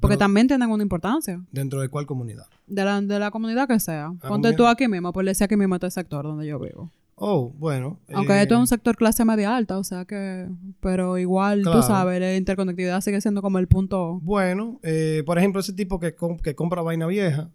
Porque 0.00 0.16
también 0.16 0.48
tienen 0.48 0.68
una 0.70 0.82
importancia. 0.82 1.40
¿Dentro 1.52 1.80
de 1.80 1.88
cuál 1.88 2.06
comunidad? 2.06 2.46
De 2.66 2.84
la, 2.84 3.00
de 3.00 3.18
la 3.20 3.30
comunidad 3.30 3.68
que 3.68 3.78
sea. 3.78 4.08
Ponte 4.08 4.26
comunidad. 4.26 4.56
tú 4.56 4.66
aquí 4.66 4.88
mismo, 4.88 5.12
por 5.12 5.24
decir 5.24 5.44
aquí 5.44 5.54
mismo 5.56 5.76
este 5.76 5.90
sector 5.92 6.24
donde 6.24 6.44
yo 6.46 6.58
vivo. 6.58 6.90
Oh, 7.14 7.52
bueno. 7.56 7.98
Aunque 8.12 8.32
eh, 8.34 8.42
esto 8.42 8.54
es 8.54 8.60
un 8.60 8.66
sector 8.66 8.96
clase 8.96 9.24
media 9.24 9.56
alta, 9.56 9.78
o 9.78 9.84
sea 9.84 10.04
que... 10.04 10.48
Pero 10.80 11.16
igual, 11.18 11.62
Claro. 11.62 11.80
tú 11.80 11.86
sabes, 11.86 12.20
la 12.20 12.34
interconectividad 12.36 13.00
sigue 13.00 13.20
siendo 13.20 13.40
como 13.42 13.58
el 13.58 13.68
punto... 13.68 14.18
Bueno, 14.22 14.80
eh, 14.82 15.22
por 15.24 15.38
ejemplo, 15.38 15.60
ese 15.60 15.72
tipo 15.72 15.98
que, 16.00 16.14
com- 16.14 16.36
que 16.38 16.54
compra 16.54 16.82
vaina 16.82 17.06
vieja, 17.06 17.48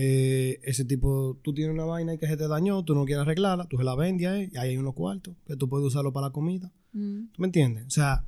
eh, 0.00 0.60
ese 0.62 0.84
tipo, 0.84 1.36
tú 1.42 1.52
tienes 1.52 1.74
una 1.74 1.84
vaina 1.84 2.14
y 2.14 2.18
que 2.18 2.28
se 2.28 2.36
te 2.36 2.46
dañó, 2.46 2.84
tú 2.84 2.94
no 2.94 3.04
quieres 3.04 3.22
arreglarla, 3.22 3.66
tú 3.66 3.76
se 3.78 3.82
la 3.84 3.96
vendes 3.96 4.28
ahí, 4.28 4.48
y 4.52 4.56
ahí 4.56 4.68
hay 4.70 4.76
unos 4.76 4.94
cuartos, 4.94 5.34
que 5.44 5.56
tú 5.56 5.68
puedes 5.68 5.86
usarlo 5.88 6.12
para 6.12 6.28
la 6.28 6.32
comida. 6.32 6.70
Mm. 6.92 7.26
¿Tú 7.32 7.40
me 7.42 7.46
entiendes? 7.48 7.86
O 7.86 7.90
sea, 7.90 8.24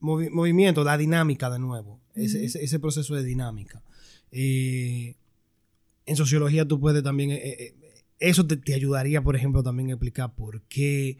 movi- 0.00 0.30
movimiento, 0.30 0.82
la 0.82 0.98
dinámica 0.98 1.50
de 1.50 1.60
nuevo, 1.60 2.00
ese, 2.14 2.38
Ujú. 2.38 2.46
ese, 2.46 2.64
ese 2.64 2.78
proceso 2.80 3.14
de 3.14 3.22
dinámica. 3.22 3.80
Eh, 4.32 5.14
en 6.06 6.16
sociología 6.16 6.66
tú 6.66 6.80
puedes 6.80 7.02
también, 7.04 7.30
eh, 7.30 7.40
eh, 7.44 7.74
eso 8.18 8.44
te, 8.46 8.56
te 8.56 8.74
ayudaría, 8.74 9.22
por 9.22 9.36
ejemplo, 9.36 9.62
también 9.62 9.90
a 9.90 9.92
explicar 9.92 10.34
por 10.34 10.62
qué 10.62 11.18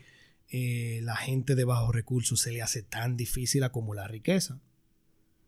la 1.02 1.14
gente 1.14 1.54
de 1.54 1.64
bajos 1.64 1.94
recursos 1.94 2.40
se 2.40 2.50
le 2.50 2.62
hace 2.62 2.82
tan 2.82 3.16
difícil 3.18 3.62
acumular 3.64 4.10
riqueza. 4.10 4.58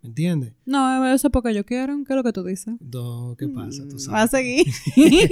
¿Me 0.02 0.08
entiendes? 0.08 0.54
No, 0.64 1.06
eso 1.12 1.28
es 1.28 1.32
porque 1.32 1.50
ellos 1.50 1.64
quieren. 1.66 2.04
¿Qué 2.04 2.12
es 2.12 2.16
lo 2.16 2.22
que 2.22 2.32
tú 2.32 2.42
dices? 2.44 2.74
Do- 2.80 3.36
¿Qué 3.38 3.48
pasa? 3.48 3.82
Tú 3.88 3.96
Mm, 3.96 4.14
Va 4.14 4.22
a 4.22 4.26
sabes. 4.26 4.30
seguir. 4.30 4.66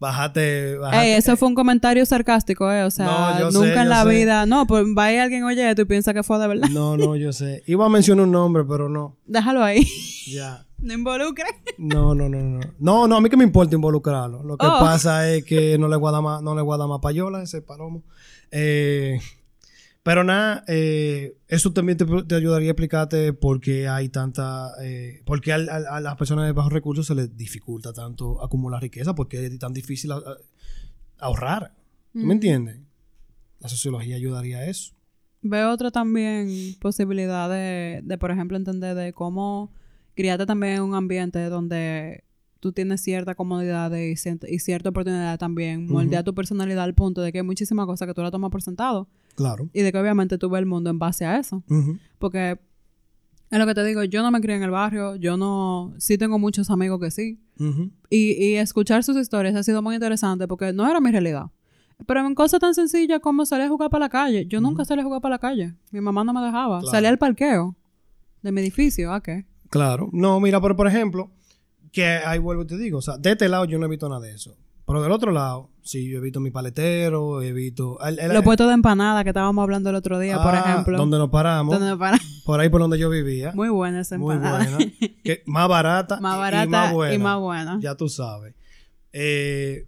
Bájate, 0.00 0.76
bájate. 0.76 1.06
Ey, 1.06 1.12
eso 1.12 1.36
fue 1.36 1.48
un 1.48 1.54
comentario 1.54 2.04
sarcástico, 2.04 2.70
¿eh? 2.70 2.82
O 2.82 2.90
sea, 2.90 3.06
No, 3.06 3.38
yo 3.40 3.50
sé, 3.52 3.58
nunca 3.58 3.78
en 3.82 3.84
yo 3.84 3.90
la 3.90 4.02
sé. 4.02 4.08
vida... 4.10 4.44
No, 4.44 4.66
pues 4.66 4.84
va 4.86 5.04
a 5.06 5.22
alguien 5.22 5.44
oye 5.44 5.70
esto 5.70 5.82
y 5.82 5.84
piensa 5.86 6.12
que 6.12 6.22
fue 6.22 6.38
de 6.38 6.48
verdad. 6.48 6.68
No, 6.68 6.96
no, 6.96 7.16
yo 7.16 7.32
sé. 7.32 7.62
Iba 7.66 7.86
a 7.86 7.88
mencionar 7.88 8.26
un 8.26 8.32
nombre, 8.32 8.64
pero 8.64 8.88
no. 8.88 9.16
Déjalo 9.24 9.62
ahí. 9.62 9.86
Ya. 10.26 10.66
no 10.78 10.92
involucre. 10.92 11.46
No, 11.78 12.14
no, 12.14 12.28
no, 12.28 12.38
no. 12.40 12.60
No, 12.80 13.08
no, 13.08 13.16
a 13.16 13.20
mí 13.20 13.30
que 13.30 13.36
me 13.38 13.44
importa 13.44 13.74
involucrarlo. 13.76 14.42
Lo 14.42 14.58
que 14.58 14.66
Oh. 14.66 14.80
pasa 14.80 15.30
es 15.30 15.44
que 15.44 15.78
no 15.78 15.88
le 15.88 15.96
guarda 15.96 16.20
más, 16.20 16.42
no 16.42 16.54
le 16.54 16.60
guarda 16.60 16.86
más 16.86 17.00
payola 17.00 17.42
ese 17.42 17.62
palomo. 17.62 18.02
Eh, 18.50 19.18
pero 20.04 20.22
nada, 20.22 20.64
eh, 20.68 21.36
eso 21.48 21.72
también 21.72 21.98
te, 21.98 22.04
te 22.04 22.34
ayudaría 22.36 22.68
a 22.68 22.72
explicarte 22.72 23.32
por 23.32 23.58
qué 23.60 23.88
hay 23.88 24.08
tanta, 24.10 24.70
eh, 24.82 25.22
por 25.24 25.40
qué 25.40 25.52
a, 25.54 25.58
las 26.00 26.16
personas 26.16 26.44
de 26.46 26.52
bajos 26.52 26.72
recursos 26.72 27.06
se 27.06 27.14
les 27.16 27.36
dificulta 27.36 27.92
tanto 27.92 28.40
acumular 28.44 28.80
riqueza, 28.82 29.14
porque 29.16 29.44
es 29.46 29.58
tan 29.58 29.72
difícil 29.72 30.12
a- 30.12 30.16
a- 30.16 30.36
ahorrar. 31.18 31.72
¿Tú 32.12 32.18
Mm. 32.20 32.26
me 32.26 32.34
entiendes? 32.34 32.76
La 33.60 33.68
sociología 33.68 34.16
ayudaría 34.16 34.58
a 34.58 34.66
eso. 34.66 34.92
Veo 35.40 35.70
otra 35.72 35.90
también 35.90 36.48
posibilidad 36.80 37.48
de, 37.50 38.00
de, 38.04 38.18
por 38.18 38.30
ejemplo, 38.30 38.56
entender 38.56 38.94
de 38.94 39.12
cómo 39.12 39.72
criarte 40.14 40.46
también 40.46 40.74
en 40.74 40.82
un 40.82 40.94
ambiente 40.94 41.42
donde 41.48 42.24
tú 42.60 42.72
tienes 42.72 43.00
cierta 43.02 43.34
comodidad 43.34 43.90
y, 43.94 44.12
y 44.12 44.58
cierta 44.58 44.88
oportunidad 44.90 45.38
también, 45.38 45.86
moldear 45.86 46.24
tu 46.24 46.34
personalidad 46.34 46.84
al 46.84 46.94
punto 46.94 47.20
de 47.22 47.32
que 47.32 47.38
hay 47.38 47.44
muchísimas 47.44 47.84
cosas 47.86 48.06
que 48.08 48.14
tú 48.14 48.22
la 48.22 48.30
tomas 48.30 48.50
por 48.50 48.62
sentado 48.62 49.08
Claro. 49.34 49.68
y 49.72 49.82
de 49.82 49.90
que 49.92 49.98
obviamente 49.98 50.38
tú 50.38 50.48
ves 50.48 50.60
el 50.60 50.66
mundo 50.66 50.90
en 50.90 50.98
base 50.98 51.24
a 51.24 51.38
eso. 51.38 51.62
Porque 52.18 52.58
es 53.50 53.58
lo 53.58 53.66
que 53.66 53.74
te 53.74 53.84
digo, 53.84 54.02
yo 54.04 54.22
no 54.22 54.30
me 54.30 54.40
crié 54.40 54.56
en 54.56 54.62
el 54.62 54.70
barrio, 54.70 55.16
yo 55.16 55.36
no, 55.36 55.94
sí 55.98 56.18
tengo 56.18 56.38
muchos 56.38 56.70
amigos 56.70 57.00
que 57.00 57.10
sí. 57.10 57.40
Y, 58.10 58.32
y 58.32 58.54
escuchar 58.56 59.04
sus 59.04 59.16
historias 59.16 59.54
ha 59.54 59.62
sido 59.62 59.82
muy 59.82 59.94
interesante 59.94 60.48
porque 60.48 60.72
no 60.72 60.88
era 60.88 61.00
mi 61.00 61.10
realidad. 61.10 61.46
Pero 62.06 62.26
en 62.26 62.34
cosas 62.34 62.60
tan 62.60 62.74
sencillas 62.74 63.20
como 63.20 63.46
salir 63.46 63.66
a 63.66 63.68
jugar 63.68 63.90
para 63.90 64.06
la 64.06 64.08
calle. 64.08 64.46
Yo 64.46 64.60
nunca 64.60 64.84
salí 64.84 65.00
a 65.00 65.04
jugar 65.04 65.20
para 65.20 65.36
la 65.36 65.38
calle. 65.38 65.74
Mi 65.92 66.00
mamá 66.00 66.24
no 66.24 66.32
me 66.32 66.40
dejaba. 66.40 66.80
Claro. 66.80 66.90
Salí 66.90 67.06
al 67.06 67.18
parqueo 67.18 67.76
de 68.42 68.52
mi 68.52 68.60
edificio. 68.60 69.12
¿A 69.12 69.22
qué? 69.22 69.46
Claro. 69.70 70.10
No, 70.12 70.40
mira, 70.40 70.60
pero 70.60 70.74
por 70.76 70.88
ejemplo, 70.88 71.30
que 71.92 72.04
ahí 72.04 72.38
vuelvo 72.38 72.62
y 72.62 72.66
te 72.66 72.76
digo, 72.76 72.98
o 72.98 73.02
sea, 73.02 73.16
de 73.16 73.32
este 73.32 73.48
lado 73.48 73.64
yo 73.64 73.78
no 73.78 73.86
he 73.86 73.88
visto 73.88 74.08
nada 74.08 74.20
de 74.20 74.34
eso. 74.34 74.56
Pero 74.86 75.02
del 75.02 75.12
otro 75.12 75.32
lado, 75.32 75.70
sí, 75.82 76.10
yo 76.10 76.18
he 76.18 76.20
visto 76.20 76.40
mi 76.40 76.50
paletero, 76.50 77.40
he 77.40 77.52
visto... 77.54 77.98
el- 78.04 78.18
el- 78.18 78.32
Los 78.34 78.44
puestos 78.44 78.66
de 78.68 78.74
empanada 78.74 79.22
que 79.24 79.30
estábamos 79.30 79.62
hablando 79.62 79.88
el 79.90 79.96
otro 79.96 80.18
día, 80.18 80.42
por 80.42 80.54
Ah, 80.54 80.58
ejemplo. 80.60 80.98
Donde 80.98 81.16
nos 81.18 81.30
paramos, 81.30 81.78
Donde 81.78 81.96
por 82.44 82.60
ahí 82.60 82.68
por 82.68 82.80
donde 82.82 82.98
yo 82.98 83.08
vivía. 83.08 83.52
Muy 83.54 83.70
buena 83.70 84.00
esa 84.00 84.18
Muy 84.18 84.34
empanada. 84.36 84.76
buena. 84.76 84.92
que, 85.24 85.42
más 85.46 85.68
barata, 85.68 86.20
Más 86.20 86.36
y- 86.36 86.38
barata 86.38 86.64
y 86.64 86.68
más 86.68 86.92
buena. 86.92 87.14
y 87.14 87.18
más 87.18 87.40
buena. 87.40 87.78
Ya 87.80 87.94
tú 87.94 88.08
sabes. 88.10 88.54
Eh, 89.12 89.86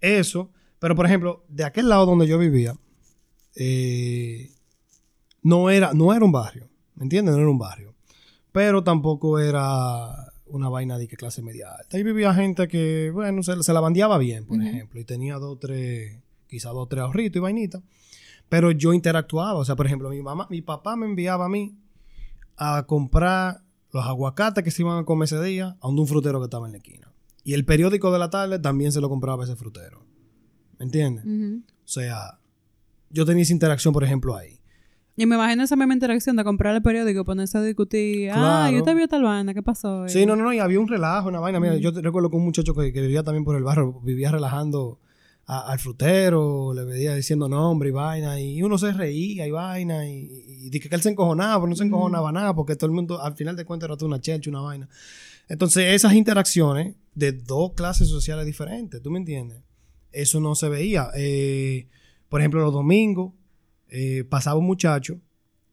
eso. 0.00 0.50
Pero, 0.78 0.94
por 0.94 1.04
ejemplo, 1.06 1.44
de 1.48 1.64
aquel 1.64 1.88
lado 1.88 2.06
donde 2.06 2.26
yo 2.26 2.38
vivía, 2.38 2.74
eh, 3.56 4.50
no, 5.42 5.70
era, 5.70 5.92
no 5.92 6.14
era 6.14 6.24
un 6.24 6.32
barrio. 6.32 6.68
¿Me 6.94 7.02
entiendes? 7.04 7.34
No 7.34 7.40
era 7.40 7.50
un 7.50 7.58
barrio. 7.58 7.94
Pero 8.52 8.82
tampoco 8.82 9.38
era 9.38 10.27
una 10.50 10.68
vaina 10.68 10.98
de 10.98 11.08
que 11.08 11.16
clase 11.16 11.42
media 11.42 11.70
alta. 11.70 11.96
Ahí 11.96 12.02
vivía 12.02 12.34
gente 12.34 12.68
que, 12.68 13.10
bueno, 13.12 13.42
se, 13.42 13.62
se 13.62 13.72
la 13.72 13.80
bandeaba 13.80 14.18
bien, 14.18 14.44
por 14.46 14.62
ejemplo. 14.62 15.00
Y 15.00 15.04
tenía 15.04 15.36
dos, 15.36 15.58
tres, 15.60 16.18
quizás 16.46 16.72
dos, 16.72 16.88
tres 16.88 17.02
ahorritos 17.02 17.36
y 17.36 17.40
vainitas. 17.40 17.82
Pero 18.48 18.70
yo 18.70 18.92
interactuaba. 18.92 19.58
O 19.58 19.64
sea, 19.64 19.76
por 19.76 19.86
ejemplo, 19.86 20.10
mi 20.10 20.22
mamá, 20.22 20.46
mi 20.50 20.62
papá 20.62 20.96
me 20.96 21.06
enviaba 21.06 21.46
a 21.46 21.48
mí 21.48 21.76
a 22.56 22.84
comprar 22.86 23.62
los 23.92 24.04
aguacates 24.04 24.64
que 24.64 24.70
se 24.70 24.82
iban 24.82 24.98
a 24.98 25.04
comer 25.04 25.26
ese 25.26 25.42
día 25.42 25.76
a 25.80 25.88
un 25.88 26.06
frutero 26.06 26.40
que 26.40 26.44
estaba 26.44 26.66
en 26.66 26.72
la 26.72 26.78
esquina. 26.78 27.12
Y 27.44 27.54
el 27.54 27.64
periódico 27.64 28.12
de 28.12 28.18
la 28.18 28.30
tarde 28.30 28.58
también 28.58 28.92
se 28.92 29.00
lo 29.00 29.08
compraba 29.08 29.44
a 29.44 29.46
ese 29.46 29.56
frutero. 29.56 30.04
¿Me 30.78 30.84
entiendes? 30.84 31.24
O 31.24 31.88
sea, 31.88 32.38
yo 33.10 33.24
tenía 33.24 33.42
esa 33.42 33.52
interacción, 33.52 33.94
por 33.94 34.04
ejemplo, 34.04 34.36
ahí. 34.36 34.57
Y 35.20 35.26
me 35.26 35.34
imagino 35.34 35.64
esa 35.64 35.74
misma 35.74 35.94
interacción 35.94 36.36
de 36.36 36.44
comprar 36.44 36.76
el 36.76 36.80
periódico, 36.80 37.24
ponerse 37.24 37.58
a 37.58 37.62
discutir. 37.62 38.30
Ah, 38.30 38.34
Claro. 38.68 38.76
yo 38.76 38.82
te 38.84 38.94
vi 38.94 39.08
tal 39.08 39.24
vaina, 39.24 39.52
¿qué 39.52 39.62
pasó? 39.64 40.06
Sí, 40.08 40.24
no, 40.24 40.36
no, 40.36 40.44
no, 40.44 40.52
y 40.52 40.60
había 40.60 40.78
un 40.78 40.86
relajo, 40.86 41.28
una 41.28 41.40
vaina. 41.40 41.58
Mira, 41.58 41.72
Ujú. 41.74 41.82
yo 41.82 41.90
recuerdo 41.90 42.30
que 42.30 42.36
un 42.36 42.44
muchacho 42.44 42.72
que, 42.72 42.92
que 42.92 43.00
vivía 43.00 43.24
también 43.24 43.44
por 43.44 43.56
el 43.56 43.64
barrio 43.64 44.00
vivía 44.04 44.30
relajando 44.30 45.00
a- 45.44 45.72
al 45.72 45.80
frutero, 45.80 46.72
le 46.72 46.84
veía 46.84 47.16
diciendo 47.16 47.48
nombre 47.48 47.88
y 47.88 47.92
vaina, 47.92 48.40
y 48.40 48.62
uno 48.62 48.78
se 48.78 48.92
reía 48.92 49.44
y 49.44 49.50
vaina, 49.50 50.08
y, 50.08 50.68
dije 50.70 50.88
que 50.88 50.94
él 50.94 51.02
se 51.02 51.08
encojonaba, 51.10 51.56
pero 51.56 51.66
no 51.70 51.74
se 51.74 51.82
Ujú. 51.82 51.88
encojonaba 51.96 52.30
nada, 52.30 52.54
porque 52.54 52.76
todo 52.76 52.86
el 52.86 52.92
mundo, 52.94 53.20
al 53.20 53.34
final 53.34 53.56
de 53.56 53.64
cuentas, 53.64 53.88
era 53.88 53.96
toda 53.96 54.06
una 54.10 54.20
chelcha, 54.20 54.50
una 54.50 54.60
vaina. 54.60 54.88
Entonces, 55.48 55.94
esas 55.94 56.12
interacciones 56.12 56.94
de 57.16 57.32
dos 57.32 57.72
clases 57.72 58.06
sociales 58.08 58.46
diferentes, 58.46 59.02
¿tú 59.02 59.10
me 59.10 59.18
entiendes? 59.18 59.62
Eso 60.12 60.38
no 60.38 60.54
se 60.54 60.68
veía. 60.68 61.08
Eh, 61.16 61.88
por 62.28 62.40
ejemplo, 62.40 62.60
los 62.60 62.72
domingos 62.72 63.32
eh, 63.88 64.24
pasaba 64.24 64.58
un 64.58 64.66
muchacho 64.66 65.20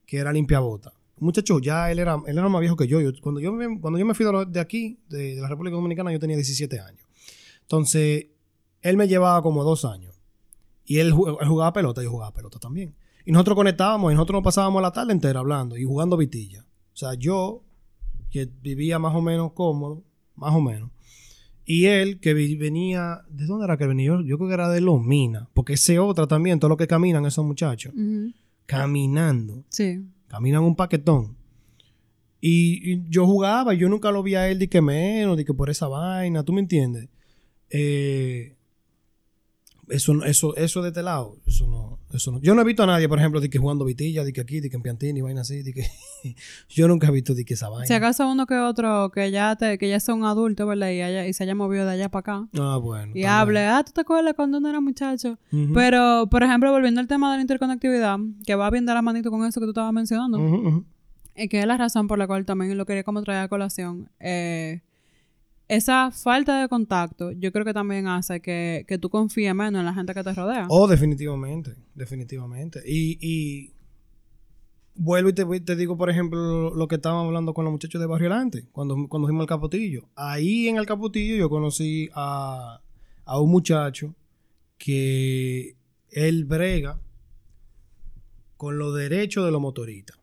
que 0.06 0.18
era 0.18 0.32
limpiabota. 0.32 0.94
muchacho, 1.18 1.60
ya 1.60 1.92
él 1.92 2.00
era, 2.00 2.22
él 2.28 2.38
era 2.38 2.50
más 2.50 2.62
viejo 2.62 2.76
que 2.76 2.88
yo. 2.88 3.02
Yo- 3.02 3.12
cuando, 3.22 3.40
yo 3.42 3.52
me, 3.52 3.80
cuando 3.80 3.98
yo 4.00 4.06
me 4.06 4.14
fui 4.14 4.26
de, 4.48 4.60
aquí, 4.60 5.00
de, 5.10 5.36
la 5.36 5.48
República 5.48 5.76
Dominicana, 5.76 6.12
yo 6.12 6.20
tenía 6.20 6.36
17 6.36 6.80
años. 6.80 7.02
Entonces, 7.62 8.28
él 8.82 8.98
me 8.98 9.08
llevaba 9.08 9.42
como 9.42 9.64
dos 9.64 9.86
años. 9.86 10.14
Y 10.86 11.00
él, 11.00 11.08
él 11.08 11.48
jugaba 11.48 11.74
pelota, 11.74 12.04
yo 12.04 12.12
jugaba 12.12 12.32
pelota 12.34 12.60
también. 12.60 12.94
Y 13.26 13.32
nosotros 13.32 13.56
conectábamos 13.56 14.12
y 14.12 14.16
nosotros 14.16 14.36
nos 14.38 14.44
pasábamos 14.44 14.82
la 14.82 14.92
tarde 14.92 15.12
entera 15.12 15.40
hablando 15.40 15.76
y 15.76 15.84
jugando 15.84 16.16
vitilla. 16.16 16.64
O 16.94 16.98
sea, 16.98 17.16
yo, 17.16 17.64
que 18.30 18.48
vivía 18.62 19.00
más 19.00 19.16
o 19.16 19.22
menos 19.22 19.54
cómodo, 19.54 20.04
más 20.36 20.54
o 20.54 20.62
menos. 20.62 20.92
Y 21.66 21.86
él, 21.86 22.20
que 22.20 22.34
venía, 22.34 23.22
¿de 23.30 23.46
dónde 23.46 23.66
era 23.66 23.78
que 23.78 23.88
venía? 23.88 24.06
Yo, 24.08 24.22
yo 24.22 24.38
creo 24.38 24.48
que 24.50 24.54
era 24.54 24.70
de 24.70 24.82
Los 24.82 25.02
Minas, 25.04 25.48
porque 25.54 25.74
ese 25.74 25.98
otra 26.00 26.28
también, 26.28 26.60
todo 26.60 26.70
lo 26.70 26.78
que 26.78 26.86
caminan 26.88 27.26
esos 27.26 27.44
muchachos, 27.46 27.92
caminando, 28.66 29.64
Sí. 29.70 30.06
caminan 30.28 30.64
un 30.64 30.76
paquetón. 30.76 31.36
Y, 32.42 32.92
y 32.94 33.04
yo 33.10 33.26
jugaba, 33.26 33.74
yo 33.74 33.90
nunca 33.90 34.12
lo 34.12 34.22
vi 34.22 34.36
a 34.36 34.48
él 34.50 34.60
de 34.60 34.68
que 34.70 34.82
menos, 34.82 35.38
de 35.38 35.46
que 35.46 35.54
por 35.54 35.70
esa 35.72 35.88
vaina, 35.88 36.44
¿tú 36.44 36.54
me 36.54 36.62
entiendes? 36.62 37.10
Eh, 37.72 38.56
eso, 39.90 40.24
eso, 40.24 40.56
eso 40.56 40.82
de 40.84 40.90
este 40.90 41.02
lado, 41.02 41.38
eso 41.48 41.66
no, 41.68 41.95
eso 42.18 42.32
no. 42.32 42.40
Yo 42.42 42.56
no 42.56 42.62
he 42.62 42.66
visto 42.66 42.84
a 42.84 42.86
nadie, 42.86 43.08
por 43.10 43.20
ejemplo, 43.20 43.40
de 43.42 43.50
que 43.50 43.58
jugando 43.58 43.86
vitilla, 43.86 44.24
de 44.24 44.34
que 44.34 44.42
aquí, 44.42 44.60
de 44.60 44.70
que 44.70 44.76
en 44.76 44.82
Piantini, 44.82 45.22
vaina 45.22 45.42
así, 45.42 45.62
de 45.64 45.74
que 45.74 45.86
yo 46.70 46.88
nunca 46.88 47.08
he 47.08 47.12
visto 47.12 47.34
de 47.34 47.46
que 47.46 47.54
esa 47.56 47.70
vaina. 47.70 47.86
Si 47.86 47.94
acaso 47.94 48.30
uno 48.30 48.46
que 48.46 48.56
otro 48.56 49.10
que 49.12 49.32
ya 49.32 49.56
te, 49.56 49.78
que 49.78 49.90
ya 49.90 50.00
sea 50.00 50.16
un 50.16 50.24
adulto, 50.26 50.66
¿verdad? 50.68 50.90
Y, 50.92 51.02
haya- 51.02 51.28
y 51.28 51.34
se 51.34 51.44
haya 51.44 51.56
movido 51.56 51.86
de 51.86 51.92
allá 51.92 52.10
para 52.10 52.20
acá. 52.20 52.48
Ah, 52.60 52.78
bueno. 52.78 53.08
Y 53.16 53.22
también. 53.24 53.30
hable, 53.30 53.60
ah, 53.66 53.84
¿tú 53.86 53.92
te 53.92 54.02
acuerdas 54.02 54.34
cuando 54.36 54.58
uno 54.58 54.70
era 54.70 54.82
muchacho? 54.82 55.38
Pero, 55.74 56.28
por 56.30 56.44
ejemplo, 56.44 56.72
volviendo 56.72 57.00
al 57.02 57.08
tema 57.08 57.32
de 57.32 57.38
la 57.38 57.42
interconectividad, 57.42 58.18
que 58.46 58.56
va 58.56 58.70
bien 58.70 58.86
de 58.86 58.94
la 58.94 59.02
manito 59.02 59.30
con 59.32 59.46
eso 59.46 59.60
que 59.60 59.66
tú 59.66 59.72
estabas 59.72 59.94
mencionando, 59.94 60.84
y 61.36 61.48
que 61.50 61.60
es 61.60 61.66
la 61.66 61.78
razón 61.78 62.08
por 62.08 62.18
la 62.18 62.28
cual 62.28 62.46
también 62.46 62.78
lo 62.78 62.86
quería 62.86 63.04
como 63.04 63.22
traer 63.22 63.42
a 63.42 63.48
colación. 63.50 64.10
eh, 64.20 64.82
esa 65.68 66.12
falta 66.12 66.62
de 66.62 66.70
contacto, 66.70 67.32
yo 67.32 67.52
creo 67.52 67.66
que 67.66 67.74
también 67.74 68.08
hace 68.08 68.40
que, 68.40 68.86
que 68.88 68.98
tú 68.98 69.10
confíes 69.10 69.54
menos 69.56 69.80
en 69.80 69.86
la 69.86 69.94
gente 69.94 70.14
que 70.14 70.24
te 70.24 70.34
rodea. 70.34 70.68
Oh, 70.70 70.88
definitivamente, 70.88 71.76
definitivamente. 71.96 72.82
Y, 72.86 73.18
y 73.20 73.74
vuelvo 74.96 75.30
y 75.30 75.34
te, 75.34 75.46
te 75.62 75.76
digo, 75.76 75.98
por 75.98 76.10
ejemplo, 76.10 76.74
lo 76.74 76.88
que 76.88 76.96
estábamos 76.96 77.28
hablando 77.28 77.54
con 77.54 77.66
los 77.66 77.72
muchachos 77.72 78.00
de 78.00 78.08
Barrio 78.08 78.28
Alante, 78.28 78.68
cuando, 78.72 78.96
cuando 79.10 79.28
fuimos 79.28 79.42
al 79.42 79.48
Capotillo. 79.48 80.08
Ahí 80.16 80.68
en 80.68 80.78
el 80.78 80.86
Capotillo 80.86 81.36
yo 81.36 81.50
conocí 81.50 82.10
a, 82.14 82.82
a 83.26 83.40
un 83.40 83.52
muchacho 83.52 84.14
que 84.78 85.76
él 86.10 86.46
brega 86.46 87.00
con 88.58 88.78
los 88.78 88.96
derechos 88.96 89.46
de 89.46 89.52
los 89.52 89.62
motoristas. 89.62 90.18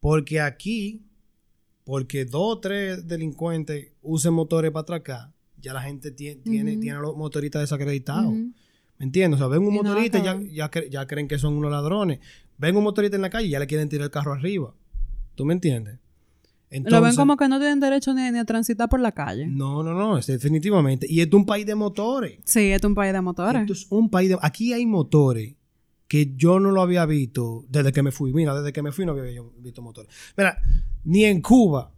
Porque 0.00 0.40
aquí, 0.40 1.02
porque 1.90 2.24
dos 2.24 2.42
o 2.56 2.60
tres 2.60 3.08
delincuentes 3.08 3.88
usen 4.00 4.32
motores 4.32 4.70
para 4.70 4.82
atracar, 4.82 5.32
ya 5.60 5.72
la 5.72 5.82
gente 5.82 6.14
tie- 6.14 6.40
tiene, 6.40 6.72
Ujú. 6.74 6.80
tiene 6.82 6.96
a 6.98 7.00
los 7.00 7.16
motoristas 7.16 7.62
desacreditados. 7.62 8.32
¿Me 8.32 9.06
entiendes? 9.06 9.40
O 9.40 9.42
sea, 9.42 9.48
ven 9.48 9.66
un 9.66 9.74
Y 9.74 9.78
motorista 9.78 10.18
y 10.20 10.22
ya, 10.22 10.38
ya, 10.52 10.70
cre- 10.70 10.88
ya 10.88 11.04
creen 11.08 11.26
que 11.26 11.36
son 11.36 11.54
unos 11.54 11.72
ladrones. 11.72 12.20
Ven 12.58 12.76
un 12.76 12.84
motorista 12.84 13.16
en 13.16 13.22
la 13.22 13.30
calle 13.30 13.48
y 13.48 13.50
ya 13.50 13.58
le 13.58 13.66
quieren 13.66 13.88
tirar 13.88 14.04
el 14.04 14.10
carro 14.12 14.32
arriba. 14.32 14.72
¿Tú 15.34 15.44
me 15.44 15.52
entiendes? 15.52 15.94
lo 15.94 16.76
ven 16.76 16.84
Entonces- 16.86 17.16
como 17.16 17.36
que 17.36 17.48
no 17.48 17.58
tienen 17.58 17.80
derecho 17.80 18.14
ni, 18.14 18.30
ni 18.30 18.38
a 18.38 18.44
transitar 18.44 18.88
por 18.88 19.00
la 19.00 19.10
calle. 19.10 19.48
No, 19.48 19.82
no, 19.82 19.92
no, 19.92 20.16
es 20.16 20.28
definitivamente. 20.28 21.08
Y 21.10 21.20
esto 21.22 21.36
es 21.36 21.40
un 21.40 21.46
país 21.46 21.66
de 21.66 21.74
motores. 21.74 22.38
Sí, 22.44 22.70
es 22.70 22.84
un 22.84 22.94
país 22.94 23.12
de 23.12 23.20
motores. 23.20 23.62
Esto 23.62 23.72
es 23.72 23.86
un 23.90 24.08
país 24.10 24.28
de... 24.28 24.38
Aquí 24.40 24.72
hay 24.72 24.86
motores 24.86 25.56
que 26.06 26.32
yo 26.36 26.60
no 26.60 26.70
lo 26.70 26.82
había 26.82 27.04
visto 27.06 27.64
desde 27.68 27.92
que 27.92 28.04
me 28.04 28.12
fui. 28.12 28.32
Mira, 28.32 28.54
desde 28.54 28.72
que 28.72 28.82
me 28.82 28.92
fui 28.92 29.04
no 29.04 29.12
había 29.12 29.42
visto 29.58 29.82
motores. 29.82 30.12
Mira, 30.36 30.56
ni 31.04 31.24
en 31.24 31.40
Cuba, 31.40 31.92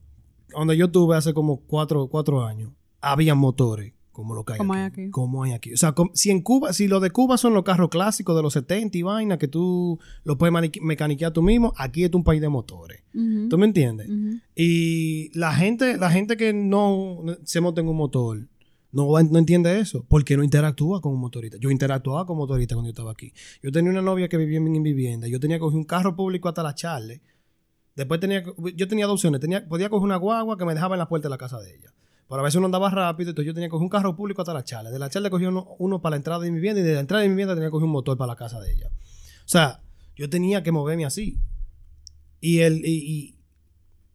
donde 0.51 0.77
yo 0.77 0.87
estuve 0.87 1.17
hace 1.17 1.33
como 1.35 1.59
cuatro, 1.61 2.09
cuatro 2.09 2.45
años, 2.45 2.73
había 3.01 3.35
motores 3.35 3.95
como 4.13 4.35
lo 4.35 4.45
que 4.45 4.53
hay 4.53 4.59
Como 4.59 4.75
aquí. 4.75 4.81
hay 4.81 4.87
aquí. 4.87 5.11
Como 5.11 5.43
hay 5.43 5.53
aquí. 5.53 5.73
O 5.73 5.77
sea, 5.77 5.95
si 6.13 6.31
en 6.31 6.43
Cuba, 6.43 6.73
si 6.75 6.87
lo 6.87 7.01
de 7.01 7.11
Cuba 7.11 7.39
son 7.39 7.55
los 7.55 7.65
carros 7.65 7.89
clásicos 7.89 8.37
de 8.37 8.43
los 8.43 8.53
70 8.53 8.99
y 8.99 9.03
vaina, 9.03 9.39
que 9.39 9.49
tú 9.49 9.99
lo 10.25 10.37
puedes 10.37 10.53
mecaniquear 10.83 11.33
tú 11.33 11.43
mismo, 11.43 11.73
aquí 11.77 12.05
es 12.05 12.13
un 12.13 12.23
país 12.23 12.41
de 12.41 12.51
motores. 12.51 13.03
¿Tú 13.49 13.57
me 13.59 13.67
entiendes? 13.67 14.09
Y 14.55 15.37
la 15.37 15.55
gente, 15.55 15.97
la 15.97 16.11
gente 16.11 16.37
que 16.37 16.53
no 16.53 17.23
se 17.45 17.61
monta 17.63 17.81
en 17.81 17.89
un 17.89 17.97
motor, 17.97 18.47
no, 18.93 19.07
no 19.23 19.39
entiende 19.39 19.81
eso, 19.81 20.05
porque 20.07 20.37
no 20.37 20.45
interactúa 20.45 21.01
con 21.01 21.15
un 21.15 21.21
motorista. 21.21 21.57
Yo 21.59 21.71
interactuaba 21.71 22.27
con 22.27 22.37
motoristas 22.37 22.77
cuando 22.77 22.89
yo 22.89 22.93
estaba 22.93 23.13
aquí. 23.13 23.33
Yo 23.63 23.73
tenía 23.73 23.91
una 23.91 24.03
novia 24.03 24.29
que 24.29 24.37
vivía 24.37 24.59
en 24.59 24.71
mi 24.71 24.81
vivienda. 24.81 25.27
Yo 25.27 25.41
tenía 25.41 25.57
que 25.57 25.61
coger 25.61 25.79
un 25.79 25.85
carro 25.85 26.15
público 26.15 26.51
hasta 26.51 26.63
la 26.63 26.75
Charle. 26.75 27.23
Después 27.97 28.21
tenía, 28.21 28.43
yo 28.77 28.89
tenía 28.89 29.07
dos 29.07 29.15
opciones. 29.15 29.41
Tenía, 29.41 29.67
podía 29.69 29.89
coger 29.91 30.05
una 30.05 30.17
guagua 30.17 30.57
que 30.57 30.65
me 30.65 30.75
dejaba 30.75 30.95
en 30.95 31.01
la 31.01 31.09
puerta 31.09 31.27
de 31.29 31.31
la 31.31 31.39
casa 31.39 31.61
de 31.61 31.75
ella. 31.75 31.93
Pero 32.29 32.41
a 32.41 32.45
veces 32.45 32.57
uno 32.57 32.67
andaba 32.67 32.89
rápido, 32.89 33.31
entonces 33.31 33.47
yo 33.47 33.53
tenía 33.55 33.67
que 33.69 33.73
coger 33.73 33.83
un 33.85 33.91
carro 33.91 34.17
público 34.17 34.41
hasta 34.41 34.55
la 34.55 34.65
Charle. 34.65 34.91
De 34.91 34.99
la 34.99 35.11
Charle 35.11 35.29
cogía 35.29 35.51
uno, 35.51 35.69
uno 35.79 36.01
para 36.01 36.13
la 36.13 36.17
entrada 36.17 36.41
de 36.43 36.51
mi 36.51 36.57
vivienda 36.57 36.81
y 36.81 36.85
de 36.85 36.95
la 36.95 37.01
entrada 37.01 37.23
de 37.23 37.29
mi 37.29 37.35
vivienda 37.35 37.55
tenía 37.55 37.69
que 37.69 37.73
coger 37.73 37.85
un 37.85 37.93
motor 37.93 38.17
para 38.17 38.33
la 38.33 38.37
casa 38.37 38.59
de 38.61 38.73
ella. 38.73 38.89
O 39.45 39.49
sea, 39.49 39.83
yo 40.17 40.31
tenía 40.31 40.63
que 40.63 40.73
moverme 40.73 41.05
así. 41.05 41.37
Y 42.41 42.61
el, 42.61 42.85
y, 42.87 42.89
y 42.91 43.35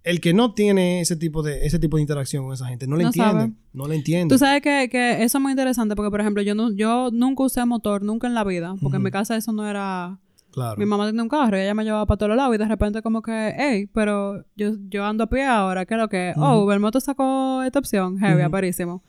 el 0.03 0.19
que 0.19 0.33
no 0.33 0.53
tiene 0.55 1.01
ese 1.01 1.15
tipo 1.15 1.43
de, 1.43 1.65
ese 1.67 1.77
tipo 1.77 1.97
de 1.97 2.01
interacción 2.01 2.43
con 2.45 2.53
esa 2.53 2.65
gente, 2.67 2.87
no 2.87 2.95
le 2.97 3.03
No 3.03 3.09
entiende. 3.09 3.31
sabe. 3.31 3.53
No 3.73 3.87
le 3.87 3.95
entiende. 3.95 4.33
Tú 4.33 4.39
sabes 4.39 4.63
que, 4.63 4.89
que 4.89 5.23
eso 5.23 5.37
es 5.37 5.41
muy 5.41 5.51
interesante 5.51 5.95
porque, 5.95 6.09
por 6.09 6.21
ejemplo, 6.21 6.41
yo, 6.41 6.55
no, 6.55 6.71
yo 6.73 7.09
nunca 7.11 7.43
usé 7.43 7.63
motor, 7.65 8.01
nunca 8.01 8.25
en 8.25 8.33
la 8.33 8.43
vida, 8.43 8.73
porque 8.81 8.97
en 8.97 9.03
mi 9.03 9.11
casa 9.11 9.35
eso 9.37 9.51
no 9.51 9.67
era... 9.69 10.17
Claro. 10.57 10.75
Mi 10.79 10.87
mamá 10.87 11.05
tenía 11.05 11.21
un 11.21 11.29
carro 11.29 11.55
y 11.55 11.61
ella 11.61 11.75
me 11.75 11.83
llevaba 11.83 12.07
para 12.07 12.17
todos 12.17 12.35
lados 12.35 12.55
y 12.55 12.57
de 12.57 12.65
repente 12.65 13.03
como 13.03 13.21
que, 13.21 13.53
hey, 13.55 13.87
pero 13.93 14.43
yo, 14.55 14.71
yo 14.89 15.05
ando 15.05 15.25
a 15.25 15.29
pie 15.29 15.45
ahora, 15.45 15.85
¿qué 15.85 15.93
es 15.93 15.99
lo 15.99 16.09
que? 16.09 16.33
Oh, 16.35 16.63
Ubermoto 16.63 16.99
sacó 16.99 17.61
esta 17.61 17.77
opción, 17.77 18.17
heavy, 18.17 18.41
aparísimo. 18.41 19.03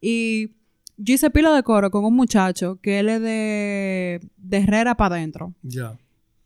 Y 0.00 0.56
yo 0.96 1.14
hice 1.14 1.30
pila 1.30 1.54
de 1.54 1.62
coro 1.62 1.92
con 1.92 2.04
un 2.04 2.16
muchacho 2.16 2.80
que 2.82 2.98
él 2.98 3.10
es 3.10 3.20
de, 3.20 4.28
de 4.38 4.56
Herrera 4.56 4.96
para 4.96 5.14
adentro. 5.14 5.54
Ya. 5.62 5.96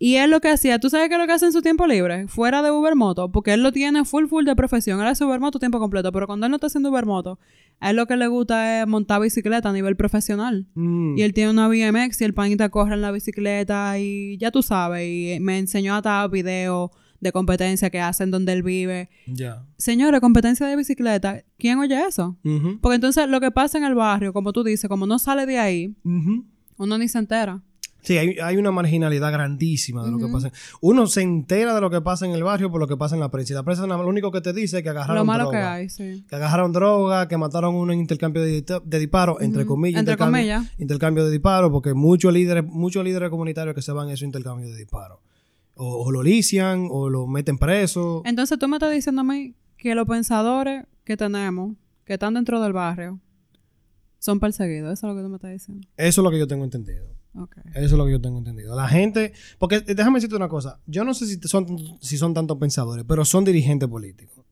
Y 0.05 0.17
él 0.17 0.33
lo 0.33 0.41
que 0.41 0.49
hacía, 0.49 0.81
¿tú 0.81 0.91
sabes 0.91 1.09
qué 1.09 1.15
es 1.15 1.21
lo 1.21 1.29
que 1.29 1.33
hace 1.33 1.47
en 1.47 1.53
su 1.53 1.63
tiempo 1.63 1.87
libre? 1.87 2.27
Fuera 2.27 2.61
de 2.61 2.73
Ubermoto, 2.73 3.31
porque 3.31 3.53
él 3.53 3.63
lo 3.63 3.71
tiene 3.71 4.05
full 4.05 4.27
full 4.27 4.45
de 4.45 4.57
profesión. 4.57 5.01
Él 5.01 5.07
hace 5.07 5.25
Ubermoto 5.25 5.61
tiempo 5.61 5.79
completo, 5.79 6.11
pero 6.11 6.27
cuando 6.27 6.45
él 6.45 6.51
no 6.51 6.57
está 6.57 6.67
haciendo 6.67 6.91
Ubermoto, 6.91 7.39
a 7.79 7.91
él 7.91 7.97
lo 7.97 8.07
que 8.07 8.17
le 8.17 8.27
gusta 8.27 8.81
es 8.81 8.89
montar 8.89 9.21
bicicleta 9.21 9.69
a 9.69 9.73
nivel 9.73 9.95
profesional. 9.95 10.67
Mm. 10.75 11.19
Y 11.19 11.23
él 11.23 11.33
tiene 11.33 11.53
una 11.53 11.69
BMX 11.69 12.21
y 12.21 12.25
el 12.25 12.35
panita 12.35 12.69
corre 12.69 12.95
en 12.95 13.01
la 13.01 13.13
bicicleta 13.13 13.97
y 14.01 14.39
ya 14.39 14.51
tú 14.51 14.65
sabes, 14.65 15.07
y 15.07 15.39
me 15.39 15.61
enseñó 15.61 15.95
hasta 15.95 16.27
videos 16.27 16.91
de 17.21 17.31
competencia 17.31 17.89
que 17.89 18.01
hacen 18.01 18.33
donde 18.33 18.55
él 18.55 18.65
vive. 18.65 19.09
Ya. 19.29 19.65
Señores, 19.77 20.21
competencia 20.21 20.67
de 20.67 20.75
bicicleta, 20.75 21.45
¿quién 21.59 21.79
oye 21.79 22.09
eso? 22.09 22.37
Porque 22.81 22.97
entonces 22.97 23.29
lo 23.29 23.41
que 23.41 23.53
pasa 23.53 23.79
en 23.79 23.85
el 23.85 23.95
barrio, 23.95 24.33
como 24.33 24.53
tú 24.53 24.65
dices, 24.65 24.89
como 24.89 25.07
no 25.07 25.21
sale 25.21 25.47
de 25.47 25.61
ahí, 25.61 25.95
uno 26.77 26.99
ni 26.99 27.07
se 27.07 27.21
entera. 27.21 27.63
Sí, 28.03 28.19
hay, 28.19 28.37
hay 28.43 28.57
una 28.57 28.73
marginalidad 28.73 29.31
grandísima 29.31 30.05
de 30.05 30.11
lo 30.11 30.19
que 30.19 30.27
pasa. 30.27 30.51
Uno 30.81 31.07
se 31.07 31.23
entera 31.23 31.73
de 31.73 31.81
lo 31.81 31.89
que 31.89 32.01
pasa 32.01 32.27
en 32.27 32.33
el 32.33 32.43
barrio 32.43 32.69
por 32.71 32.81
lo 32.81 32.89
que 32.89 32.97
pasa 32.97 33.15
en 33.15 33.21
la 33.21 33.31
prensa. 33.31 33.53
Y 33.53 33.57
la 33.57 33.63
prensa 33.63 33.87
lo 33.87 34.09
único 34.09 34.33
que 34.33 34.41
te 34.41 34.53
dice 34.53 34.79
es 34.79 34.83
que 34.83 34.89
agarraron 34.89 35.19
Lo 35.19 35.25
malo 35.25 35.45
droga. 35.45 35.59
que 35.59 35.65
hay, 35.65 35.89
sí. 35.89 36.25
Que 36.29 36.35
agarraron 36.35 36.73
droga, 36.73 37.29
que 37.29 37.37
mataron 37.37 37.77
uno 37.77 37.93
en 37.93 38.01
intercambio 38.01 38.43
de, 38.43 38.65
de 38.85 38.99
disparos, 38.99 39.41
entre 39.41 39.65
comillas. 39.67 40.01
Entre 40.01 40.15
intercambio, 40.15 40.41
comillas. 40.41 40.81
Intercambio 40.81 41.25
de 41.25 41.31
disparos, 41.31 41.71
porque 41.71 41.95
muchos 41.95 42.33
líderes, 42.33 42.65
muchos 42.65 43.05
líderes 43.05 43.31
comunitarios 43.31 43.75
que 43.75 43.83
se 43.83 43.93
van 43.93 44.09
a 44.09 44.13
esos 44.13 44.25
intercambios 44.25 44.73
de 44.73 44.79
disparos. 44.79 45.21
O, 45.77 46.05
o 46.05 46.11
lo 46.11 46.25
lician, 46.25 46.89
o 46.91 47.09
lo 47.09 47.29
meten 47.29 47.57
preso. 47.57 48.23
Entonces 48.25 48.59
tú 48.59 48.67
me 48.67 48.77
estás 48.77 48.93
diciendo 48.93 49.21
a 49.21 49.25
mí 49.25 49.55
que 49.77 49.95
los 49.95 50.09
pensadores 50.09 50.87
que 51.05 51.17
tenemos, 51.17 51.77
que 52.05 52.15
están 52.15 52.35
dentro 52.35 52.61
del 52.61 52.73
barrio, 52.73 53.21
son 54.19 54.41
perseguidos. 54.41 54.93
Eso 54.93 55.07
es 55.07 55.11
lo 55.13 55.17
que 55.17 55.23
tú 55.23 55.29
me 55.29 55.37
estás 55.37 55.53
diciendo. 55.53 55.87
Eso 55.97 56.21
es 56.21 56.25
lo 56.25 56.31
que 56.31 56.39
yo 56.39 56.47
tengo 56.49 56.65
entendido. 56.65 57.07
Eso 57.75 57.85
es 57.85 57.93
lo 57.93 58.05
que 58.05 58.13
yo 58.13 58.21
tengo 58.21 58.39
entendido. 58.39 58.77
La 58.77 58.89
gente, 58.89 59.33
porque 59.59 59.77
eh, 59.77 59.95
déjame 59.95 60.19
decirte 60.19 60.37
una 60.37 60.49
cosa, 60.49 60.81
yo 60.87 61.05
no 61.05 61.15
sé 61.15 61.27
si 61.27 61.41
son, 61.49 61.67
si 62.01 62.19
son 62.19 62.35
tantos 62.35 62.59
pensadores, 62.59 63.05
pero 63.09 63.25
son 63.25 63.45
dirigentes 63.45 63.89
políticos. 63.89 64.45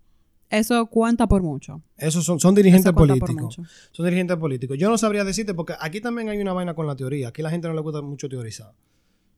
Eso 0.48 0.86
cuenta 0.86 1.28
por 1.28 1.42
mucho. 1.42 1.82
Esos 1.96 2.24
son, 2.24 2.40
son 2.40 2.54
dirigentes 2.56 2.86
Eso 2.86 2.94
políticos. 2.94 3.60
Son 3.92 4.04
dirigentes 4.04 4.36
políticos. 4.36 4.76
Yo 4.78 4.90
no 4.90 4.98
sabría 4.98 5.22
decirte 5.22 5.54
porque 5.54 5.74
aquí 5.78 6.00
también 6.00 6.28
hay 6.28 6.40
una 6.40 6.52
vaina 6.52 6.74
con 6.74 6.88
la 6.88 6.96
teoría. 6.96 7.28
Aquí 7.28 7.40
la 7.40 7.50
gente 7.50 7.68
no 7.68 7.74
le 7.74 7.80
gusta 7.80 8.02
mucho 8.02 8.28
teorizar. 8.28 8.74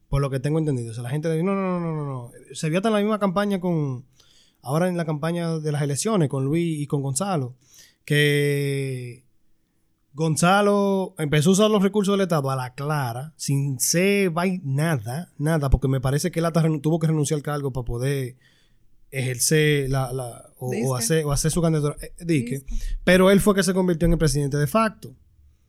Por 0.08 0.22
lo 0.22 0.30
que 0.30 0.40
tengo 0.40 0.58
entendido. 0.58 0.90
O 0.90 0.94
sea, 0.94 1.02
la 1.02 1.10
gente 1.10 1.30
dice, 1.30 1.42
no, 1.42 1.54
no, 1.54 1.78
no, 1.78 1.94
no, 1.94 2.06
no. 2.06 2.30
Se 2.52 2.70
vio 2.70 2.80
en 2.82 2.92
la 2.92 2.98
misma 3.00 3.18
campaña 3.18 3.60
con, 3.60 4.06
ahora 4.62 4.88
en 4.88 4.96
la 4.96 5.04
campaña 5.04 5.58
de 5.58 5.72
las 5.72 5.82
elecciones, 5.82 6.30
con 6.30 6.46
Luis 6.46 6.80
y 6.80 6.86
con 6.86 7.02
Gonzalo, 7.02 7.56
que 8.06 9.24
Gonzalo 10.14 11.14
empezó 11.18 11.50
a 11.50 11.52
usar 11.52 11.70
los 11.70 11.82
recursos 11.82 12.12
del 12.12 12.22
Estado 12.22 12.50
a 12.50 12.56
la 12.56 12.74
clara, 12.74 13.32
sin 13.36 13.80
ser 13.80 14.30
vai- 14.32 14.60
nada, 14.62 15.32
nada, 15.38 15.70
porque 15.70 15.88
me 15.88 16.00
parece 16.00 16.30
que 16.30 16.40
él 16.40 16.46
hasta 16.46 16.62
tuvo 16.80 16.98
que 16.98 17.06
renunciar 17.06 17.38
al 17.38 17.42
cargo 17.42 17.72
para 17.72 17.84
poder 17.84 18.36
ejercer 19.10 19.90
la, 19.90 20.12
la- 20.12 20.50
o, 20.58 20.94
hacer, 20.96 21.24
o 21.24 21.32
hacer 21.32 21.50
su 21.50 21.60
candidatura. 21.62 21.96
Eh, 22.00 22.12
disque. 22.24 22.58
Disque. 22.66 22.96
Pero 23.04 23.30
él 23.30 23.40
fue 23.40 23.54
que 23.54 23.62
se 23.62 23.74
convirtió 23.74 24.06
en 24.06 24.12
el 24.12 24.18
presidente 24.18 24.56
de 24.56 24.66
facto. 24.66 25.14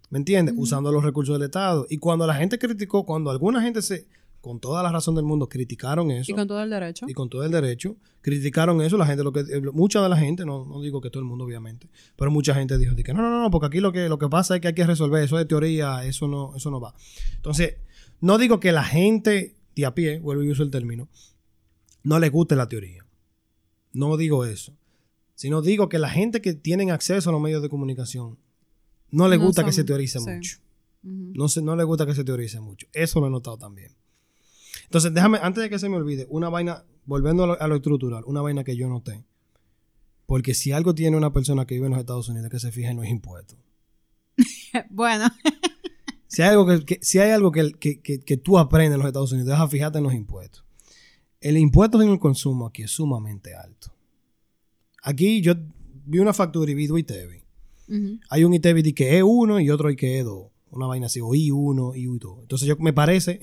¿Me 0.09 0.19
entiendes? 0.19 0.53
Usando 0.57 0.91
los 0.91 1.03
recursos 1.03 1.33
del 1.39 1.45
Estado. 1.45 1.87
Y 1.89 1.97
cuando 1.97 2.27
la 2.27 2.35
gente 2.35 2.59
criticó, 2.59 3.03
cuando 3.05 3.31
alguna 3.31 3.61
gente 3.61 3.81
se 3.81 4.07
con 4.43 4.59
toda 4.59 4.83
la 4.83 4.91
razón 4.91 5.15
del 5.15 5.23
mundo, 5.23 5.47
criticaron 5.47 6.11
eso. 6.11 6.29
Y 6.29 6.35
con 6.35 6.49
todo 6.49 6.61
el 6.61 6.69
derecho. 6.69 7.05
Y 7.07 7.13
con 7.13 7.29
todo 7.29 7.45
el 7.45 7.51
derecho. 7.51 7.95
Criticaron 8.19 8.81
eso. 8.81 8.97
La 8.97 9.05
gente, 9.05 9.23
lo 9.23 9.31
que, 9.31 9.39
eh, 9.39 9.61
mucha 9.71 10.03
de 10.03 10.09
la 10.09 10.17
gente, 10.17 10.45
no, 10.45 10.65
no 10.65 10.81
digo 10.81 10.99
que 10.99 11.09
todo 11.09 11.21
el 11.21 11.29
mundo, 11.29 11.45
obviamente, 11.45 11.87
pero 12.17 12.29
mucha 12.29 12.53
gente 12.53 12.77
dijo 12.77 12.93
que 12.93 13.13
no, 13.13 13.21
no, 13.21 13.41
no, 13.41 13.49
porque 13.49 13.67
aquí 13.67 13.79
lo 13.79 13.93
que, 13.93 14.09
lo 14.09 14.19
que 14.19 14.27
pasa 14.27 14.55
es 14.55 14.61
que 14.61 14.67
hay 14.67 14.73
que 14.73 14.85
resolver 14.85 15.23
eso 15.23 15.37
de 15.37 15.45
teoría, 15.45 16.03
eso 16.03 16.27
no, 16.27 16.53
eso 16.57 16.69
no 16.71 16.81
va. 16.81 16.93
Entonces, 17.37 17.77
no 18.19 18.37
digo 18.37 18.59
que 18.59 18.73
la 18.73 18.83
gente 18.83 19.55
de 19.77 19.85
a 19.85 19.95
pie, 19.95 20.19
vuelvo 20.19 20.43
y 20.43 20.49
uso 20.49 20.61
el 20.61 20.71
término, 20.71 21.07
no 22.03 22.19
le 22.19 22.27
guste 22.27 22.57
la 22.57 22.67
teoría. 22.67 23.05
No 23.93 24.17
digo 24.17 24.43
eso. 24.43 24.75
Sino 25.35 25.61
digo 25.61 25.87
que 25.87 25.99
la 25.99 26.09
gente 26.09 26.41
que 26.41 26.53
tienen 26.53 26.91
acceso 26.91 27.29
a 27.29 27.33
los 27.33 27.41
medios 27.41 27.61
de 27.61 27.69
comunicación 27.69 28.37
no 29.09 29.29
le 29.29 29.37
gusta 29.37 29.63
que 29.63 29.71
se 29.71 29.85
teorice 29.85 30.19
mucho. 30.19 30.57
no, 31.01 31.47
se, 31.47 31.61
no 31.61 31.77
le 31.77 31.85
gusta 31.85 32.05
que 32.05 32.13
se 32.13 32.25
teorice 32.25 32.59
mucho. 32.59 32.87
Eso 32.91 33.21
lo 33.21 33.27
he 33.27 33.29
notado 33.29 33.57
también. 33.57 33.93
Entonces, 34.93 35.11
déjame, 35.11 35.39
antes 35.41 35.63
de 35.63 35.71
que 35.71 35.79
se 35.79 35.89
me 35.89 35.95
olvide, 35.95 36.27
una 36.29 36.49
vaina, 36.49 36.85
volviendo 37.05 37.59
a 37.59 37.67
lo, 37.67 37.75
estructural, 37.75 38.23
una 38.27 38.41
vaina 38.41 38.63
que 38.63 38.75
yo 38.75 38.87
noté. 38.87 39.25
Porque 40.27 40.53
si 40.53 40.71
algo 40.71 40.93
tiene 40.93 41.17
una 41.17 41.33
persona 41.33 41.65
que 41.65 41.73
vive 41.73 41.87
en 41.87 41.93
los 41.93 41.99
Estados 41.99 42.29
Unidos 42.29 42.51
que 42.51 42.59
se 42.59 42.71
fija 42.71 42.91
en 42.91 42.97
los 42.97 43.07
impuestos. 43.07 43.57
bueno. 44.91 45.25
si 46.27 46.43
hay 46.43 46.49
algo, 46.49 46.67
que, 46.85 46.99
si 47.01 47.17
hay 47.17 47.31
algo 47.31 47.51
que, 47.51 47.71
que, 47.79 48.37
tú 48.37 48.59
aprendes 48.59 48.93
en 48.93 48.99
los 48.99 49.07
Estados 49.07 49.31
Unidos, 49.31 49.49
deja 49.49 49.67
fijarte 49.67 49.97
en 49.97 50.03
los 50.03 50.13
impuestos. 50.13 50.63
El 51.41 51.57
impuesto 51.57 51.99
en 51.99 52.09
el 52.09 52.19
consumo 52.19 52.67
aquí 52.67 52.83
es 52.83 52.91
sumamente 52.91 53.55
alto. 53.55 53.95
Aquí 55.01 55.41
yo 55.41 55.55
vi 56.05 56.19
una 56.19 56.33
factura 56.33 56.69
y 56.69 56.75
vi 56.75 56.85
dos 56.85 56.99
ITEVI. 56.99 57.41
Hay 58.29 58.43
un 58.43 58.53
ITEVI 58.53 58.93
que 58.93 59.17
es 59.17 59.23
uno 59.25 59.59
y 59.59 59.71
otro 59.71 59.89
que 59.95 60.19
es 60.19 60.23
dos 60.25 60.52
una 60.73 60.87
vaina 60.87 61.05
así, 61.05 61.21
o 61.21 61.29
I1, 61.29 61.95
I2. 61.95 62.41
Entonces 62.41 62.67
yo 62.67 62.75
me 62.77 62.93
parece, 62.93 63.39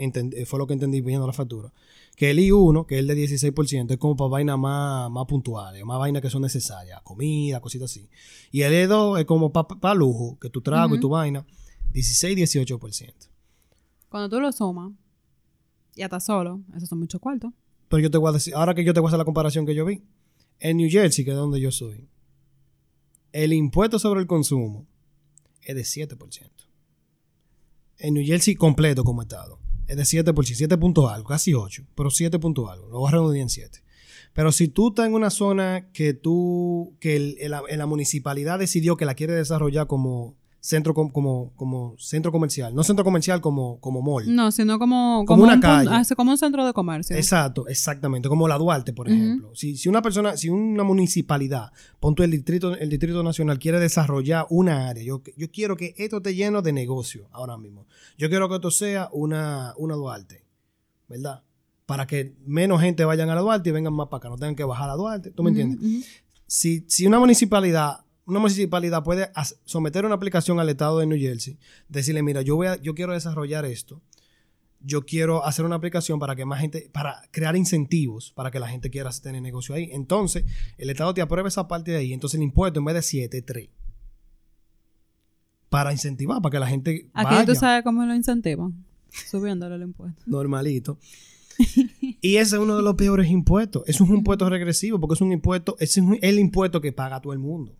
fue 0.46 0.58
lo 0.58 0.66
que 0.66 0.74
entendí 0.74 1.00
viendo 1.00 1.26
la 1.26 1.32
factura, 1.32 1.72
que 2.16 2.30
el 2.30 2.38
I1, 2.38 2.86
que 2.86 2.96
es 2.96 3.00
el 3.00 3.06
de 3.06 3.16
16%, 3.16 3.92
es 3.92 3.96
como 3.96 4.16
para 4.16 4.28
vainas 4.28 4.58
más, 4.58 5.10
más 5.10 5.26
puntuales, 5.26 5.84
más 5.84 5.98
vainas 5.98 6.20
que 6.20 6.28
son 6.28 6.42
necesarias, 6.42 7.00
comida, 7.02 7.60
cositas 7.60 7.90
así. 7.90 8.08
Y 8.50 8.62
el 8.62 8.72
E2 8.72 9.20
es 9.20 9.24
como 9.24 9.52
para 9.52 9.94
lujo, 9.94 10.38
que 10.38 10.50
tu 10.50 10.60
trago 10.60 10.94
y 10.94 11.00
tu 11.00 11.08
vaina, 11.08 11.46
16, 11.92 12.36
18%. 12.56 13.12
Cuando 14.08 14.28
tú 14.28 14.40
lo 14.40 14.52
sumas, 14.52 14.92
y 15.94 16.02
hasta 16.02 16.20
solo, 16.20 16.60
esos 16.76 16.88
son 16.88 16.98
muchos 16.98 17.20
cuartos. 17.20 17.52
Pero 17.88 18.02
yo 18.02 18.10
te 18.10 18.18
voy 18.18 18.30
a 18.30 18.32
decir, 18.32 18.54
ahora 18.54 18.74
que 18.74 18.84
yo 18.84 18.92
te 18.92 19.00
voy 19.00 19.08
a 19.08 19.10
hacer 19.10 19.18
la 19.18 19.24
comparación 19.24 19.66
que 19.66 19.74
yo 19.74 19.84
vi, 19.84 20.02
en 20.58 20.76
New 20.76 20.90
Jersey, 20.90 21.24
que 21.24 21.30
es 21.30 21.36
donde 21.36 21.60
yo 21.60 21.70
soy, 21.70 22.08
el 23.32 23.52
impuesto 23.52 23.98
sobre 23.98 24.20
el 24.20 24.26
consumo 24.26 24.86
es 25.62 25.74
de 25.74 25.82
7% 25.82 26.59
en 28.00 28.14
New 28.14 28.24
Jersey 28.24 28.54
completo 28.54 29.04
como 29.04 29.22
estado. 29.22 29.58
Es 29.86 29.96
de 29.96 30.04
7 30.04 30.32
por 30.32 30.46
7 30.46 30.76
puntos 30.78 31.10
algo, 31.10 31.28
casi 31.28 31.54
8, 31.54 31.84
pero 31.94 32.10
7 32.10 32.38
puntos 32.38 32.70
algo. 32.70 32.88
Lo 32.88 33.00
voy 33.00 33.08
a 33.08 33.12
redondear 33.12 33.42
en 33.42 33.48
7. 33.48 33.82
Pero 34.32 34.52
si 34.52 34.68
tú 34.68 34.88
estás 34.88 35.06
en 35.06 35.14
una 35.14 35.30
zona 35.30 35.90
que 35.92 36.14
tú, 36.14 36.96
que 37.00 37.36
la 37.48 37.86
municipalidad 37.86 38.58
decidió 38.58 38.96
que 38.96 39.04
la 39.04 39.14
quiere 39.14 39.34
desarrollar 39.34 39.86
como 39.86 40.36
centro 40.60 40.92
como, 40.92 41.52
como 41.56 41.94
centro 41.98 42.30
comercial. 42.30 42.74
No 42.74 42.84
centro 42.84 43.04
comercial 43.04 43.40
como, 43.40 43.80
como 43.80 44.02
mall. 44.02 44.34
No, 44.34 44.52
sino 44.52 44.78
como, 44.78 45.24
como, 45.26 45.42
una 45.42 45.54
un, 45.54 45.60
calle. 45.60 45.88
Ah, 45.90 46.02
como 46.14 46.30
un 46.30 46.38
centro 46.38 46.66
de 46.66 46.72
comercio. 46.72 47.16
Exacto, 47.16 47.66
exactamente. 47.66 48.28
Como 48.28 48.46
la 48.46 48.58
Duarte, 48.58 48.92
por 48.92 49.08
ejemplo. 49.08 49.50
Si, 49.54 49.76
si, 49.76 49.88
una 49.88 50.02
persona, 50.02 50.36
si 50.36 50.50
una 50.50 50.84
municipalidad, 50.84 51.72
punto 51.98 52.22
el 52.22 52.30
distrito, 52.30 52.76
el 52.76 52.90
distrito 52.90 53.22
nacional 53.22 53.58
quiere 53.58 53.80
desarrollar 53.80 54.46
una 54.50 54.88
área, 54.88 55.02
yo, 55.02 55.22
yo 55.36 55.50
quiero 55.50 55.76
que 55.76 55.94
esto 55.96 56.18
esté 56.18 56.34
lleno 56.34 56.60
de 56.62 56.72
negocio 56.72 57.28
ahora 57.32 57.56
mismo. 57.56 57.86
Yo 58.18 58.28
quiero 58.28 58.48
que 58.48 58.56
esto 58.56 58.70
sea 58.70 59.08
una, 59.12 59.74
una 59.78 59.94
Duarte, 59.94 60.44
¿verdad? 61.08 61.42
Para 61.86 62.06
que 62.06 62.36
menos 62.46 62.82
gente 62.82 63.04
vayan 63.04 63.30
a 63.30 63.34
la 63.34 63.40
Duarte 63.40 63.70
y 63.70 63.72
vengan 63.72 63.94
más 63.94 64.08
para 64.08 64.18
acá, 64.18 64.28
no 64.28 64.36
tengan 64.36 64.54
que 64.54 64.64
bajar 64.64 64.84
a 64.84 64.92
la 64.92 64.96
Duarte. 64.96 65.30
¿Tú 65.30 65.42
me 65.42 65.50
entiendes? 65.50 66.06
si, 66.46 66.84
si 66.86 67.06
una 67.06 67.18
municipalidad 67.18 68.04
una 68.30 68.40
municipalidad 68.40 69.02
puede 69.02 69.30
someter 69.64 70.06
una 70.06 70.14
aplicación 70.14 70.60
al 70.60 70.68
estado 70.68 71.00
de 71.00 71.06
New 71.06 71.18
Jersey, 71.18 71.58
decirle, 71.88 72.22
mira, 72.22 72.42
yo 72.42 72.56
voy 72.56 72.68
a, 72.68 72.76
yo 72.76 72.94
quiero 72.94 73.12
desarrollar 73.12 73.64
esto, 73.64 74.00
yo 74.80 75.04
quiero 75.04 75.44
hacer 75.44 75.64
una 75.64 75.76
aplicación 75.76 76.18
para 76.18 76.36
que 76.36 76.44
más 76.44 76.60
gente, 76.60 76.88
para 76.92 77.22
crear 77.32 77.56
incentivos 77.56 78.32
para 78.32 78.50
que 78.50 78.60
la 78.60 78.68
gente 78.68 78.88
quiera 78.88 79.10
tener 79.10 79.42
negocio 79.42 79.74
ahí. 79.74 79.90
Entonces, 79.92 80.44
el 80.78 80.90
Estado 80.90 81.12
te 81.12 81.20
aprueba 81.20 81.48
esa 81.48 81.68
parte 81.68 81.90
de 81.90 81.98
ahí, 81.98 82.12
entonces 82.12 82.38
el 82.38 82.44
impuesto 82.44 82.78
en 82.78 82.86
vez 82.86 82.94
de 82.94 83.02
7, 83.02 83.42
3. 83.42 83.68
Para 85.68 85.92
incentivar, 85.92 86.40
para 86.40 86.52
que 86.52 86.58
la 86.58 86.66
gente. 86.66 87.10
Aquí 87.12 87.46
tú 87.46 87.54
sabes 87.54 87.84
cómo 87.84 88.04
lo 88.04 88.14
incentivan, 88.14 88.84
subiéndole 89.10 89.74
el 89.74 89.82
impuesto. 89.82 90.22
Normalito. 90.26 90.98
y 92.20 92.36
ese 92.36 92.56
es 92.56 92.62
uno 92.62 92.76
de 92.76 92.82
los 92.82 92.94
peores 92.94 93.28
impuestos. 93.30 93.82
Es 93.86 94.00
un 94.00 94.14
impuesto 94.14 94.48
regresivo 94.48 94.98
porque 95.00 95.14
es 95.14 95.20
un 95.20 95.32
impuesto, 95.32 95.76
es 95.78 95.96
el 95.96 96.38
impuesto 96.38 96.80
que 96.80 96.92
paga 96.92 97.20
todo 97.20 97.32
el 97.32 97.38
mundo. 97.38 97.76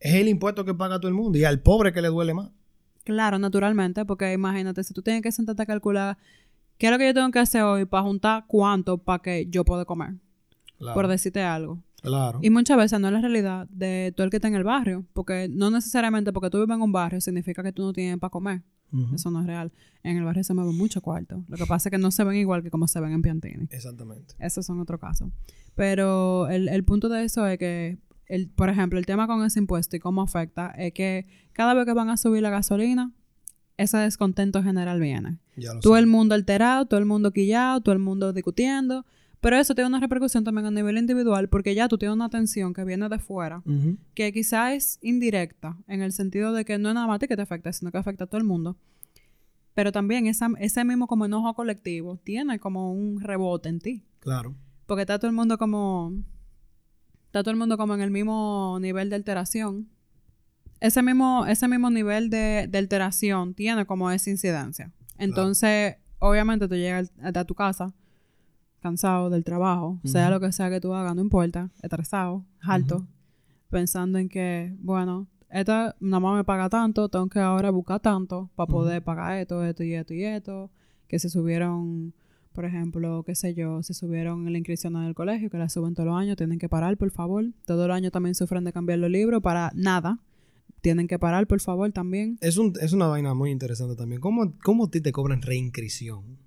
Es 0.00 0.14
el 0.14 0.28
impuesto 0.28 0.64
que 0.64 0.74
paga 0.74 0.98
todo 0.98 1.08
el 1.08 1.14
mundo 1.14 1.38
y 1.38 1.44
al 1.44 1.60
pobre 1.60 1.92
que 1.92 2.02
le 2.02 2.08
duele 2.08 2.34
más. 2.34 2.50
Claro, 3.04 3.38
naturalmente, 3.38 4.04
porque 4.04 4.32
imagínate, 4.32 4.82
si 4.82 4.92
tú 4.92 5.00
tienes 5.00 5.22
que 5.22 5.30
sentarte 5.30 5.62
a 5.62 5.66
calcular 5.66 6.18
qué 6.78 6.86
es 6.86 6.92
lo 6.92 6.98
que 6.98 7.06
yo 7.06 7.14
tengo 7.14 7.30
que 7.30 7.38
hacer 7.38 7.62
hoy 7.62 7.84
para 7.84 8.02
juntar 8.02 8.44
cuánto 8.46 8.98
para 8.98 9.22
que 9.22 9.46
yo 9.48 9.64
pueda 9.64 9.84
comer. 9.84 10.14
Por 10.78 11.08
decirte 11.08 11.42
algo. 11.42 11.78
Claro. 12.02 12.38
Y 12.42 12.50
muchas 12.50 12.76
veces 12.76 13.00
no 13.00 13.08
es 13.08 13.14
la 13.14 13.20
realidad 13.20 13.66
de 13.70 14.12
todo 14.14 14.24
el 14.24 14.30
que 14.30 14.36
está 14.36 14.48
en 14.48 14.54
el 14.54 14.64
barrio, 14.64 15.04
porque 15.12 15.48
no 15.48 15.70
necesariamente 15.70 16.32
porque 16.32 16.50
tú 16.50 16.58
vives 16.58 16.76
en 16.76 16.82
un 16.82 16.92
barrio 16.92 17.20
significa 17.20 17.62
que 17.62 17.72
tú 17.72 17.82
no 17.82 17.92
tienes 17.92 18.18
para 18.18 18.30
comer. 18.30 18.62
Eso 19.14 19.30
no 19.30 19.40
es 19.40 19.46
real. 19.46 19.72
En 20.02 20.16
el 20.16 20.24
barrio 20.24 20.44
se 20.44 20.54
mueve 20.54 20.72
mucho 20.72 21.02
cuarto. 21.02 21.44
Lo 21.48 21.56
que 21.56 21.66
pasa 21.66 21.88
es 21.88 21.90
que 21.90 21.98
no 21.98 22.10
se 22.10 22.24
ven 22.24 22.36
igual 22.36 22.62
que 22.62 22.70
como 22.70 22.88
se 22.88 23.00
ven 23.00 23.12
en 23.12 23.22
Piantini. 23.22 23.66
Exactamente. 23.70 24.34
Esos 24.38 24.64
son 24.64 24.80
otro 24.80 24.98
caso. 24.98 25.30
Pero 25.74 26.48
el, 26.48 26.68
el 26.68 26.84
punto 26.84 27.08
de 27.08 27.24
eso 27.24 27.46
es 27.46 27.58
que, 27.58 27.98
el, 28.26 28.48
por 28.48 28.68
ejemplo, 28.68 28.98
el 28.98 29.06
tema 29.06 29.26
con 29.26 29.44
ese 29.44 29.58
impuesto 29.58 29.96
y 29.96 29.98
cómo 29.98 30.22
afecta 30.22 30.70
es 30.78 30.92
que 30.92 31.26
cada 31.52 31.74
vez 31.74 31.84
que 31.84 31.92
van 31.92 32.08
a 32.08 32.16
subir 32.16 32.42
la 32.42 32.50
gasolina, 32.50 33.12
ese 33.76 33.98
descontento 33.98 34.62
general 34.62 35.00
viene. 35.00 35.38
todo 35.82 35.96
el 35.96 36.06
mundo 36.06 36.34
alterado, 36.34 36.86
todo 36.86 36.98
el 36.98 37.06
mundo 37.06 37.32
quillado, 37.32 37.80
todo 37.80 37.92
el 37.92 37.98
mundo 37.98 38.32
discutiendo. 38.32 39.04
Pero 39.40 39.56
eso 39.56 39.74
tiene 39.74 39.88
una 39.88 40.00
repercusión 40.00 40.44
también 40.44 40.66
a 40.66 40.70
nivel 40.70 40.98
individual 40.98 41.48
porque 41.48 41.74
ya 41.74 41.88
tú 41.88 41.98
tienes 41.98 42.14
una 42.14 42.30
tensión 42.30 42.72
que 42.72 42.84
viene 42.84 43.08
de 43.08 43.18
fuera, 43.18 43.62
que 44.14 44.32
quizá 44.32 44.74
es 44.74 44.98
indirecta, 45.02 45.76
en 45.86 46.02
el 46.02 46.12
sentido 46.12 46.52
de 46.52 46.64
que 46.64 46.78
no 46.78 46.88
es 46.88 46.94
nada 46.94 47.06
más 47.06 47.18
que 47.20 47.36
te 47.36 47.42
afecta, 47.42 47.72
sino 47.72 47.92
que 47.92 47.98
afecta 47.98 48.24
a 48.24 48.26
todo 48.26 48.38
el 48.38 48.46
mundo. 48.46 48.76
Pero 49.74 49.92
también 49.92 50.26
ese 50.26 50.84
mismo 50.84 51.06
como 51.06 51.26
enojo 51.26 51.52
colectivo 51.54 52.16
tiene 52.24 52.58
como 52.58 52.92
un 52.92 53.20
rebote 53.20 53.68
en 53.68 53.78
ti. 53.80 54.04
Claro. 54.20 54.54
Porque 54.86 55.02
está 55.02 55.18
todo 55.18 55.28
el 55.28 55.36
mundo 55.36 55.58
como... 55.58 56.12
Está 57.26 57.42
todo 57.42 57.50
el 57.50 57.58
mundo 57.58 57.76
como 57.76 57.94
en 57.94 58.00
el 58.00 58.10
mismo 58.10 58.78
nivel 58.80 59.10
de 59.10 59.16
alteración. 59.16 59.90
Ese 60.80 61.02
mismo, 61.02 61.44
ese 61.46 61.68
mismo 61.68 61.90
nivel 61.90 62.30
de, 62.30 62.70
alteración 62.72 63.52
tiene 63.52 63.84
como 63.84 64.10
esa 64.10 64.30
incidencia. 64.30 64.92
Entonces, 65.18 65.96
obviamente 66.20 66.68
tú 66.68 66.74
llegas 66.74 67.12
a 67.22 67.44
tu 67.44 67.54
casa 67.54 67.92
cansado 68.80 69.30
del 69.30 69.44
trabajo, 69.44 70.00
sea 70.04 70.30
lo 70.30 70.40
que 70.40 70.52
sea 70.52 70.70
que 70.70 70.80
tú 70.80 70.94
hagas, 70.94 71.14
no 71.14 71.22
importa, 71.22 71.70
estresado, 71.82 72.44
alto, 72.60 73.06
pensando 73.70 74.18
en 74.18 74.28
que, 74.28 74.74
bueno, 74.78 75.26
esta 75.50 75.96
nada 76.00 76.20
más 76.20 76.36
me 76.36 76.44
paga 76.44 76.68
tanto, 76.68 77.08
tengo 77.08 77.28
que 77.28 77.38
ahora 77.38 77.70
buscar 77.70 78.00
tanto 78.00 78.50
para 78.54 78.66
poder 78.66 79.02
pagar 79.02 79.38
esto, 79.38 79.64
esto 79.64 79.84
y 79.84 79.94
esto 79.94 80.14
y 80.14 80.24
esto, 80.24 80.70
que 81.08 81.18
se 81.18 81.28
subieron, 81.28 82.14
por 82.52 82.64
ejemplo, 82.64 83.22
qué 83.24 83.34
sé 83.34 83.54
yo, 83.54 83.82
se 83.82 83.94
subieron 83.94 84.50
la 84.50 84.58
inscripción 84.58 84.96
en 84.96 85.04
el 85.04 85.14
colegio, 85.14 85.50
que 85.50 85.58
la 85.58 85.68
suben 85.68 85.94
todos 85.94 86.08
los 86.08 86.16
años, 86.16 86.36
tienen 86.36 86.58
que 86.58 86.68
parar, 86.68 86.96
por 86.96 87.10
favor. 87.10 87.44
Todos 87.64 87.86
los 87.86 87.96
años 87.96 88.12
también 88.12 88.34
sufren 88.34 88.64
de 88.64 88.72
cambiar 88.72 88.98
los 88.98 89.10
libros 89.10 89.42
para 89.42 89.70
nada. 89.74 90.20
Tienen 90.80 91.08
que 91.08 91.18
parar, 91.18 91.46
por 91.46 91.60
favor, 91.60 91.90
también. 91.92 92.38
Es, 92.40 92.58
un, 92.58 92.72
es 92.80 92.92
una 92.92 93.06
vaina 93.06 93.34
muy 93.34 93.50
interesante 93.50 93.96
también. 93.96 94.20
¿Cómo, 94.20 94.54
cómo 94.62 94.88
te 94.88 95.12
cobran 95.12 95.42
reinscripción? 95.42 96.38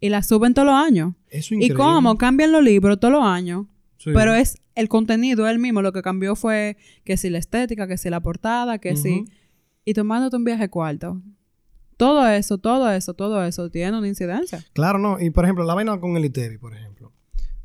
Y 0.00 0.08
la 0.08 0.22
suben 0.22 0.54
todos 0.54 0.66
los 0.66 0.74
años. 0.74 1.14
Eso 1.28 1.54
¿Y 1.54 1.70
cómo? 1.70 2.16
Cambian 2.16 2.52
los 2.52 2.62
libros 2.62 2.98
todos 3.00 3.12
los 3.12 3.24
años. 3.24 3.66
Pero 4.04 4.34
es 4.34 4.58
el 4.74 4.88
contenido, 4.88 5.48
el 5.48 5.58
mismo. 5.58 5.82
Lo 5.82 5.92
que 5.92 6.02
cambió 6.02 6.36
fue 6.36 6.76
que 7.04 7.16
si 7.16 7.30
la 7.30 7.38
estética, 7.38 7.86
que 7.86 7.98
si 7.98 8.10
la 8.10 8.20
portada, 8.20 8.78
que 8.78 8.96
si... 8.96 9.24
Y 9.84 9.94
tomándote 9.94 10.36
un 10.36 10.44
viaje 10.44 10.68
cuarto. 10.68 11.20
Todo 11.96 12.28
eso, 12.28 12.58
todo 12.58 12.90
eso, 12.92 13.14
todo 13.14 13.44
eso 13.44 13.70
tiene 13.70 13.98
una 13.98 14.06
incidencia. 14.06 14.64
Claro, 14.72 14.98
no. 14.98 15.18
Y 15.18 15.30
por 15.30 15.44
ejemplo, 15.44 15.64
la 15.64 15.74
vaina 15.74 15.98
con 15.98 16.16
el 16.16 16.24
ITEVI, 16.26 16.58
por 16.58 16.74
ejemplo. 16.74 17.12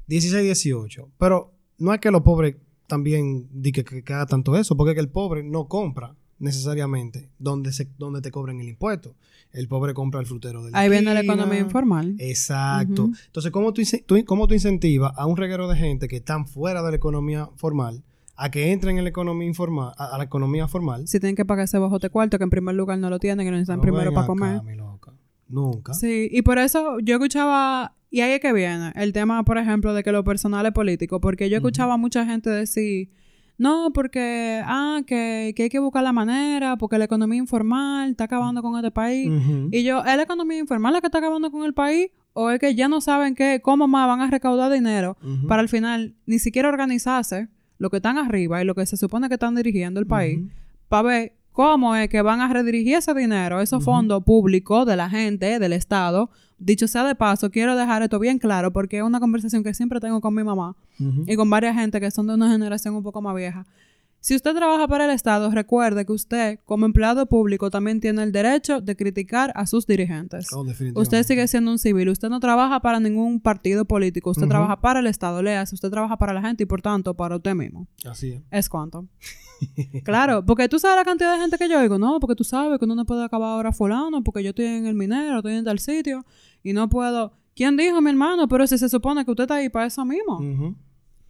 16, 0.07 0.43
18. 0.43 1.11
Pero 1.19 1.53
no 1.77 1.93
es 1.93 1.99
que 1.99 2.09
los 2.11 2.21
pobres 2.21 2.55
también 2.87 3.47
digan 3.51 3.85
que, 3.85 4.03
que 4.03 4.13
haga 4.13 4.25
tanto 4.25 4.57
eso, 4.57 4.75
porque 4.75 4.91
es 4.91 4.95
que 4.95 5.01
el 5.01 5.09
pobre 5.09 5.43
no 5.43 5.67
compra 5.67 6.15
necesariamente 6.39 7.29
donde, 7.39 7.71
se, 7.71 7.87
donde 7.97 8.21
te 8.21 8.31
cobren 8.31 8.59
el 8.59 8.69
impuesto. 8.69 9.15
El 9.51 9.67
pobre 9.67 9.93
compra 9.93 10.19
el 10.19 10.25
frutero 10.25 10.63
del 10.63 10.75
Ahí 10.75 10.89
viene 10.89 11.13
la 11.13 11.21
economía 11.21 11.59
informal. 11.59 12.15
Exacto. 12.17 13.11
Entonces, 13.25 13.51
¿cómo 13.51 13.71
tú, 13.71 13.83
¿cómo 14.25 14.47
tú 14.47 14.53
incentivas 14.55 15.13
a 15.15 15.27
un 15.27 15.37
reguero 15.37 15.67
de 15.67 15.77
gente 15.77 16.07
que 16.07 16.17
están 16.17 16.47
fuera 16.47 16.81
de 16.81 16.89
la 16.89 16.97
economía 16.97 17.49
formal 17.55 18.03
a 18.35 18.49
que 18.49 18.71
entren 18.71 18.97
en 18.97 19.03
la 19.03 19.11
economía 19.11 19.47
informal, 19.47 19.93
a, 19.95 20.17
la 20.17 20.23
economía 20.23 20.67
formal? 20.67 21.07
Si 21.07 21.19
tienen 21.19 21.35
que 21.35 21.45
pagar 21.45 21.65
ese 21.65 21.77
bajo 21.77 21.99
de 21.99 22.09
cuarto, 22.09 22.39
que 22.39 22.43
en 22.43 22.49
primer 22.49 22.73
lugar 22.73 22.97
no 22.97 23.11
lo 23.11 23.19
tienen, 23.19 23.45
que 23.45 23.51
no 23.51 23.57
necesitan 23.57 23.79
primero 23.79 24.11
para 24.11 24.25
comer. 24.25 24.61
Nunca. 25.47 25.93
Sí, 25.93 26.29
y 26.31 26.41
por 26.41 26.57
eso 26.57 26.97
yo 26.99 27.15
escuchaba, 27.15 27.95
y 28.09 28.21
ahí 28.21 28.31
es 28.31 28.39
que 28.39 28.53
viene, 28.53 28.91
el 28.95 29.13
tema, 29.13 29.43
por 29.43 29.59
ejemplo, 29.59 29.93
de 29.93 30.03
que 30.03 30.11
lo 30.11 30.23
personal 30.23 30.65
es 30.65 30.71
político, 30.71 31.21
porque 31.21 31.47
yo 31.47 31.57
escuchaba 31.57 31.93
a 31.93 31.97
mucha 31.97 32.25
gente 32.25 32.49
decir, 32.49 33.11
no, 33.57 33.91
porque, 33.93 34.61
ah, 34.65 35.01
que, 35.05 35.53
que 35.55 35.63
hay 35.63 35.69
que 35.69 35.79
buscar 35.79 36.03
la 36.03 36.11
manera, 36.11 36.75
porque 36.77 36.97
la 36.97 37.05
economía 37.05 37.39
informal 37.39 38.11
está 38.11 38.25
acabando 38.25 38.61
con 38.61 38.75
este 38.77 38.91
país. 38.91 39.29
Y 39.71 39.83
yo, 39.83 39.99
¿es 39.99 40.15
la 40.17 40.23
economía 40.23 40.57
informal 40.59 40.93
la 40.93 41.01
que 41.01 41.07
está 41.07 41.19
acabando 41.19 41.51
con 41.51 41.63
el 41.63 41.73
país? 41.73 42.09
¿O 42.33 42.49
es 42.49 42.59
que 42.59 42.73
ya 42.73 42.87
no 42.87 42.99
saben 42.99 43.35
qué, 43.35 43.61
cómo 43.61 43.87
más 43.87 44.07
van 44.07 44.21
a 44.21 44.29
recaudar 44.29 44.71
dinero 44.71 45.17
para 45.47 45.61
al 45.61 45.69
final 45.69 46.15
ni 46.25 46.39
siquiera 46.39 46.67
organizarse 46.67 47.47
lo 47.77 47.89
que 47.89 47.97
están 47.97 48.17
arriba 48.17 48.61
y 48.61 48.65
lo 48.65 48.73
que 48.75 48.85
se 48.85 48.97
supone 48.97 49.27
que 49.27 49.35
están 49.35 49.55
dirigiendo 49.55 49.99
el 49.99 50.07
país 50.07 50.39
para 50.89 51.03
ver 51.03 51.33
cómo 51.53 51.95
es 51.95 52.09
que 52.09 52.21
van 52.21 52.41
a 52.41 52.51
redirigir 52.51 52.95
ese 52.95 53.13
dinero, 53.13 53.61
esos 53.61 53.83
fondos 53.83 54.23
públicos 54.23 54.85
de 54.85 54.97
la 54.97 55.09
gente, 55.09 55.59
del 55.59 55.71
Estado. 55.71 56.29
Dicho 56.57 56.87
sea 56.87 57.03
de 57.03 57.15
paso, 57.15 57.51
quiero 57.51 57.75
dejar 57.75 58.03
esto 58.03 58.19
bien 58.19 58.39
claro 58.39 58.73
porque 58.73 58.97
es 58.97 59.03
una 59.03 59.19
conversación 59.19 59.63
que 59.63 59.73
siempre 59.73 59.99
tengo 59.99 60.19
con 60.19 60.33
mi 60.33 60.43
mamá 60.43 60.75
y 61.27 61.35
con 61.35 61.49
varias 61.49 61.75
gente 61.75 61.99
que 61.99 62.11
son 62.11 62.27
de 62.27 62.33
una 62.33 62.51
generación 62.51 62.95
un 62.95 63.03
poco 63.03 63.21
más 63.21 63.35
vieja. 63.35 63.65
Si 64.23 64.33
usted 64.37 64.55
trabaja 64.55 64.87
para 64.87 65.03
el 65.03 65.11
Estado, 65.11 65.51
recuerde 65.51 66.05
que 66.05 66.13
usted, 66.13 66.59
como 66.63 66.85
empleado 66.85 67.25
público, 67.25 67.69
también 67.69 67.99
tiene 67.99 68.23
el 68.23 68.31
derecho 68.31 68.79
de 68.79 68.95
criticar 68.95 69.51
a 69.53 69.67
sus 69.67 69.85
dirigentes. 69.85 70.47
Oh. 70.53 70.65
Usted 70.95 71.23
sigue 71.23 71.45
siendo 71.49 71.71
un 71.71 71.77
civil. 71.77 72.07
Usted 72.07 72.29
no 72.29 72.39
trabaja 72.39 72.79
para 72.79 73.01
ningún 73.01 73.41
partido 73.41 73.83
político. 73.83 74.29
Usted 74.29 74.47
trabaja 74.47 74.79
para 74.79 75.01
el 75.01 75.07
Estado. 75.07 75.43
Leas, 75.43 75.73
usted 75.73 75.89
trabaja 75.89 76.15
para 76.15 76.31
la 76.31 76.41
gente 76.41 76.63
y 76.63 76.65
por 76.65 76.81
tanto 76.81 77.13
para 77.15 77.35
usted 77.35 77.53
mismo. 77.53 77.85
Así 78.05 78.31
es. 78.31 78.41
Es 78.49 78.69
cuanto. 78.69 79.09
claro, 80.05 80.45
porque 80.45 80.69
tú 80.69 80.79
sabes 80.79 80.95
la 80.95 81.03
cantidad 81.03 81.33
de 81.33 81.41
gente 81.41 81.57
que 81.57 81.67
yo 81.67 81.77
oigo, 81.77 81.99
¿no? 81.99 82.21
Porque 82.21 82.35
tú 82.35 82.45
sabes 82.45 82.79
que 82.79 82.85
uno 82.85 82.95
no 82.95 83.03
puede 83.03 83.25
acabar 83.25 83.49
ahora 83.49 83.73
fulano, 83.73 84.23
porque 84.23 84.41
yo 84.41 84.51
estoy 84.51 84.67
en 84.67 84.85
el 84.85 84.95
minero, 84.95 85.39
estoy 85.39 85.55
en 85.55 85.65
tal 85.65 85.79
sitio 85.79 86.25
y 86.63 86.71
no 86.71 86.87
puedo. 86.87 87.33
¿Quién 87.57 87.75
dijo, 87.75 87.99
mi 87.99 88.11
hermano? 88.11 88.47
Pero 88.47 88.65
si 88.67 88.77
se 88.77 88.87
supone 88.87 89.25
que 89.25 89.31
usted 89.31 89.43
está 89.43 89.55
ahí 89.55 89.67
para 89.67 89.87
eso 89.87 90.05
mismo. 90.05 90.39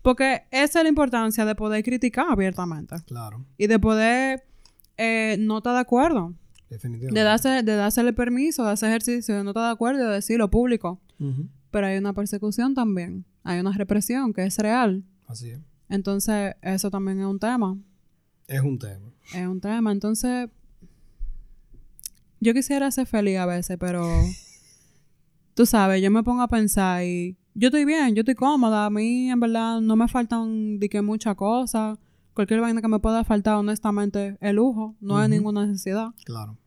Porque 0.04 0.43
esa 0.51 0.80
es 0.80 0.84
la 0.84 0.89
importancia 0.89 1.45
de 1.45 1.56
poder 1.56 1.84
criticar 1.84 2.28
abiertamente 2.30 2.95
Claro. 3.08 3.45
y 3.58 3.66
de 3.68 3.80
poder 3.80 4.43
eh, 4.97 5.38
no 5.39 5.58
estar 5.58 5.74
de 5.74 5.80
acuerdo. 5.80 6.34
Definitivamente. 6.70 7.20
De 7.20 7.24
darse, 7.26 7.49
de 7.64 7.76
dársele 7.76 8.14
permiso 8.14 8.64
de 8.66 8.72
hacer 8.72 8.89
ejercicio, 8.89 9.36
de 9.36 9.43
no 9.43 9.51
estar 9.51 9.64
de 9.66 9.72
acuerdo 9.72 10.04
y 10.04 10.06
de 10.08 10.12
decirlo 10.14 10.49
público. 10.51 10.99
Pero 11.72 11.88
hay 11.88 11.97
una 11.97 12.14
persecución 12.14 12.76
también. 12.76 13.26
Hay 13.43 13.60
una 13.60 13.72
represión 13.72 14.34
que 14.34 14.43
es 14.43 14.58
real. 14.58 15.04
Así 15.28 15.49
es. 15.51 15.60
Entonces, 15.89 16.56
eso 16.62 16.91
también 16.91 17.20
es 17.22 17.26
un 17.26 17.39
tema. 17.39 17.78
Es 18.47 18.62
un 18.62 18.78
tema. 18.78 19.10
Es 19.34 19.47
un 19.47 19.62
tema. 19.62 19.91
Entonces, 19.91 20.49
yo 22.41 22.54
quisiera 22.54 22.91
ser 22.91 23.08
feliz 23.08 23.38
a 23.38 23.45
veces, 23.45 23.78
pero 23.80 24.06
tú 25.54 25.66
sabes, 25.66 26.01
yo 26.01 26.12
me 26.12 26.24
pongo 26.24 26.41
a 26.41 26.47
pensar 26.49 27.04
y 27.06 27.38
yo 27.56 27.68
estoy 27.68 27.86
bien, 27.86 28.16
yo 28.16 28.22
estoy 28.22 28.36
cómoda. 28.36 28.86
A 28.86 28.89
mí, 28.89 29.30
en 29.30 29.39
verdad, 29.39 29.82
no 29.82 29.95
me 29.95 30.08
faltan 30.08 30.80
de 30.80 30.89
que 30.89 31.01
muchas 31.01 31.36
cosas. 31.36 31.97
Cualquier 32.34 32.62
vaina 32.62 32.82
que 32.82 32.88
me 32.88 32.99
pueda 32.99 33.24
faltar, 33.24 33.56
honestamente, 33.56 34.38
es 34.41 34.54
lujo. 34.54 34.95
No 34.99 35.18
hay 35.18 35.30
ninguna 35.30 35.66
necesidad. 35.66 36.10
Claro. 36.26 36.58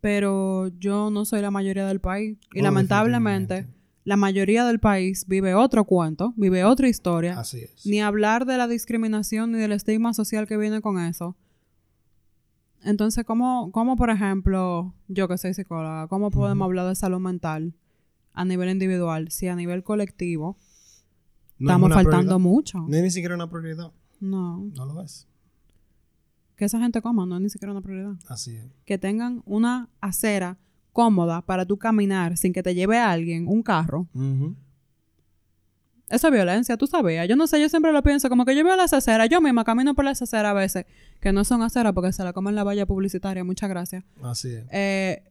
Pero 0.00 0.68
yo 0.78 1.10
no 1.10 1.24
soy 1.24 1.40
la 1.40 1.50
mayoría 1.50 1.86
del 1.86 2.00
país. 2.00 2.38
Y 2.54 2.60
Oh, 2.60 2.62
lamentablemente, 2.62 3.66
la 4.04 4.16
mayoría 4.16 4.64
del 4.64 4.80
país 4.80 5.26
vive 5.26 5.54
otro 5.54 5.84
cuento, 5.84 6.34
vive 6.36 6.64
otra 6.64 6.88
historia. 6.88 7.38
Así 7.38 7.60
es. 7.60 7.86
Ni 7.86 8.00
hablar 8.00 8.44
de 8.44 8.58
la 8.58 8.68
discriminación 8.68 9.52
ni 9.52 9.58
del 9.58 9.72
estigma 9.72 10.12
social 10.12 10.46
que 10.46 10.56
viene 10.56 10.82
con 10.82 11.00
eso. 11.00 11.36
Entonces, 12.84 13.24
¿cómo, 13.24 13.72
cómo 13.72 13.96
por 13.96 14.10
ejemplo, 14.10 14.94
yo 15.08 15.26
que 15.26 15.36
soy 15.36 15.54
psicóloga, 15.54 16.06
cómo 16.06 16.30
podemos 16.30 16.66
hablar 16.66 16.86
de 16.86 16.94
salud 16.94 17.18
mental 17.18 17.74
a 18.40 18.44
nivel 18.44 18.68
individual 18.70 19.30
si 19.30 19.48
a 19.48 19.56
nivel 19.56 19.82
colectivo 19.82 20.56
No 21.58 21.70
es 21.70 21.74
estamos 21.74 21.88
faltando 21.92 22.18
prioridad. 22.18 22.38
mucho? 22.38 22.78
No 22.86 22.96
es 22.96 23.02
ni 23.02 23.10
siquiera 23.10 23.34
una 23.34 23.48
prioridad. 23.50 23.90
No. 24.20 24.64
No 24.74 24.86
lo 24.86 24.94
ves. 24.94 25.26
Que 26.56 26.64
esa 26.64 26.78
gente 26.80 27.00
coma 27.02 27.24
no 27.26 27.36
es 27.36 27.42
ni 27.42 27.50
siquiera 27.50 27.72
una 27.72 27.80
prioridad. 27.82 28.14
Así 28.28 28.56
es. 28.56 28.64
Que 28.84 28.98
tengan 28.98 29.42
una 29.46 29.88
acera 30.00 30.56
cómoda 30.92 31.42
para 31.42 31.64
tú 31.66 31.76
caminar 31.78 32.36
sin 32.36 32.52
que 32.52 32.62
te 32.62 32.74
lleve 32.74 32.98
alguien, 32.98 33.46
un 33.46 33.62
carro. 33.62 34.08
Ujú. 34.14 34.56
Eso 36.10 36.28
es 36.28 36.32
violencia, 36.32 36.76
tú 36.76 36.86
sabías. 36.86 37.28
Yo 37.28 37.36
no 37.36 37.46
sé, 37.46 37.60
yo 37.60 37.68
siempre 37.68 37.92
lo 37.92 38.02
pienso, 38.02 38.28
como 38.30 38.44
que 38.46 38.56
yo 38.56 38.64
veo 38.64 38.74
las 38.76 38.92
aceras, 38.94 39.28
yo 39.28 39.40
misma 39.42 39.62
camino 39.64 39.94
por 39.94 40.04
las 40.06 40.22
aceras 40.22 40.50
a 40.50 40.54
veces, 40.54 40.86
que 41.20 41.32
no 41.32 41.44
son 41.44 41.62
aceras 41.62 41.92
porque 41.92 42.12
se 42.12 42.24
la 42.24 42.32
comen 42.32 42.54
la 42.54 42.64
valla 42.64 42.86
publicitaria, 42.86 43.44
muchas 43.44 43.68
gracias. 43.68 44.04
Así 44.22 44.48
es. 44.54 44.64
Eh, 44.72 45.22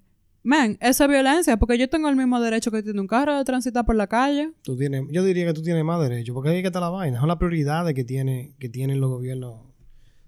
man, 0.43 0.77
eso 0.81 1.03
es 1.03 1.09
violencia, 1.09 1.57
porque 1.57 1.77
yo 1.77 1.89
tengo 1.89 2.09
el 2.09 2.15
mismo 2.15 2.39
derecho 2.39 2.71
que 2.71 2.81
tiene 2.83 2.99
un 3.01 3.07
carro 3.07 3.37
de 3.37 3.43
transitar 3.43 3.85
por 3.85 3.95
la 3.95 4.07
calle. 4.07 4.53
Tú 4.63 4.77
tienes, 4.77 5.03
yo 5.11 5.23
diría 5.23 5.45
que 5.45 5.53
tú 5.53 5.61
tienes 5.61 5.83
más 5.83 5.99
derecho, 6.01 6.33
porque 6.33 6.49
ahí 6.49 6.61
que 6.61 6.67
está 6.67 6.79
la 6.79 6.89
vaina. 6.89 7.19
Son 7.19 7.27
las 7.27 7.37
prioridades 7.37 7.93
que, 7.93 8.03
tiene, 8.03 8.55
que 8.59 8.69
tienen 8.69 8.99
los 9.01 9.09
gobiernos 9.09 9.61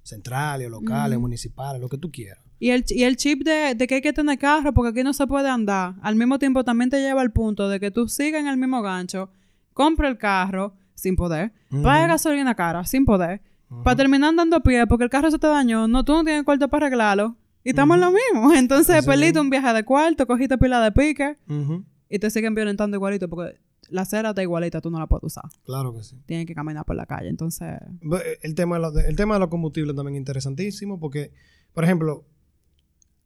centrales, 0.03 0.69
locales, 0.69 1.19
municipales, 1.19 1.81
lo 1.81 1.89
que 1.89 1.97
tú 1.97 2.11
quieras. 2.11 2.43
Y 2.59 2.71
el, 2.71 2.83
y 2.89 3.03
el 3.03 3.15
chip 3.15 3.43
de, 3.43 3.73
de 3.75 3.87
que 3.87 3.95
hay 3.95 4.01
que 4.01 4.11
tener 4.11 4.37
carro 4.37 4.73
porque 4.73 4.89
aquí 4.89 5.03
no 5.03 5.13
se 5.13 5.25
puede 5.27 5.49
andar, 5.49 5.95
al 6.01 6.15
mismo 6.15 6.39
tiempo 6.39 6.63
también 6.65 6.89
te 6.89 6.99
lleva 6.99 7.21
al 7.21 7.31
punto 7.31 7.69
de 7.69 7.79
que 7.79 7.89
tú 7.89 8.07
sigas 8.09 8.41
en 8.41 8.47
el 8.47 8.57
mismo 8.57 8.81
gancho, 8.81 9.29
compra 9.73 10.09
el 10.09 10.17
carro 10.17 10.73
sin 10.93 11.15
poder, 11.15 11.53
Ujú. 11.71 11.83
paga 11.83 12.07
gasolina 12.07 12.55
cara 12.55 12.83
sin 12.83 13.05
poder, 13.05 13.41
para 13.83 13.95
terminar 13.95 14.29
andando 14.29 14.57
a 14.57 14.59
pie 14.61 14.87
porque 14.87 15.05
el 15.05 15.09
carro 15.09 15.31
se 15.31 15.39
te 15.39 15.47
dañó, 15.47 15.87
no, 15.87 16.03
tú 16.03 16.11
no 16.13 16.23
tienes 16.23 16.43
cuarto 16.43 16.67
para 16.67 16.87
arreglarlo. 16.87 17.37
Y 17.63 17.69
estamos 17.71 17.95
en 17.95 18.01
lo 18.01 18.11
mismo. 18.11 18.53
Entonces, 18.55 18.95
Así 18.97 19.05
perdiste 19.05 19.27
mismo. 19.33 19.41
un 19.41 19.49
viaje 19.49 19.73
de 19.73 19.83
cuarto, 19.85 20.25
cogiste 20.27 20.57
pila 20.57 20.81
de 20.81 20.91
pique 20.91 21.37
Ujú. 21.49 21.83
y 22.09 22.19
te 22.19 22.29
siguen 22.29 22.55
violentando 22.55 22.95
igualito 22.97 23.27
porque 23.29 23.59
la 23.89 24.01
acera 24.03 24.29
está 24.29 24.41
igualita, 24.43 24.81
tú 24.81 24.89
no 24.91 24.99
la 24.99 25.07
puedes 25.07 25.23
usar. 25.23 25.45
Claro 25.63 25.93
que 25.93 26.03
sí. 26.03 26.15
Tienes 26.25 26.45
que 26.45 26.53
caminar 26.55 26.85
por 26.85 26.95
la 26.95 27.05
calle. 27.05 27.29
Entonces, 27.29 27.67
Bu- 28.01 28.21
El 28.41 28.55
tema, 28.55 28.75
de 28.77 28.81
los, 28.83 28.95
el 28.97 29.15
tema 29.15 29.33
de 29.35 29.39
los 29.41 29.49
combustibles 29.49 29.95
también 29.95 30.15
es 30.15 30.19
interesantísimo 30.19 30.99
porque, 30.99 31.31
por 31.73 31.83
ejemplo, 31.83 32.23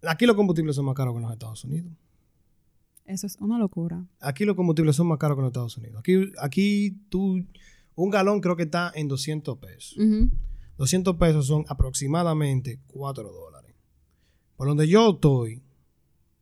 aquí 0.07 0.25
los 0.25 0.35
combustibles 0.35 0.75
son 0.75 0.85
más 0.85 0.95
caros 0.95 1.13
que 1.13 1.17
en 1.17 1.23
los 1.23 1.33
Estados 1.33 1.63
Unidos. 1.65 1.91
eso 3.05 3.27
es 3.27 3.35
una 3.39 3.57
locura. 3.59 4.05
Aquí 4.21 4.45
los 4.45 4.55
combustibles 4.55 4.95
son 4.95 5.07
más 5.07 5.17
caros 5.19 5.35
que 5.35 5.39
en 5.39 5.43
los 5.43 5.51
Estados 5.51 5.77
Unidos. 5.77 5.99
Aquí, 5.99 6.31
aquí 6.41 6.97
tú, 7.09 7.45
un 7.95 8.09
galón 8.09 8.39
creo 8.41 8.55
que 8.55 8.63
está 8.63 8.91
en 8.95 9.07
200 9.09 9.57
pesos. 9.57 9.97
Ujú. 9.97 10.29
200 10.77 11.17
pesos 11.17 11.45
son 11.47 11.65
aproximadamente 11.67 12.79
4 12.87 13.23
dólares. 13.31 13.62
Por 14.55 14.67
donde 14.67 14.87
yo 14.87 15.11
estoy, 15.11 15.61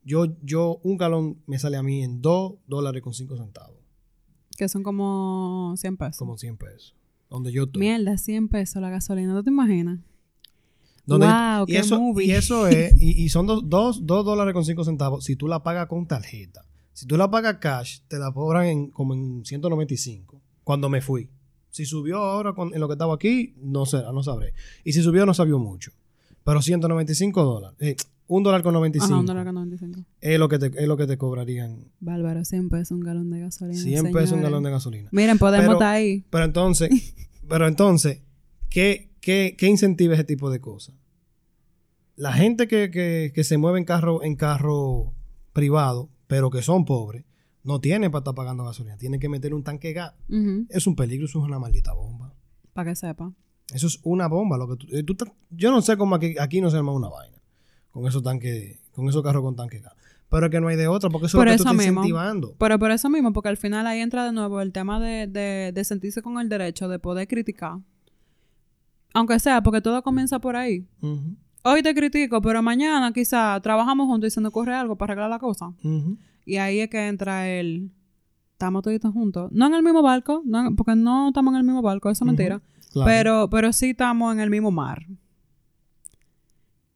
yo, 0.04 0.26
yo, 0.44 0.80
un 0.84 0.98
galón 0.98 1.38
me 1.48 1.60
sale 1.60 1.78
a 1.78 1.84
mí 1.84 2.04
en 2.04 2.22
2 2.22 2.54
dólares 2.68 3.02
con 3.02 3.14
5 3.14 3.38
centavos. 3.38 3.78
Que 4.58 4.68
son 4.70 4.84
como 4.84 5.74
100 5.78 5.98
pesos. 5.98 6.18
Como 6.18 6.38
100 6.38 6.58
pesos. 6.58 6.96
Donde 7.30 7.52
yo 7.52 7.64
estoy. 7.64 7.80
Mierda, 7.80 8.18
100 8.18 8.50
pesos 8.50 8.82
la 8.82 8.90
gasolina, 8.90 9.34
¿no 9.34 9.44
te 9.44 9.50
imaginas? 9.50 10.00
Donde- 11.06 11.26
Wow, 11.28 11.64
y, 11.68 11.72
qué 11.72 11.78
eso, 11.80 12.00
movie. 12.00 12.26
y 12.28 12.32
eso 12.32 12.68
es, 12.68 12.94
y, 13.02 13.24
y 13.24 13.30
son 13.30 13.48
2 13.48 13.68
dos, 13.70 14.06
dos 14.06 14.26
dólares 14.26 14.54
con 14.54 14.64
5 14.66 14.84
centavos 14.84 15.24
si 15.24 15.36
tú 15.36 15.48
la 15.48 15.64
pagas 15.64 15.88
con 15.88 16.06
tarjeta. 16.06 16.66
Si 16.94 17.06
tú 17.08 17.18
la 17.18 17.32
pagas 17.32 17.58
cash, 17.58 18.02
te 18.08 18.20
la 18.20 18.32
cobran 18.32 18.66
en, 18.68 18.92
como 18.92 19.14
en 19.14 19.44
195. 19.46 20.42
Cuando 20.64 20.90
me 20.90 21.02
fui. 21.02 21.30
Si 21.70 21.86
subió 21.86 22.18
ahora 22.18 22.54
con- 22.54 22.74
en 22.74 22.80
lo 22.82 22.88
que 22.88 22.94
estaba 22.94 23.16
aquí, 23.16 23.56
no 23.58 23.86
sé, 23.86 24.02
no 24.14 24.22
sabré. 24.22 24.54
Y 24.84 24.92
si 24.94 25.02
subió, 25.02 25.26
no 25.26 25.34
sabió 25.34 25.58
mucho. 25.58 25.92
Pero 26.44 26.62
195 26.62 27.44
dólares. 27.44 27.78
Eh, 27.80 27.96
un 28.28 28.44
dólar 28.44 28.64
con 28.64 28.74
95. 28.74 29.14
Ajá, 29.14 29.20
un 29.20 29.26
dólar 29.26 29.46
con 29.46 29.56
95. 29.56 30.06
es, 30.22 30.40
lo 30.40 30.48
que 30.48 30.58
te, 30.60 30.68
es 30.68 30.88
lo 30.88 30.96
que 30.98 31.06
te 31.06 31.18
cobrarían. 31.18 31.92
Bárbaro, 32.00 32.46
100 32.46 32.70
pesos 32.70 32.92
un 32.92 33.02
galón 33.02 33.30
de 33.30 33.42
gasolina. 33.42 33.80
100 33.82 34.04
pesos 34.06 34.16
un 34.16 34.28
señores. 34.28 34.44
galón 34.44 34.64
de 34.64 34.72
gasolina. 34.72 35.10
Miren, 35.12 35.38
podemos 35.38 35.66
Pero- 35.66 35.74
estar 35.74 35.96
ahí. 35.96 36.24
Pero 36.30 36.46
entonces, 36.46 36.90
pero 37.50 37.68
entonces, 37.68 38.22
¿qué, 38.70 39.12
qué, 39.20 39.56
qué 39.58 39.68
incentiva 39.68 40.14
ese 40.14 40.24
tipo 40.24 40.50
de 40.50 40.62
cosas? 40.62 40.96
La 42.16 42.34
gente 42.34 42.68
que, 42.68 42.90
que, 42.92 43.32
que 43.34 43.44
se 43.44 43.58
mueve 43.58 43.80
en 43.80 43.86
carro, 43.86 44.24
en 44.24 44.36
carro 44.36 45.14
privado, 45.54 46.10
pero 46.28 46.50
que 46.52 46.62
son 46.62 46.86
pobres, 46.86 47.26
no 47.64 47.80
tiene 47.82 48.10
para 48.10 48.22
estar 48.22 48.36
pagando 48.36 48.64
gasolina. 48.64 48.98
Tienen 48.98 49.20
que 49.20 49.28
meter 49.30 49.54
un 49.54 49.64
tanque 49.64 49.90
de 49.90 49.94
gas. 49.96 50.14
Es 50.70 50.88
un 50.88 50.96
peligro, 50.96 51.26
eso 51.26 51.40
es 51.40 51.46
una 51.46 51.60
maldita 51.60 51.94
bomba. 51.94 52.34
Para 52.74 52.92
que 52.92 52.96
sepa. 52.96 53.34
Eso 53.72 53.88
es 53.88 54.00
una 54.04 54.28
bomba. 54.28 54.58
Lo 54.58 54.68
que 54.68 54.76
tú, 54.76 54.88
eh, 54.96 55.04
tú 55.04 55.14
estás- 55.14 55.32
yo 55.50 55.72
no 55.72 55.82
sé 55.82 55.98
cómo 55.98 56.16
aquí, 56.16 56.36
aquí 56.40 56.62
no 56.62 56.70
se 56.70 56.78
arma 56.78 56.92
una 56.94 57.10
vaina 57.10 57.38
con 57.92 58.06
esos 58.08 58.22
tanques, 58.24 58.80
con 58.94 59.08
esos 59.10 59.22
carros 59.24 59.42
con 59.44 59.56
tanque 59.56 59.80
gas. 59.80 59.94
Pero 60.30 60.46
es 60.46 60.52
que 60.52 60.62
no 60.62 60.70
hay 60.70 60.78
de 60.78 60.88
otra, 60.88 61.10
porque 61.10 61.28
eso 61.28 61.38
Por 61.38 61.48
es 61.50 61.54
lo 61.54 61.58
que 61.58 61.64
tú 61.64 61.70
estás 61.72 61.86
mismo. 61.88 62.02
incentivando. 62.02 62.56
Pero 62.58 62.80
por 62.80 62.92
eso 62.92 63.10
mismo, 63.10 63.34
porque 63.34 63.50
al 63.50 63.58
final 63.58 63.86
ahí 63.86 64.00
entra 64.00 64.26
de 64.26 64.32
nuevo 64.32 64.62
el 64.62 64.72
tema 64.72 65.00
de, 65.00 65.28
de, 65.28 65.72
de 65.74 65.84
sentirse 65.84 66.22
con 66.22 66.40
el 66.40 66.48
derecho 66.48 66.88
de 66.88 67.00
poder 67.00 67.28
criticar. 67.28 67.80
Aunque 69.14 69.40
sea, 69.40 69.62
porque 69.62 69.82
todo 69.82 70.02
comienza 70.04 70.40
por 70.40 70.56
ahí. 70.56 70.88
Hoy 71.64 71.84
te 71.84 71.94
critico, 71.94 72.42
pero 72.42 72.62
mañana 72.64 73.12
quizá 73.14 73.60
trabajamos 73.62 74.08
juntos 74.08 74.28
y 74.30 74.32
se 74.32 74.40
nos 74.42 74.50
ocurre 74.50 74.74
algo 74.74 74.96
para 74.96 75.12
arreglar 75.14 75.30
la 75.30 75.40
cosa. 75.40 75.74
Y 76.46 76.56
ahí 76.58 76.80
es 76.80 76.90
que 76.90 77.08
entra 77.08 77.48
el... 77.50 77.92
Estamos 78.54 78.84
todos 78.84 79.00
juntos. 79.14 79.52
No 79.52 79.68
en 79.68 79.74
el 79.74 79.84
mismo 79.84 80.02
barco, 80.04 80.44
no- 80.46 80.76
porque 80.76 80.96
no 80.96 81.30
estamos 81.30 81.52
en 81.54 81.58
el 81.60 81.64
mismo 81.66 81.82
barco, 81.82 82.10
eso 82.10 82.24
es 82.24 82.28
mentira. 82.28 82.62
Claro. 82.92 83.10
Pero, 83.10 83.50
pero 83.50 83.74
sí 83.74 83.92
estamos 83.92 84.34
en 84.34 84.40
el 84.42 84.50
mismo 84.50 84.72
mar. 84.72 85.06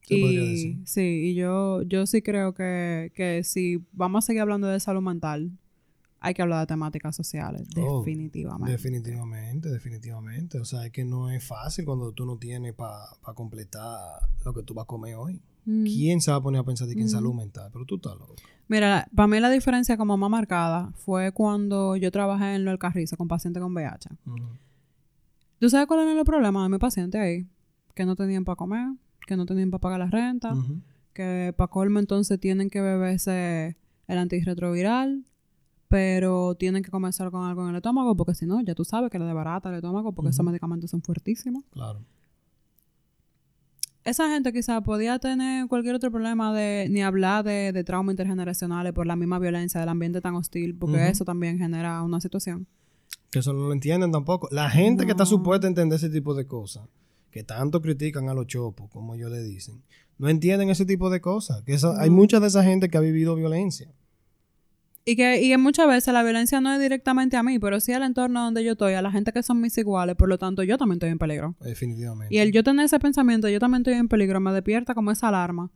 Se 0.01 0.15
Y 0.15 0.35
decir. 0.37 0.77
sí, 0.85 1.01
y 1.31 1.35
yo, 1.35 1.81
yo 1.83 2.05
sí 2.05 2.21
creo 2.21 2.53
que, 2.53 3.11
que 3.15 3.43
si 3.43 3.83
vamos 3.91 4.23
a 4.23 4.27
seguir 4.27 4.41
hablando 4.43 4.67
de 4.67 4.79
salud 4.79 5.01
mental, 5.01 5.51
hay 6.19 6.33
que 6.33 6.41
hablar 6.43 6.59
de 6.61 6.67
temáticas 6.67 7.15
sociales, 7.15 7.67
Oh, 7.77 7.99
definitivamente. 8.03 8.71
Definitivamente, 8.71 9.69
definitivamente. 9.69 10.59
O 10.59 10.65
sea, 10.65 10.85
es 10.85 10.91
que 10.91 11.05
no 11.05 11.31
es 11.31 11.43
fácil 11.43 11.85
cuando 11.85 12.11
tú 12.11 12.25
no 12.25 12.37
tienes 12.37 12.73
para 12.73 13.07
completar 13.35 13.99
lo 14.43 14.53
que 14.53 14.61
tú 14.63 14.73
vas 14.75 14.83
a 14.83 14.87
comer 14.87 15.15
hoy. 15.15 15.41
Mm. 15.65 15.83
¿Quién 15.85 16.21
se 16.21 16.29
va 16.31 16.37
a 16.37 16.41
poner 16.41 16.61
a 16.61 16.63
pensar 16.63 16.87
de 16.87 16.93
que 16.95 17.01
en 17.01 17.07
Mm. 17.07 17.09
salud 17.09 17.33
mental? 17.33 17.69
Pero 17.73 17.85
tú 17.85 17.95
estás 17.95 18.13
loco. 18.17 18.35
Mira, 18.67 19.07
para 19.15 19.27
mí 19.27 19.39
la 19.39 19.49
diferencia 19.49 19.97
como 19.97 20.17
más 20.17 20.29
marcada 20.29 20.91
fue 20.97 21.31
cuando 21.31 21.95
yo 21.95 22.11
trabajé 22.11 22.55
en 22.55 22.65
lo 22.65 22.71
del 22.71 22.79
Carrizo 22.79 23.17
con 23.17 23.27
pacientes 23.27 23.61
con 23.61 23.73
VIH. 23.73 24.09
¿Tú 25.59 25.69
sabes 25.69 25.87
cuál 25.87 26.01
era 26.01 26.19
el 26.19 26.25
problema 26.25 26.63
de 26.63 26.69
mi 26.69 26.77
paciente 26.77 27.17
ahí? 27.17 27.47
Que 27.93 28.05
no 28.05 28.15
tenían 28.15 28.43
para 28.43 28.55
comer, 28.55 28.87
que 29.25 29.37
no 29.37 29.45
tenían 29.45 29.71
para 29.71 29.81
pagar 29.81 29.99
la 29.99 30.09
renta, 30.09 30.53
que 31.13 31.53
para 31.55 31.69
colmo 31.69 31.99
entonces 31.99 32.39
tienen 32.39 32.69
que 32.69 32.81
beberse 32.81 33.77
el 34.07 34.17
antirretroviral, 34.17 35.23
pero 35.87 36.55
tienen 36.55 36.83
que 36.83 36.91
comenzar 36.91 37.31
con 37.31 37.45
algo 37.45 37.63
en 37.63 37.69
el 37.69 37.75
estómago 37.77 38.15
porque 38.15 38.35
si 38.35 38.45
no, 38.45 38.61
ya 38.61 38.75
tú 38.75 38.83
sabes 38.83 39.09
que 39.09 39.19
le 39.19 39.25
desbarata 39.25 39.69
el 39.69 39.75
estómago 39.75 40.11
porque 40.11 40.31
esos 40.31 40.45
medicamentos 40.45 40.91
son 40.91 41.01
fuertísimos. 41.01 41.63
Claro. 41.71 42.01
Esa 44.03 44.29
gente 44.29 44.53
quizá 44.53 44.81
podía 44.81 45.17
tener 45.17 45.67
cualquier 45.67 45.95
otro 45.95 46.11
problema 46.11 46.53
de 46.53 46.87
ni 46.91 47.01
hablar 47.01 47.43
de, 47.43 47.71
de 47.71 47.83
traumas 47.83 48.13
intergeneracionales 48.13 48.93
por 48.93 49.07
la 49.07 49.15
misma 49.15 49.39
violencia 49.39 49.79
del 49.79 49.89
ambiente 49.89 50.21
tan 50.21 50.35
hostil, 50.35 50.75
porque 50.75 51.07
eso 51.07 51.25
también 51.25 51.57
genera 51.57 52.03
una 52.03 52.21
situación. 52.21 52.67
Que 53.31 53.39
eso 53.39 53.53
no 53.53 53.67
lo 53.67 53.73
entienden 53.73 54.11
tampoco. 54.11 54.47
La 54.51 54.69
gente 54.69 55.05
que 55.05 55.11
está 55.11 55.25
supuesta 55.25 55.67
a 55.67 55.69
entender 55.69 55.97
ese 55.97 56.09
tipo 56.09 56.33
de 56.33 56.45
cosas, 56.47 56.87
que 57.31 57.43
tanto 57.43 57.81
critican 57.81 58.29
a 58.29 58.33
los 58.33 58.47
chopos, 58.47 58.89
como 58.89 59.15
ellos 59.15 59.29
le 59.31 59.43
dicen, 59.43 59.81
no 60.17 60.29
entienden 60.29 60.69
ese 60.69 60.85
tipo 60.85 61.09
de 61.09 61.19
cosas. 61.19 61.61
Que 61.63 61.73
eso- 61.73 61.93
Hay 61.99 62.09
mucha 62.09 62.39
de 62.39 62.47
esa 62.47 62.63
gente 62.63 62.87
que 62.89 62.97
ha 62.97 63.01
vivido 63.01 63.35
violencia. 63.35 63.89
Y 65.07 65.15
que, 65.15 65.39
y 65.43 65.49
que 65.49 65.57
muchas 65.59 65.87
veces 65.87 66.11
la 66.13 66.23
violencia 66.23 66.59
no 66.61 66.73
es 66.73 66.79
directamente 66.81 67.37
a 67.37 67.43
mí, 67.43 67.59
pero 67.59 67.79
sí 67.79 67.91
al 67.93 68.01
entorno 68.01 68.43
donde 68.43 68.63
yo 68.63 68.71
estoy, 68.71 68.93
a 68.93 69.03
la 69.03 69.11
gente 69.11 69.31
que 69.31 69.43
son 69.43 69.61
mis 69.61 69.77
iguales, 69.77 70.15
por 70.15 70.27
lo 70.27 70.39
tanto 70.39 70.63
yo 70.63 70.79
también 70.79 70.95
estoy 70.95 71.09
en 71.11 71.19
peligro. 71.19 71.55
Definitivamente. 71.59 72.33
Y 72.33 72.39
el 72.39 72.51
yo 72.51 72.63
tener 72.63 72.85
ese 72.85 72.97
pensamiento, 72.99 73.47
yo 73.47 73.59
también 73.59 73.81
estoy 73.81 73.93
en 73.93 74.07
peligro, 74.07 74.39
me 74.39 74.51
despierta 74.51 74.95
como 74.95 75.11
esa 75.11 75.27
alarma. 75.27 75.69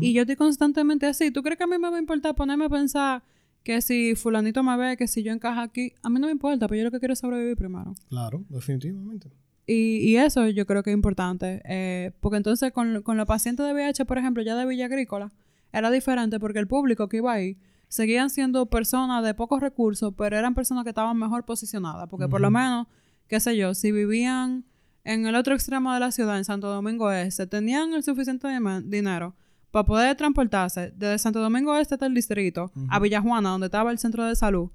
Y 0.00 0.12
yo 0.14 0.22
estoy 0.22 0.36
constantemente 0.36 1.04
así. 1.06 1.30
¿Tú 1.30 1.42
crees 1.42 1.58
que 1.58 1.64
a 1.64 1.66
mí 1.66 1.76
me 1.78 1.90
va 1.90 1.96
a 1.96 2.00
importar 2.00 2.34
ponerme 2.34 2.64
a 2.66 2.68
pensar 2.70 3.22
que 3.66 3.82
si 3.82 4.14
fulanito 4.14 4.62
me 4.62 4.76
ve, 4.76 4.96
que 4.96 5.08
si 5.08 5.24
yo 5.24 5.32
encajo 5.32 5.58
aquí? 5.60 5.92
A 6.04 6.08
mí 6.08 6.20
no 6.20 6.28
me 6.28 6.32
importa, 6.32 6.68
pero 6.68 6.78
yo 6.78 6.84
lo 6.84 6.92
que 6.92 7.00
quiero 7.00 7.14
es 7.14 7.18
sobrevivir 7.18 7.56
primero. 7.56 7.94
Claro, 8.08 8.44
definitivamente. 8.48 9.28
Y, 9.66 9.96
y 10.08 10.18
eso 10.18 10.46
yo 10.46 10.66
creo 10.66 10.84
que 10.84 10.90
es 10.90 10.94
importante. 10.94 11.62
eh, 11.64 12.12
porque 12.20 12.36
entonces 12.36 12.70
con, 12.70 13.02
con 13.02 13.16
los 13.16 13.26
pacientes 13.26 13.66
de 13.66 13.72
VIH, 13.72 14.04
por 14.04 14.18
ejemplo, 14.18 14.40
ya 14.44 14.54
de 14.54 14.66
Villa 14.66 14.84
Agrícola, 14.86 15.32
era 15.72 15.90
diferente 15.90 16.38
porque 16.38 16.60
el 16.60 16.68
público 16.68 17.08
que 17.08 17.16
iba 17.16 17.32
ahí 17.32 17.58
seguían 17.88 18.30
siendo 18.30 18.66
personas 18.66 19.24
de 19.24 19.34
pocos 19.34 19.60
recursos, 19.60 20.14
pero 20.16 20.38
eran 20.38 20.54
personas 20.54 20.84
que 20.84 20.90
estaban 20.90 21.16
mejor 21.16 21.44
posicionadas. 21.44 22.08
Porque 22.08 22.28
por 22.28 22.40
lo 22.40 22.52
menos, 22.52 22.86
qué 23.26 23.40
sé 23.40 23.56
yo, 23.56 23.74
si 23.74 23.90
vivían 23.90 24.64
en 25.02 25.26
el 25.26 25.34
otro 25.34 25.54
extremo 25.54 25.92
de 25.92 25.98
la 25.98 26.12
ciudad, 26.12 26.38
en 26.38 26.44
Santo 26.44 26.68
Domingo 26.68 27.10
Este, 27.10 27.48
tenían 27.48 27.94
el 27.94 28.04
suficiente 28.04 28.46
dinero 28.84 29.34
para 29.76 29.84
poder 29.86 30.16
transportarse 30.16 30.90
desde 30.96 31.18
Santo 31.18 31.38
Domingo 31.38 31.76
Este 31.76 31.96
hasta 31.96 32.06
el 32.06 32.14
distrito, 32.14 32.72
a 32.88 32.96
Ujú. 32.96 33.02
Villajuana, 33.02 33.50
donde 33.50 33.66
estaba 33.66 33.90
el 33.90 33.98
centro 33.98 34.24
de 34.24 34.34
salud, 34.34 34.70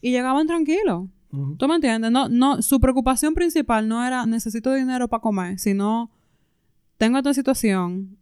y 0.00 0.12
llegaban 0.12 0.46
tranquilos. 0.46 1.08
¿Tú 1.58 1.66
me 1.66 1.74
entiendes? 1.74 2.12
No, 2.12 2.28
no, 2.28 2.62
su 2.62 2.78
preocupación 2.78 3.34
principal 3.34 3.88
no 3.88 4.06
era 4.06 4.24
necesito 4.24 4.72
dinero 4.72 5.08
para 5.08 5.20
comer, 5.20 5.58
sino 5.58 6.12
tengo 6.96 7.18
esta 7.18 7.34
situación 7.34 8.16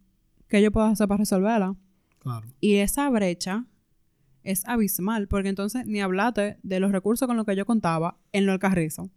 que 0.47 0.63
yo 0.63 0.71
puedo 0.71 0.87
hacer 0.87 1.07
para 1.07 1.19
resolverla. 1.19 1.75
Claro. 2.17 2.47
Y 2.59 2.77
esa 2.77 3.07
brecha 3.11 3.65
es 4.43 4.65
abismal, 4.65 5.27
porque 5.27 5.49
entonces 5.49 5.85
ni 5.85 6.01
hablate 6.01 6.57
de 6.63 6.79
los 6.79 6.91
recursos 6.91 7.27
con 7.27 7.37
los 7.37 7.45
que 7.45 7.55
yo 7.55 7.67
contaba 7.67 8.17
en 8.31 8.47
lo 8.47 8.51
del 8.53 8.59
Carrizo, 8.59 9.11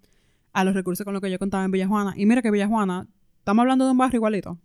a 0.53 0.63
los 0.63 0.75
recursos 0.75 1.05
con 1.07 1.15
los 1.15 1.23
que 1.23 1.31
yo 1.31 1.39
contaba 1.39 1.65
en 1.65 1.71
Villajuana. 1.71 2.13
Y 2.19 2.27
mira 2.27 2.43
que 2.43 2.51
Villajuana, 2.51 3.07
estamos 3.39 3.63
hablando 3.63 3.87
de 3.87 3.93
un 3.93 3.99
barrio 3.99 4.19
igualito. 4.19 4.59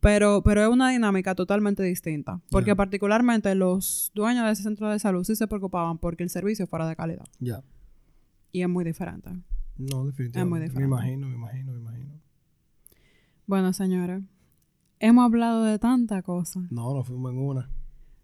Pero, 0.00 0.42
pero 0.42 0.62
es 0.62 0.68
una 0.68 0.90
dinámica 0.90 1.34
totalmente 1.34 1.82
distinta, 1.82 2.40
porque 2.50 2.76
particularmente 2.76 3.54
los 3.54 4.10
dueños 4.14 4.44
de 4.44 4.52
ese 4.52 4.62
centro 4.62 4.88
de 4.90 4.98
salud 4.98 5.24
sí 5.24 5.34
se 5.36 5.46
preocupaban 5.48 5.98
porque 5.98 6.22
el 6.22 6.30
servicio 6.30 6.66
fuera 6.66 6.86
de 6.86 6.96
calidad. 6.96 7.26
Ya. 7.40 7.62
Y 8.52 8.62
es 8.62 8.68
muy 8.68 8.84
diferente. 8.84 9.30
No, 9.76 10.04
definitivamente. 10.06 10.58
Me 10.58 10.64
diferente. 10.66 10.84
imagino, 10.84 11.28
me 11.28 11.34
imagino, 11.34 11.72
me 11.72 11.80
imagino. 11.80 12.20
Bueno, 13.46 13.72
señores, 13.72 14.22
hemos 15.00 15.24
hablado 15.24 15.64
de 15.64 15.78
tanta 15.78 16.22
cosa. 16.22 16.60
No, 16.70 16.94
no 16.94 17.02
fuimos 17.04 17.32
en 17.32 17.38
una. 17.38 17.70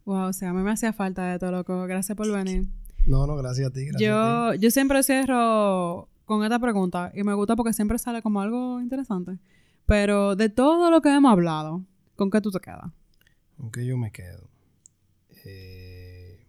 Wow, 0.04 0.28
o 0.28 0.32
sea, 0.32 0.50
a 0.50 0.52
mí 0.52 0.62
me 0.62 0.70
hacía 0.70 0.92
falta 0.92 1.26
de 1.26 1.38
todo, 1.38 1.50
loco. 1.50 1.84
Gracias 1.84 2.16
por 2.16 2.30
venir. 2.30 2.68
No, 3.06 3.26
no, 3.26 3.36
gracias 3.36 3.68
a 3.68 3.72
ti. 3.72 3.86
Gracias 3.86 4.12
a 4.12 4.52
Yo, 4.52 4.60
yo 4.60 4.70
siempre 4.70 5.02
cierro 5.02 6.08
con 6.24 6.42
esta 6.42 6.58
pregunta 6.58 7.12
y 7.14 7.22
me 7.22 7.34
gusta 7.34 7.56
porque 7.56 7.72
siempre 7.72 7.98
sale 7.98 8.22
como 8.22 8.40
algo 8.40 8.80
interesante. 8.80 9.38
Pero 9.86 10.34
de 10.36 10.48
todo 10.48 10.90
lo 10.90 11.00
que 11.02 11.14
hemos 11.14 11.30
hablado, 11.32 11.84
¿con 12.16 12.30
qué 12.30 12.40
tú 12.40 12.50
te 12.50 12.60
quedas? 12.60 12.90
¿Con 13.56 13.70
qué 13.70 13.84
yo 13.86 13.96
me 13.96 14.10
quedo? 14.10 14.48
Eh, 15.44 16.44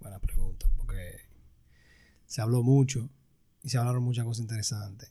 buena 0.00 0.18
pregunta, 0.18 0.66
porque 0.76 1.20
se 2.26 2.40
habló 2.42 2.62
mucho 2.62 3.08
y 3.62 3.70
se 3.70 3.78
hablaron 3.78 4.02
muchas 4.02 4.24
cosas 4.24 4.42
interesantes. 4.42 5.10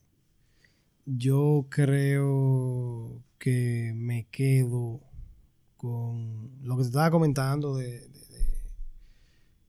Yo 1.06 1.66
creo 1.70 3.24
que 3.40 3.94
me 3.96 4.28
quedo 4.30 5.02
con 5.78 6.52
lo 6.64 6.76
que 6.78 6.84
te 6.84 6.88
estaba 6.90 7.10
comentando 7.12 7.76
de, 7.78 8.08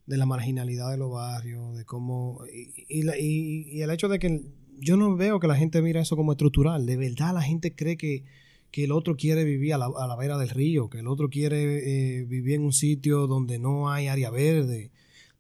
de- 0.07 0.17
la 0.17 0.27
marginalidad 0.27 0.91
de 0.91 0.97
los 0.97 1.11
barrios, 1.13 1.77
de 1.77 1.85
cómo... 1.85 2.41
Y, 2.53 2.85
y- 2.89 3.69
y 3.77 3.83
el 3.83 3.91
hecho 3.91 4.09
de 4.09 4.19
que 4.19 4.43
yo 4.81 4.97
no 4.97 5.17
veo 5.17 5.41
que 5.41 5.47
la 5.49 5.57
gente 5.57 5.83
mira 5.83 6.01
eso 6.01 6.17
como 6.17 6.33
estructural. 6.33 6.87
De 6.87 6.97
verdad 6.97 7.35
la 7.35 7.43
gente 7.43 7.75
cree 7.75 7.97
que, 7.97 8.25
que 8.71 8.85
el 8.85 8.93
otro 8.93 9.17
quiere 9.17 9.45
vivir 9.45 9.75
a 9.75 9.79
la, 9.79 9.87
a 9.87 10.07
la 10.07 10.17
vera 10.17 10.37
del 10.39 10.49
río, 10.51 10.89
que 10.91 10.99
el 11.01 11.07
otro 11.09 11.29
quiere 11.31 12.19
eh, 12.21 12.25
vivir 12.25 12.55
en 12.57 12.63
un 12.63 12.73
sitio 12.73 13.27
donde 13.27 13.59
no 13.59 13.91
hay 13.91 14.09
área 14.09 14.31
verde. 14.31 14.91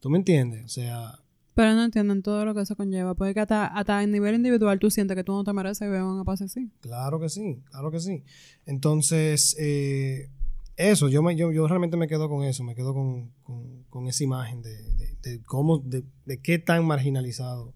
¿Tú 0.00 0.10
me 0.10 0.18
entiendes? 0.18 0.64
O 0.64 0.68
sea, 0.68 1.18
Pero 1.54 1.74
no 1.74 1.84
entienden 1.84 2.22
todo 2.22 2.44
lo 2.44 2.54
que 2.54 2.60
eso 2.62 2.76
conlleva. 2.76 3.14
Porque 3.14 3.40
hasta, 3.40 3.66
hasta 3.66 4.02
en 4.02 4.12
nivel 4.12 4.34
individual 4.36 4.78
tú 4.78 4.90
sientes 4.90 5.16
que 5.16 5.24
tú 5.24 5.32
no 5.32 5.44
te 5.44 5.52
mereces 5.52 5.88
vivir 5.88 6.02
una 6.02 6.24
paz 6.24 6.40
así. 6.42 6.70
Claro 6.80 7.18
que 7.20 7.28
sí, 7.28 7.58
claro 7.70 7.90
que 7.90 7.98
sí. 8.00 8.22
Entonces, 8.64 9.56
eh, 9.58 10.28
eso, 10.76 11.08
yo, 11.08 11.22
me, 11.22 11.34
yo, 11.34 11.50
yo 11.50 11.66
realmente 11.66 11.96
me 11.96 12.06
quedo 12.06 12.28
con 12.28 12.44
eso, 12.44 12.62
me 12.62 12.74
quedo 12.76 12.94
con, 12.94 13.32
con- 13.42 13.82
con 13.90 14.06
esa 14.06 14.22
imagen 14.22 14.62
de, 14.62 14.70
de- 14.94 15.16
de 15.22 15.42
cómo, 15.42 15.78
de, 15.78 16.04
de 16.26 16.38
qué 16.40 16.58
tan 16.60 16.86
marginalizado, 16.86 17.72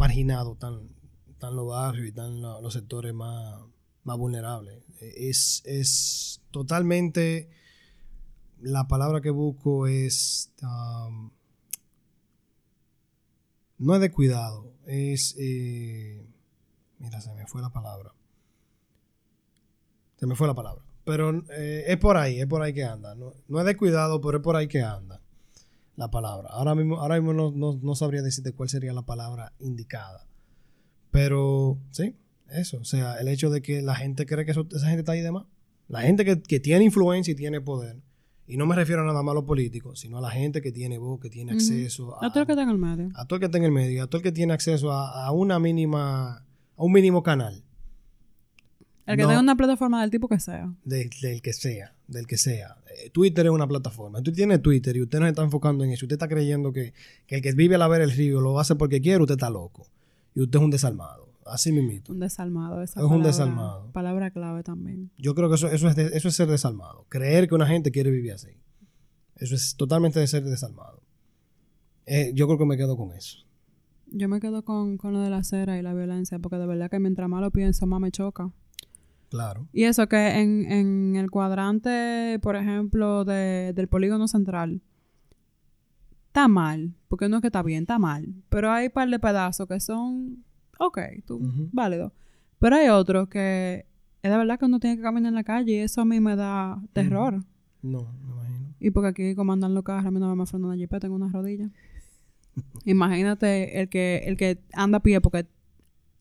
marginado 0.00 0.56
tan, 0.56 0.88
tan 1.38 1.54
los 1.54 1.68
barrios 1.68 2.08
y 2.08 2.12
tan 2.12 2.40
lo- 2.40 2.60
los 2.62 2.72
sectores 2.72 3.12
más, 3.12 3.60
más 4.02 4.16
vulnerables. 4.16 4.82
Es, 4.98 5.62
es 5.66 6.40
totalmente, 6.50 7.50
la 8.60 8.88
palabra 8.88 9.20
que 9.20 9.28
busco 9.28 9.86
es, 9.86 10.50
um, 10.62 11.30
no 13.76 13.94
es 13.94 14.00
de 14.00 14.10
cuidado, 14.10 14.72
es, 14.86 15.36
eh, 15.38 16.26
mira, 16.98 17.20
se 17.20 17.32
me 17.34 17.46
fue 17.46 17.60
la 17.60 17.70
palabra. 17.70 18.14
Se 20.16 20.26
me 20.26 20.34
fue 20.34 20.46
la 20.46 20.54
palabra. 20.54 20.82
Pero 21.04 21.30
eh, 21.50 21.84
es 21.88 21.96
por 21.98 22.16
ahí, 22.16 22.40
es 22.40 22.46
por 22.46 22.62
ahí 22.62 22.72
que 22.72 22.84
anda. 22.84 23.14
No, 23.14 23.34
no 23.48 23.60
es 23.60 23.66
de 23.66 23.76
cuidado, 23.76 24.20
pero 24.20 24.38
es 24.38 24.42
por 24.44 24.56
ahí 24.56 24.66
que 24.66 24.82
anda 24.82 25.20
la 26.00 26.10
palabra. 26.10 26.48
Ahora 26.50 26.74
mismo, 26.74 27.00
ahora 27.00 27.14
mismo 27.20 27.32
no, 27.32 27.52
no- 27.52 27.78
no 27.80 27.94
sabría 27.94 28.22
decirte 28.22 28.52
cuál 28.52 28.68
sería 28.68 28.92
la 28.92 29.02
palabra 29.02 29.52
indicada. 29.60 30.26
Pero 31.10 31.78
sí, 31.90 32.16
eso. 32.50 32.78
O 32.78 32.84
sea, 32.84 33.14
el 33.20 33.28
hecho 33.28 33.50
de 33.50 33.62
que 33.62 33.82
la 33.82 33.94
gente 33.94 34.26
cree 34.26 34.44
que 34.44 34.50
eso- 34.52 34.66
esa 34.70 34.86
gente 34.86 35.00
está 35.00 35.12
ahí 35.12 35.20
de 35.20 35.32
más. 35.32 35.44
La 35.88 36.02
gente 36.02 36.24
que, 36.24 36.40
que 36.42 36.60
tiene 36.60 36.84
influencia 36.84 37.32
y 37.32 37.34
tiene 37.34 37.60
poder. 37.60 38.00
Y 38.46 38.56
no 38.56 38.66
me 38.66 38.74
refiero 38.74 39.04
nada 39.04 39.22
más 39.22 39.32
a 39.32 39.34
los 39.36 39.44
políticos, 39.44 40.00
sino 40.00 40.18
a 40.18 40.20
la 40.20 40.30
gente 40.30 40.60
que 40.60 40.72
tiene 40.72 40.98
voz, 40.98 41.20
que 41.20 41.30
tiene 41.30 41.52
acceso 41.52 42.16
A 42.22 42.30
todo 42.32 42.40
el 42.40 42.46
que 42.46 42.52
está 42.52 42.62
en 42.64 42.70
el 42.70 42.78
medio. 42.78 43.08
a 43.14 43.24
todo 43.26 43.36
el 43.36 43.40
que 43.40 43.46
está 43.46 43.58
en 43.58 43.64
el 43.64 43.70
medio, 43.72 44.02
a 44.02 44.06
todo 44.08 44.18
el 44.18 44.22
que 44.24 44.32
tiene 44.32 44.52
acceso 44.52 44.90
a, 44.92 45.24
a 45.26 45.30
una 45.30 45.58
mínima, 45.60 46.38
a 46.38 46.44
un 46.82 46.90
mínimo 46.92 47.22
canal, 47.22 47.62
El 49.10 49.16
que 49.16 49.22
No. 49.22 49.28
tenga 49.28 49.40
una 49.40 49.56
plataforma 49.56 50.00
del 50.02 50.10
tipo 50.10 50.28
que 50.28 50.38
sea. 50.40 50.72
de- 50.84 51.10
del 51.22 51.42
que 51.42 51.52
sea, 51.52 51.94
del 52.08 52.26
que 52.26 52.36
sea. 52.36 52.76
Eh, 53.04 53.10
Twitter 53.10 53.46
es 53.46 53.52
una 53.52 53.66
plataforma. 53.66 54.18
Usted 54.18 54.32
tiene 54.32 54.58
Twitter 54.58 54.96
y 54.96 55.02
usted 55.02 55.18
no 55.20 55.26
se 55.26 55.30
está 55.30 55.42
enfocando 55.42 55.84
en 55.84 55.90
eso. 55.90 56.06
Usted 56.06 56.14
está 56.14 56.28
creyendo 56.28 56.72
que, 56.72 56.92
que 57.26 57.36
el 57.36 57.42
que 57.42 57.52
vive 57.52 57.74
a 57.74 57.78
la 57.78 57.88
vera 57.88 58.06
del 58.06 58.16
río 58.16 58.40
lo 58.40 58.58
hace 58.60 58.74
porque 58.76 59.00
quiere, 59.00 59.22
usted 59.22 59.34
está 59.34 59.50
loco. 59.50 59.86
Y 60.34 60.40
usted 60.42 60.58
es 60.58 60.64
un 60.64 60.70
desalmado. 60.70 61.28
Así 61.46 61.72
mismito. 61.72 62.12
Un 62.12 62.20
desalmado. 62.20 62.82
Esa 62.82 63.00
Es 63.00 63.06
un 63.06 63.22
desalmado. 63.22 63.90
Palabra 63.92 64.30
clave 64.30 64.62
también. 64.62 65.10
Yo 65.18 65.34
creo 65.34 65.48
que 65.48 65.56
eso, 65.56 65.68
eso, 65.68 65.88
es 65.88 65.96
de- 65.96 66.10
eso 66.16 66.28
es 66.28 66.34
ser 66.36 66.48
desalmado. 66.48 67.06
Creer 67.08 67.48
que 67.48 67.54
una 67.56 67.66
gente 67.66 67.90
quiere 67.90 68.10
vivir 68.10 68.32
así. 68.32 68.50
Eso 69.36 69.54
es 69.54 69.74
totalmente 69.76 70.20
de 70.20 70.26
ser 70.26 70.44
desalmado. 70.44 71.02
Eh, 72.06 72.32
yo 72.34 72.46
creo 72.46 72.58
que 72.58 72.66
me 72.66 72.76
quedo 72.76 72.96
con 72.96 73.12
eso. 73.12 73.38
Yo 74.12 74.28
me 74.28 74.40
quedo 74.40 74.64
con, 74.64 74.96
con 74.96 75.12
lo 75.12 75.20
de 75.20 75.30
la 75.30 75.42
cera 75.44 75.78
y 75.78 75.82
la 75.82 75.94
violencia, 75.94 76.38
porque 76.40 76.56
de 76.56 76.66
verdad 76.66 76.90
que 76.90 76.98
mientras 76.98 77.28
más 77.28 77.40
lo 77.40 77.50
pienso, 77.52 77.86
más 77.86 78.00
me 78.00 78.10
choca. 78.10 78.50
Claro. 79.30 79.68
Y 79.72 79.84
eso 79.84 80.08
que 80.08 80.40
en, 80.40 80.70
en 80.70 81.16
el 81.16 81.30
cuadrante, 81.30 82.38
por 82.42 82.56
ejemplo, 82.56 83.24
de, 83.24 83.72
del 83.74 83.86
polígono 83.86 84.26
central, 84.26 84.82
está 86.26 86.48
mal, 86.48 86.94
porque 87.08 87.28
no 87.28 87.36
es 87.36 87.40
que 87.40 87.46
está 87.48 87.62
bien, 87.62 87.82
está 87.82 87.98
mal. 87.98 88.34
Pero 88.48 88.72
hay 88.72 88.86
un 88.86 88.92
par 88.92 89.08
de 89.08 89.18
pedazos 89.18 89.68
que 89.68 89.78
son, 89.80 90.44
ok, 90.78 90.98
tú, 91.26 91.40
válido. 91.72 92.12
Pero 92.58 92.76
hay 92.76 92.88
otros 92.88 93.28
que 93.28 93.86
es 94.22 94.30
de 94.30 94.36
verdad 94.36 94.58
que 94.58 94.66
uno 94.66 94.80
tiene 94.80 94.96
que 94.96 95.02
caminar 95.02 95.30
en 95.30 95.34
la 95.34 95.44
calle 95.44 95.72
y 95.72 95.78
eso 95.78 96.02
a 96.02 96.04
mí 96.04 96.20
me 96.20 96.36
da 96.36 96.82
terror. 96.92 97.44
No, 97.82 98.12
me 98.12 98.32
imagino. 98.32 98.74
Y 98.78 98.90
porque 98.90 99.08
aquí 99.08 99.34
como 99.34 99.52
andan 99.52 99.74
los 99.74 99.82
carros, 99.82 100.06
a 100.06 100.10
mí 100.10 100.20
no 100.20 100.34
me 100.36 100.46
frena 100.46 100.66
una 100.66 100.76
jipeta 100.76 101.06
en 101.06 101.12
una 101.14 101.28
rodilla. 101.28 101.70
Imagínate 102.84 103.80
el 103.80 103.88
que, 103.88 104.24
el 104.26 104.36
que 104.36 104.62
anda 104.72 104.98
a 104.98 105.02
pie 105.02 105.20
porque 105.20 105.46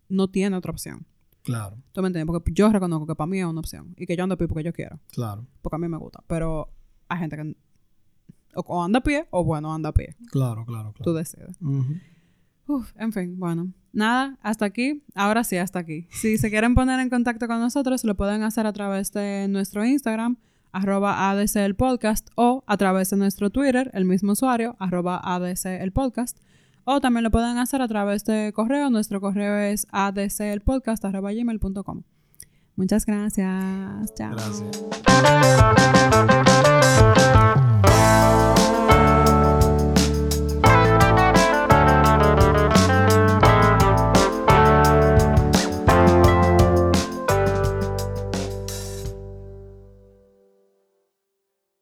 no 0.07 0.29
tiene 0.29 0.55
otra 0.55 0.71
opción. 0.71 1.05
Claro, 1.49 1.77
¿Tú 1.91 2.01
me 2.01 2.07
entiendes? 2.07 2.27
Porque 2.31 2.51
yo 2.53 2.69
reconozco 2.71 3.05
que 3.07 3.15
para 3.15 3.27
mí 3.27 3.39
es 3.39 3.45
una 3.45 3.59
opción. 3.59 3.93
Y 3.97 4.05
que 4.05 4.15
yo 4.15 4.23
ando 4.23 4.35
a 4.35 4.37
pie 4.37 4.47
porque 4.47 4.63
yo 4.63 4.73
quiero. 4.73 4.99
claro, 5.11 5.45
Porque 5.61 5.75
a 5.75 5.79
mí 5.79 5.87
me 5.87 5.97
gusta. 5.97 6.23
Pero 6.27 6.69
hay 7.07 7.19
gente 7.19 7.35
que 7.37 7.55
o, 8.55 8.83
anda 8.83 8.99
a 8.99 9.03
pie 9.03 9.27
o 9.31 9.43
bueno, 9.43 9.73
anda 9.73 9.89
a 9.89 9.93
pie. 9.93 10.15
claro, 10.31 10.65
claro, 10.65 10.93
Tú 10.97 11.03
claro. 11.03 11.17
decides. 11.19 11.57
Ujú. 11.61 11.95
Uf, 12.67 12.91
en 12.97 13.11
fin, 13.13 13.39
bueno. 13.39 13.73
Nada, 13.93 14.37
hasta 14.43 14.65
aquí. 14.65 15.03
Ahora 15.15 15.43
sí, 15.43 15.57
hasta 15.57 15.79
aquí. 15.79 16.07
Si 16.11 16.37
se 16.37 16.49
quieren 16.51 16.75
poner 16.75 16.99
en 16.99 17.09
contacto 17.09 17.47
con 17.47 17.59
nosotros, 17.59 18.03
lo 18.03 18.15
pueden 18.15 18.43
hacer 18.43 18.67
a 18.67 18.73
través 18.73 19.11
de 19.11 19.47
nuestro 19.49 19.83
Instagram, 19.85 20.37
arroba 20.71 21.31
ADC 21.31 21.55
el 21.57 21.75
podcast, 21.75 22.29
o 22.35 22.63
a 22.67 22.77
través 22.77 23.09
de 23.09 23.17
nuestro 23.17 23.49
Twitter, 23.49 23.89
el 23.95 24.05
mismo 24.05 24.33
usuario, 24.33 24.75
arroba 24.79 25.19
ADC 25.23 25.65
el 25.81 25.91
podcast. 25.91 26.37
O 26.91 27.01
también 27.01 27.23
lo 27.23 27.29
pueden 27.29 27.59
hacer 27.59 27.83
a 27.83 27.87
través 27.87 28.25
de 28.25 28.51
correo. 28.51 28.89
Nuestro 28.89 29.21
correo 29.21 29.59
es 29.59 29.85
gmail.com. 31.21 32.01
Muchas 32.75 33.05
gracias. 33.05 34.15
Chao. 34.15 34.31
Gracias. 34.31 34.81